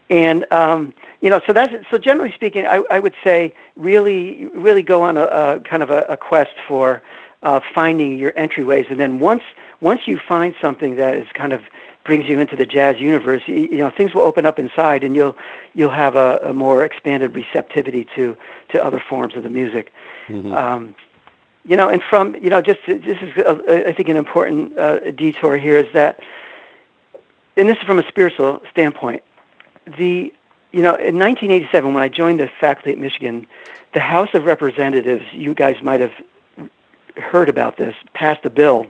and 0.08 0.50
um, 0.52 0.94
you 1.20 1.30
know, 1.30 1.40
so 1.46 1.52
that's 1.52 1.72
so. 1.90 1.98
Generally 1.98 2.32
speaking, 2.32 2.64
I, 2.64 2.80
I 2.90 3.00
would 3.00 3.14
say 3.24 3.52
really, 3.74 4.46
really 4.54 4.82
go 4.82 5.02
on 5.02 5.16
a, 5.16 5.24
a 5.24 5.60
kind 5.60 5.82
of 5.82 5.90
a, 5.90 6.02
a 6.02 6.16
quest 6.16 6.54
for 6.68 7.02
uh, 7.46 7.60
finding 7.72 8.18
your 8.18 8.32
entryways, 8.32 8.90
and 8.90 8.98
then 8.98 9.20
once 9.20 9.44
once 9.80 10.00
you 10.06 10.18
find 10.18 10.54
something 10.60 10.96
that 10.96 11.16
is 11.16 11.28
kind 11.32 11.52
of 11.52 11.62
brings 12.04 12.28
you 12.28 12.40
into 12.40 12.56
the 12.56 12.66
jazz 12.66 12.96
universe, 12.98 13.42
you, 13.46 13.54
you 13.54 13.78
know 13.78 13.90
things 13.90 14.12
will 14.14 14.22
open 14.22 14.44
up 14.44 14.58
inside, 14.58 15.04
and 15.04 15.14
you'll 15.14 15.36
you'll 15.72 15.98
have 16.04 16.16
a, 16.16 16.40
a 16.42 16.52
more 16.52 16.84
expanded 16.84 17.34
receptivity 17.36 18.04
to 18.16 18.36
to 18.70 18.84
other 18.84 19.00
forms 19.08 19.36
of 19.36 19.44
the 19.44 19.48
music. 19.48 19.92
Mm-hmm. 20.26 20.52
Um, 20.52 20.96
you 21.64 21.76
know, 21.76 21.88
and 21.88 22.02
from 22.02 22.34
you 22.34 22.50
know, 22.50 22.60
just 22.60 22.80
this 22.88 23.18
is 23.22 23.36
a, 23.36 23.88
I 23.88 23.92
think 23.92 24.08
an 24.08 24.16
important 24.16 24.76
uh, 24.76 25.12
detour 25.12 25.56
here 25.56 25.78
is 25.78 25.92
that, 25.92 26.18
and 27.56 27.68
this 27.68 27.76
is 27.76 27.84
from 27.84 28.00
a 28.00 28.08
spiritual 28.08 28.60
standpoint. 28.72 29.22
The 29.96 30.34
you 30.72 30.82
know, 30.82 30.96
in 30.96 31.16
1987, 31.16 31.94
when 31.94 32.02
I 32.02 32.08
joined 32.08 32.40
the 32.40 32.50
faculty 32.60 32.90
at 32.90 32.98
Michigan, 32.98 33.46
the 33.94 34.00
House 34.00 34.30
of 34.34 34.44
Representatives, 34.44 35.24
you 35.32 35.54
guys 35.54 35.76
might 35.80 36.00
have 36.00 36.12
heard 37.16 37.48
about 37.48 37.76
this, 37.76 37.94
passed 38.14 38.44
a 38.44 38.50
bill 38.50 38.86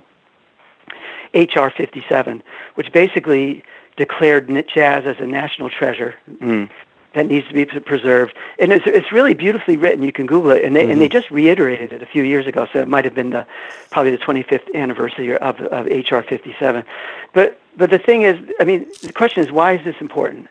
H.R. 1.34 1.70
57, 1.70 2.42
which 2.74 2.92
basically 2.92 3.62
declared 3.96 4.48
jazz 4.68 5.04
as 5.06 5.16
a 5.18 5.26
national 5.26 5.70
treasure 5.70 6.14
mm. 6.30 6.68
that 7.14 7.26
needs 7.26 7.46
to 7.48 7.54
be 7.54 7.64
preserved. 7.64 8.34
And 8.58 8.72
it's, 8.72 8.86
it's 8.86 9.12
really 9.12 9.34
beautifully 9.34 9.76
written. 9.76 10.02
You 10.02 10.12
can 10.12 10.26
Google 10.26 10.50
it. 10.50 10.64
And 10.64 10.74
they, 10.74 10.82
mm-hmm. 10.82 10.92
and 10.92 11.00
they 11.00 11.06
mm-hmm. 11.06 11.12
just 11.12 11.30
reiterated 11.30 11.92
it 11.92 12.02
a 12.02 12.06
few 12.06 12.22
years 12.22 12.46
ago, 12.46 12.66
so 12.72 12.80
it 12.80 12.88
might 12.88 13.04
have 13.04 13.14
been 13.14 13.30
the, 13.30 13.46
probably 13.90 14.12
the 14.12 14.18
25th 14.18 14.74
anniversary 14.74 15.36
of, 15.36 15.60
of 15.60 15.86
H.R. 15.88 16.22
57. 16.22 16.84
But, 17.32 17.60
but 17.76 17.90
the 17.90 17.98
thing 17.98 18.22
is, 18.22 18.38
I 18.60 18.64
mean, 18.64 18.86
the 19.02 19.12
question 19.12 19.44
is, 19.44 19.52
why 19.52 19.72
is 19.72 19.84
this 19.84 19.96
important? 20.00 20.48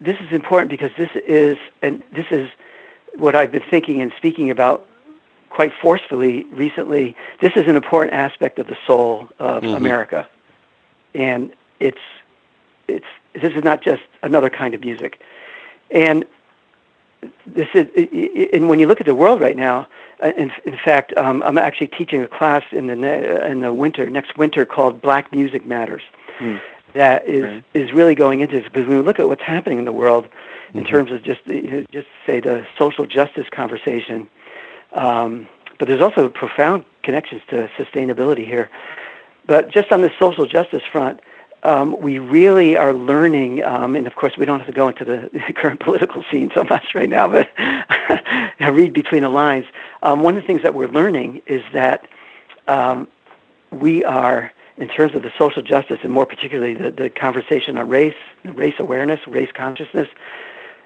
This 0.00 0.18
is 0.20 0.32
important 0.32 0.70
because 0.70 0.90
this 0.96 1.10
is, 1.14 1.58
and 1.82 2.02
this 2.12 2.26
is 2.30 2.50
what 3.14 3.34
I've 3.34 3.52
been 3.52 3.64
thinking 3.68 4.00
and 4.00 4.12
speaking 4.16 4.50
about 4.50 4.86
quite 5.50 5.72
forcefully 5.82 6.44
recently, 6.44 7.14
this 7.40 7.52
is 7.56 7.66
an 7.66 7.76
important 7.76 8.14
aspect 8.14 8.58
of 8.58 8.68
the 8.68 8.76
soul 8.86 9.28
of 9.38 9.62
mm-hmm. 9.62 9.74
America, 9.74 10.28
and 11.14 11.52
it's 11.80 11.98
it's 12.88 13.06
this 13.34 13.52
is 13.52 13.62
not 13.62 13.82
just 13.82 14.02
another 14.22 14.48
kind 14.48 14.74
of 14.74 14.80
music, 14.80 15.20
and 15.90 16.24
this 17.46 17.68
is 17.74 17.86
and 18.52 18.68
when 18.68 18.78
you 18.78 18.86
look 18.86 19.00
at 19.00 19.06
the 19.06 19.14
world 19.14 19.40
right 19.40 19.56
now. 19.56 19.86
Uh, 20.22 20.32
in, 20.36 20.52
in 20.66 20.76
fact, 20.76 21.16
um, 21.16 21.42
I'm 21.44 21.56
actually 21.56 21.86
teaching 21.86 22.20
a 22.20 22.28
class 22.28 22.62
in 22.72 22.88
the 22.88 23.46
in 23.46 23.60
the 23.60 23.72
winter 23.72 24.10
next 24.10 24.36
winter 24.36 24.66
called 24.66 25.00
Black 25.00 25.32
Music 25.32 25.64
Matters. 25.64 26.02
Mm. 26.38 26.60
That 26.92 27.26
is 27.26 27.42
right. 27.42 27.64
is 27.72 27.90
really 27.92 28.14
going 28.14 28.40
into 28.40 28.60
this 28.60 28.64
because 28.64 28.86
when 28.86 28.98
we 28.98 29.02
look 29.02 29.18
at 29.18 29.28
what's 29.28 29.42
happening 29.42 29.78
in 29.78 29.86
the 29.86 29.92
world, 29.92 30.28
in 30.74 30.80
mm-hmm. 30.80 30.90
terms 30.90 31.10
of 31.10 31.22
just 31.22 31.40
just 31.90 32.08
say 32.26 32.40
the 32.40 32.66
social 32.76 33.06
justice 33.06 33.46
conversation, 33.50 34.28
um, 34.92 35.48
but 35.78 35.88
there's 35.88 36.02
also 36.02 36.28
profound 36.28 36.84
connections 37.02 37.42
to 37.48 37.70
sustainability 37.78 38.44
here. 38.44 38.70
But 39.46 39.72
just 39.72 39.90
on 39.90 40.02
the 40.02 40.10
social 40.18 40.46
justice 40.46 40.82
front, 40.92 41.20
um, 41.62 42.00
we 42.00 42.18
really 42.18 42.76
are 42.76 42.92
learning, 42.92 43.62
um, 43.64 43.94
and 43.94 44.06
of 44.06 44.14
course, 44.14 44.36
we 44.38 44.46
don't 44.46 44.60
have 44.60 44.66
to 44.66 44.72
go 44.72 44.88
into 44.88 45.04
the, 45.04 45.52
current 45.56 45.80
political 45.80 46.24
scene 46.30 46.50
so 46.54 46.64
much 46.64 46.94
right 46.94 47.08
now, 47.08 47.28
but 47.28 47.48
read 48.60 48.92
between 48.92 49.22
the 49.22 49.28
lines. 49.28 49.66
Um, 50.02 50.22
one 50.22 50.36
of 50.36 50.42
the 50.42 50.46
things 50.46 50.62
that 50.62 50.74
we're 50.74 50.88
learning 50.88 51.42
is 51.46 51.62
that 51.72 52.08
um, 52.68 53.08
we 53.70 54.04
are, 54.04 54.52
in 54.78 54.88
terms 54.88 55.14
of 55.14 55.22
the 55.22 55.32
social 55.38 55.62
justice, 55.62 55.98
and 56.02 56.12
more 56.12 56.26
particularly 56.26 56.74
the, 56.74 56.90
the 56.90 57.10
conversation 57.10 57.76
on 57.76 57.88
race, 57.88 58.14
race 58.44 58.76
awareness, 58.78 59.20
race 59.26 59.50
consciousness, 59.54 60.08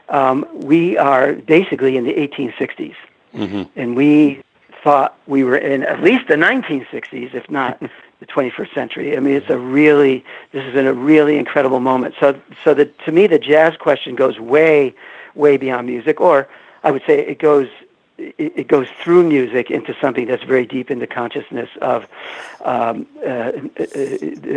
um, 0.09 0.47
we 0.53 0.97
are 0.99 1.35
basically 1.35 1.97
in 1.97 2.05
the 2.05 2.15
1860s. 2.15 2.95
Mm-hmm. 3.35 3.79
And 3.79 3.97
we 3.97 4.43
thought 4.83 5.19
we 5.27 5.43
were 5.43 5.57
in 5.57 5.83
at 5.83 6.03
least 6.03 6.29
the 6.29 6.35
1960s, 6.35 7.35
if 7.35 7.51
not 7.51 7.81
the 8.21 8.27
21st 8.27 8.75
century. 8.75 9.17
I 9.17 9.21
mean, 9.21 9.35
it's 9.35 9.51
a 9.51 9.59
really, 9.59 10.25
this 10.53 10.63
has 10.63 10.75
been 10.75 10.87
a 10.87 10.93
really 10.93 11.37
incredible 11.37 11.81
moment. 11.81 12.15
So, 12.21 12.41
so 12.63 12.75
that 12.75 12.97
to 13.01 13.13
me, 13.13 13.27
the 13.27 13.39
jazz 13.39 13.77
question 13.77 14.15
goes 14.15 14.39
way, 14.39 14.95
way 15.35 15.57
beyond 15.57 15.87
music, 15.87 16.21
or 16.21 16.49
I 16.85 16.91
would 16.91 17.03
say 17.07 17.21
it 17.21 17.39
goes, 17.39 17.69
it, 18.17 18.69
goes 18.69 18.87
through 19.03 19.29
music 19.29 19.71
into 19.71 19.97
something 20.01 20.27
that's 20.27 20.45
very 20.45 20.65
deep 20.65 20.91
in 20.91 21.01
the 21.01 21.07
consciousness 21.07 21.69
of 21.83 22.07
um, 22.65 23.07
uh, 23.27 23.29
uh, 23.29 23.85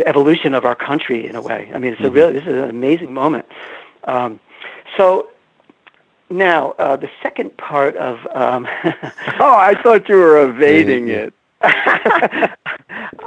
evolution 0.06 0.54
of 0.54 0.64
our 0.64 0.76
country 0.76 1.26
in 1.26 1.34
a 1.34 1.42
way. 1.42 1.68
I 1.74 1.78
mean, 1.78 1.92
it's 1.92 2.00
a 2.00 2.04
mm-hmm. 2.04 2.14
really, 2.14 2.32
this 2.34 2.44
is 2.44 2.54
an 2.54 2.70
amazing 2.70 3.12
moment. 3.12 3.46
Um, 4.04 4.38
so 4.96 5.28
now, 6.30 6.72
uh, 6.78 6.96
the 6.96 7.10
second 7.22 7.56
part 7.56 7.96
of. 7.96 8.18
Um, 8.34 8.66
oh, 9.40 9.54
I 9.54 9.74
thought 9.82 10.08
you 10.08 10.16
were 10.16 10.48
evading 10.48 11.08
it. 11.08 11.32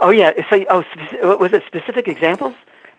oh 0.01 0.09
yeah. 0.09 0.31
So, 0.49 0.65
oh, 0.69 1.37
was 1.37 1.53
it 1.53 1.63
specific 1.67 2.07
examples? 2.07 2.55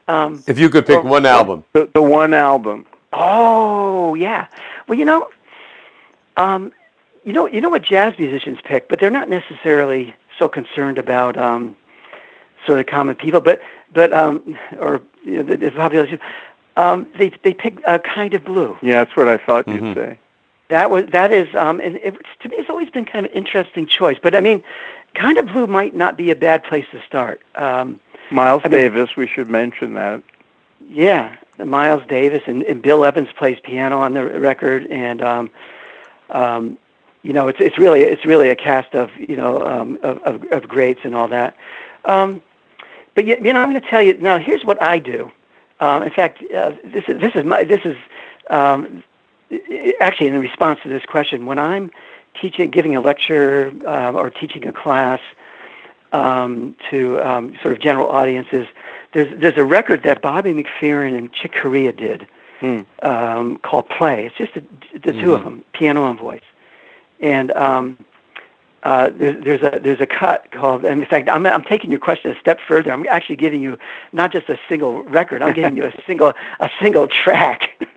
Um, 0.08 0.42
if 0.46 0.58
you 0.58 0.68
could 0.68 0.86
pick 0.86 1.04
one 1.04 1.26
album, 1.26 1.64
the, 1.72 1.88
the 1.94 2.02
one 2.02 2.34
album. 2.34 2.86
Oh 3.12 4.14
yeah. 4.14 4.48
Well, 4.88 4.98
you 4.98 5.04
know, 5.04 5.30
um, 6.36 6.72
you 7.24 7.32
know, 7.32 7.46
you 7.46 7.60
know 7.60 7.68
what 7.68 7.82
jazz 7.82 8.18
musicians 8.18 8.58
pick, 8.64 8.88
but 8.88 9.00
they're 9.00 9.10
not 9.10 9.28
necessarily 9.28 10.14
so 10.38 10.48
concerned 10.48 10.98
about 10.98 11.36
um, 11.36 11.76
sort 12.66 12.80
of 12.80 12.86
common 12.86 13.14
people, 13.14 13.40
but 13.40 13.60
but 13.92 14.12
um, 14.12 14.58
or 14.78 15.00
you 15.24 15.36
know, 15.36 15.42
the, 15.42 15.56
the 15.56 15.70
population. 15.70 16.18
Um, 16.76 17.06
they 17.18 17.32
they 17.42 17.54
pick 17.54 17.78
a 17.86 17.98
kind 17.98 18.34
of 18.34 18.44
blue. 18.44 18.78
Yeah, 18.82 19.04
that's 19.04 19.16
what 19.16 19.28
I 19.28 19.38
thought 19.38 19.66
mm-hmm. 19.66 19.86
you'd 19.86 19.94
say. 19.94 20.18
that 20.68 20.90
was 20.90 21.04
that 21.12 21.32
is 21.32 21.54
um, 21.54 21.80
and 21.80 21.96
it, 21.96 22.16
to 22.40 22.48
me 22.48 22.56
it's 22.56 22.70
always 22.70 22.90
been 22.90 23.04
kind 23.04 23.26
of 23.26 23.32
an 23.32 23.38
interesting 23.38 23.86
choice. 23.86 24.18
But 24.22 24.34
I 24.34 24.40
mean, 24.40 24.62
kind 25.14 25.38
of 25.38 25.46
blue 25.46 25.66
might 25.66 25.94
not 25.94 26.16
be 26.16 26.30
a 26.30 26.36
bad 26.36 26.64
place 26.64 26.86
to 26.92 27.02
start. 27.06 27.42
Um, 27.54 28.00
Miles 28.30 28.62
I 28.64 28.68
mean- 28.68 28.80
Davis, 28.80 29.16
we 29.16 29.26
should 29.26 29.50
mention 29.50 29.94
that. 29.94 30.22
yeah, 30.88 31.36
Miles 31.58 32.02
Davis 32.08 32.42
and, 32.46 32.62
and 32.62 32.80
Bill 32.82 33.04
Evans 33.04 33.28
plays 33.36 33.58
piano 33.62 33.98
on 34.00 34.14
the 34.14 34.24
record, 34.24 34.86
and 34.86 35.20
um, 35.22 35.50
um, 36.30 36.78
you 37.22 37.32
know 37.34 37.48
it's 37.48 37.60
it's 37.60 37.78
really 37.78 38.00
it's 38.00 38.24
really 38.24 38.48
a 38.48 38.56
cast 38.56 38.94
of 38.94 39.10
you 39.18 39.36
know 39.36 39.62
um, 39.66 39.98
of, 40.02 40.18
of 40.22 40.44
of 40.50 40.68
greats 40.68 41.00
and 41.04 41.14
all 41.14 41.28
that. 41.28 41.56
Um, 42.06 42.42
but 43.14 43.26
you, 43.26 43.36
you 43.42 43.52
know 43.52 43.60
I'm 43.60 43.70
going 43.70 43.82
to 43.82 43.88
tell 43.88 44.02
you 44.02 44.14
now. 44.14 44.38
Here's 44.38 44.64
what 44.64 44.82
I 44.82 44.98
do. 44.98 45.30
Um, 45.82 46.02
in 46.04 46.10
fact, 46.10 46.42
uh, 46.54 46.72
this 46.84 47.04
is 47.08 47.20
this 47.20 47.32
is 47.34 47.44
my 47.44 47.64
this 47.64 47.80
is 47.84 47.96
um, 48.50 49.02
actually 50.00 50.28
in 50.28 50.38
response 50.40 50.78
to 50.84 50.88
this 50.88 51.04
question. 51.04 51.44
When 51.44 51.58
I'm 51.58 51.90
teaching, 52.40 52.70
giving 52.70 52.94
a 52.94 53.00
lecture 53.00 53.72
um, 53.84 54.14
or 54.16 54.30
teaching 54.30 54.66
a 54.66 54.72
class 54.72 55.20
um, 56.12 56.76
to 56.90 57.20
um, 57.20 57.58
sort 57.62 57.74
of 57.74 57.80
general 57.80 58.08
audiences, 58.10 58.66
there's 59.12 59.30
there's 59.40 59.58
a 59.58 59.64
record 59.64 60.04
that 60.04 60.22
Bobby 60.22 60.52
McFerrin 60.54 61.18
and 61.18 61.32
Chick 61.32 61.52
Corea 61.54 61.92
did 61.92 62.26
Hmm. 62.60 62.82
um, 63.02 63.58
called 63.58 63.88
Play. 63.88 64.26
It's 64.26 64.36
just 64.36 64.54
the, 64.54 64.62
the 65.00 65.12
2 65.20 65.34
of 65.34 65.40
Mhm. 65.40 65.44
them, 65.44 65.64
piano 65.72 66.08
and 66.08 66.16
voice. 66.16 66.46
And 67.18 67.50
um, 67.52 67.98
uh, 68.82 69.10
there's, 69.14 69.44
there's 69.44 69.62
a 69.62 69.78
there's 69.80 70.00
a 70.00 70.06
cut 70.06 70.50
called. 70.50 70.84
And 70.84 71.00
in 71.02 71.08
fact, 71.08 71.28
I'm 71.28 71.46
I'm 71.46 71.62
taking 71.62 71.90
your 71.90 72.00
question 72.00 72.32
a 72.32 72.40
step 72.40 72.58
further. 72.66 72.90
I'm 72.92 73.06
actually 73.08 73.36
giving 73.36 73.62
you 73.62 73.78
not 74.12 74.32
just 74.32 74.48
a 74.48 74.58
single 74.68 75.04
record. 75.04 75.42
I'm 75.42 75.54
giving 75.54 75.76
you 75.76 75.84
a 75.84 75.92
single 76.06 76.32
a 76.60 76.70
single 76.80 77.06
track. 77.06 77.70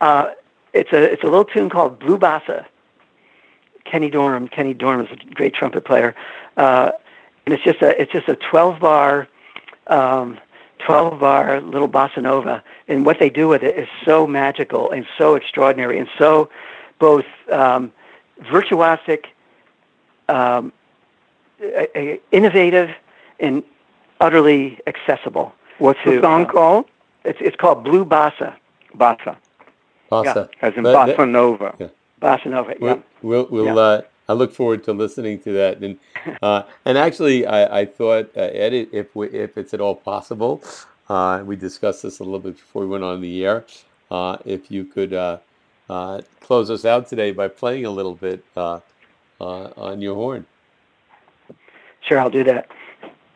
uh, 0.00 0.30
it's 0.74 0.92
a 0.92 1.12
it's 1.12 1.22
a 1.22 1.26
little 1.26 1.44
tune 1.44 1.70
called 1.70 1.98
Blue 1.98 2.18
Bossa. 2.18 2.66
Kenny 3.84 4.10
Dorham. 4.10 4.48
Kenny 4.50 4.74
Dorham 4.74 5.06
is 5.06 5.12
a 5.12 5.34
great 5.34 5.54
trumpet 5.54 5.86
player, 5.86 6.14
uh, 6.58 6.92
and 7.46 7.54
it's 7.54 7.64
just 7.64 7.80
a 7.80 8.00
it's 8.00 8.12
just 8.12 8.28
a 8.28 8.36
12 8.36 8.80
bar. 8.80 9.28
Um, 9.86 10.38
12 10.86 11.18
bar 11.18 11.60
little 11.60 11.88
bossa 11.88 12.22
nova 12.22 12.62
and 12.86 13.04
what 13.04 13.18
they 13.18 13.28
do 13.28 13.48
with 13.48 13.64
it 13.64 13.76
is 13.76 13.88
so 14.04 14.28
magical 14.28 14.92
and 14.92 15.06
so 15.18 15.34
extraordinary 15.34 15.98
and 15.98 16.08
so 16.16 16.48
both 17.00 17.24
um, 17.50 17.90
virtuosic 18.42 19.26
um, 20.28 20.72
a- 21.60 21.98
a- 21.98 22.20
innovative 22.32 22.90
and 23.40 23.62
utterly 24.20 24.78
accessible 24.86 25.52
What's 25.78 26.00
To, 26.04 26.16
the 26.16 26.20
song 26.22 26.46
uh, 26.46 26.50
called? 26.52 26.84
it's, 27.24 27.38
it's 27.40 27.56
called 27.56 27.84
blue 27.84 28.04
bossa 28.04 28.54
Bossa, 28.96 29.36
Pasta. 30.10 30.48
as 30.62 30.74
in 30.76 30.82
That- 30.82 31.06
that- 31.06 31.16
bossa 31.16 31.28
nova. 31.28 31.90
bossa 32.20 32.46
nova 32.46 32.70
yeah. 32.72 32.76
We'll, 32.80 33.02
we'll, 33.22 33.46
we'll 33.50 33.64
Yeah. 33.66 33.76
uh, 33.76 34.00
I 34.28 34.34
look 34.34 34.52
forward 34.52 34.84
to 34.84 34.92
listening 34.92 35.38
to 35.40 35.52
that. 35.52 35.78
And, 35.80 35.98
uh, 36.42 36.64
and 36.84 36.98
actually, 36.98 37.46
I, 37.46 37.80
I 37.80 37.86
thought, 37.86 38.30
uh, 38.36 38.40
Ed, 38.40 38.74
if, 38.74 39.16
we, 39.16 39.28
if 39.28 39.56
it's 39.56 39.72
at 39.72 39.80
all 39.80 39.94
possible, 39.94 40.62
uh, 41.08 41.42
we 41.46 41.56
discussed 41.56 42.02
this 42.02 42.18
a 42.18 42.24
little 42.24 42.38
bit 42.40 42.56
before 42.56 42.82
we 42.82 42.88
went 42.88 43.04
on 43.04 43.22
the 43.22 43.46
air, 43.46 43.64
uh, 44.10 44.36
if 44.44 44.70
you 44.70 44.84
could 44.84 45.14
uh, 45.88 46.20
close 46.40 46.70
us 46.70 46.84
out 46.84 47.08
today 47.08 47.32
by 47.32 47.48
playing 47.48 47.84
a 47.84 47.90
little 47.90 48.14
bit 48.14 48.44
uh, 48.56 48.80
uh, 49.40 49.70
on 49.76 50.00
your 50.00 50.14
horn. 50.14 50.46
sure 52.02 52.18
i'll 52.18 52.30
do 52.30 52.44
that 52.44 52.68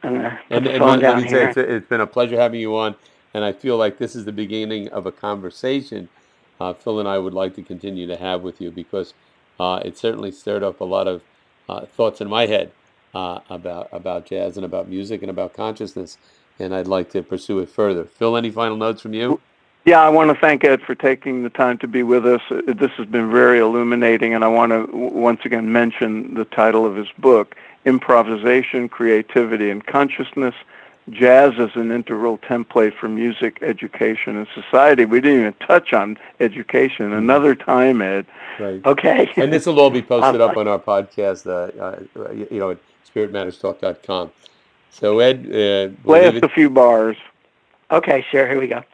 I'm 0.02 0.14
gonna 0.16 0.40
put 0.48 0.56
And, 0.56 0.66
and 0.66 0.84
let 1.02 1.22
me 1.22 1.28
say, 1.28 1.48
it's, 1.48 1.56
it's 1.56 1.88
been 1.88 2.00
a 2.00 2.06
pleasure 2.06 2.38
having 2.38 2.60
you 2.60 2.76
on, 2.76 2.96
and 3.34 3.44
I 3.44 3.52
feel 3.52 3.76
like 3.76 3.98
this 3.98 4.16
is 4.16 4.24
the 4.24 4.32
beginning 4.32 4.88
of 4.88 5.06
a 5.06 5.12
conversation 5.12 6.08
uh, 6.62 6.72
Phil 6.72 7.00
and 7.00 7.08
I 7.08 7.18
would 7.18 7.34
like 7.34 7.56
to 7.56 7.62
continue 7.62 8.06
to 8.06 8.16
have 8.16 8.42
with 8.42 8.60
you 8.60 8.70
because 8.70 9.14
uh, 9.58 9.82
it 9.84 9.98
certainly 9.98 10.30
stirred 10.30 10.62
up 10.62 10.80
a 10.80 10.84
lot 10.84 11.08
of 11.08 11.22
uh, 11.68 11.86
thoughts 11.86 12.20
in 12.20 12.28
my 12.28 12.46
head 12.46 12.70
uh, 13.14 13.40
about 13.50 13.88
about 13.92 14.26
jazz 14.26 14.56
and 14.56 14.64
about 14.64 14.88
music 14.88 15.22
and 15.22 15.30
about 15.30 15.54
consciousness, 15.54 16.18
and 16.60 16.74
I'd 16.74 16.86
like 16.86 17.10
to 17.10 17.22
pursue 17.22 17.58
it 17.58 17.68
further. 17.68 18.04
Phil, 18.04 18.36
any 18.36 18.50
final 18.50 18.76
notes 18.76 19.02
from 19.02 19.12
you? 19.12 19.40
Yeah, 19.84 20.00
I 20.00 20.10
want 20.10 20.30
to 20.30 20.38
thank 20.38 20.64
Ed 20.64 20.80
for 20.82 20.94
taking 20.94 21.42
the 21.42 21.50
time 21.50 21.76
to 21.78 21.88
be 21.88 22.04
with 22.04 22.24
us. 22.24 22.40
This 22.50 22.92
has 22.92 23.06
been 23.06 23.32
very 23.32 23.58
illuminating, 23.58 24.32
and 24.32 24.44
I 24.44 24.48
want 24.48 24.70
to 24.70 24.88
once 24.92 25.40
again 25.44 25.72
mention 25.72 26.34
the 26.34 26.44
title 26.44 26.86
of 26.86 26.94
his 26.94 27.08
book, 27.18 27.56
Improvisation, 27.84 28.88
Creativity, 28.88 29.70
and 29.70 29.84
Consciousness, 29.84 30.54
Jazz 31.10 31.54
as 31.58 31.70
an 31.74 31.90
Integral 31.90 32.38
Template 32.38 32.94
for 32.94 33.08
Music, 33.08 33.58
Education, 33.60 34.36
and 34.36 34.46
Society. 34.54 35.04
We 35.04 35.20
didn't 35.20 35.40
even 35.40 35.54
touch 35.54 35.92
on 35.92 36.16
education. 36.38 37.12
Another 37.12 37.56
time, 37.56 38.00
Ed. 38.02 38.26
Right. 38.60 38.84
okay 38.86 39.32
And 39.36 39.52
this 39.52 39.66
will 39.66 39.80
all 39.80 39.90
be 39.90 40.02
posted 40.02 40.40
up 40.40 40.56
on 40.56 40.68
our 40.68 40.78
podcast, 40.78 41.46
uh, 41.48 42.20
uh, 42.20 42.30
you 42.30 42.60
know, 42.60 42.70
at 42.70 42.78
spiritmatterstalk.com. 43.12 44.30
So, 44.90 45.18
Ed, 45.18 45.46
uh, 45.46 45.92
we'll 46.04 46.20
Play 46.20 46.26
us 46.26 46.42
a 46.42 46.48
few 46.48 46.70
bars. 46.70 47.16
okay 47.90 48.24
sure 48.30 48.46
here 48.46 48.60
we 48.60 48.68
go 48.68 48.84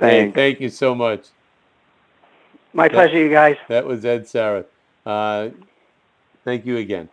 Hey, 0.00 0.26
Hey, 0.26 0.32
thank 0.34 0.60
you 0.60 0.68
so 0.70 0.94
much. 0.94 1.28
my 2.74 2.88
pleasure 2.88 3.18
you 3.18 3.30
guys 3.30 3.56
That 3.68 3.86
was 3.86 4.04
Ed 4.04 4.22
Sarath. 4.24 4.66
Uh, 5.06 5.50
thank 6.44 6.66
you 6.66 6.76
again. 6.78 7.08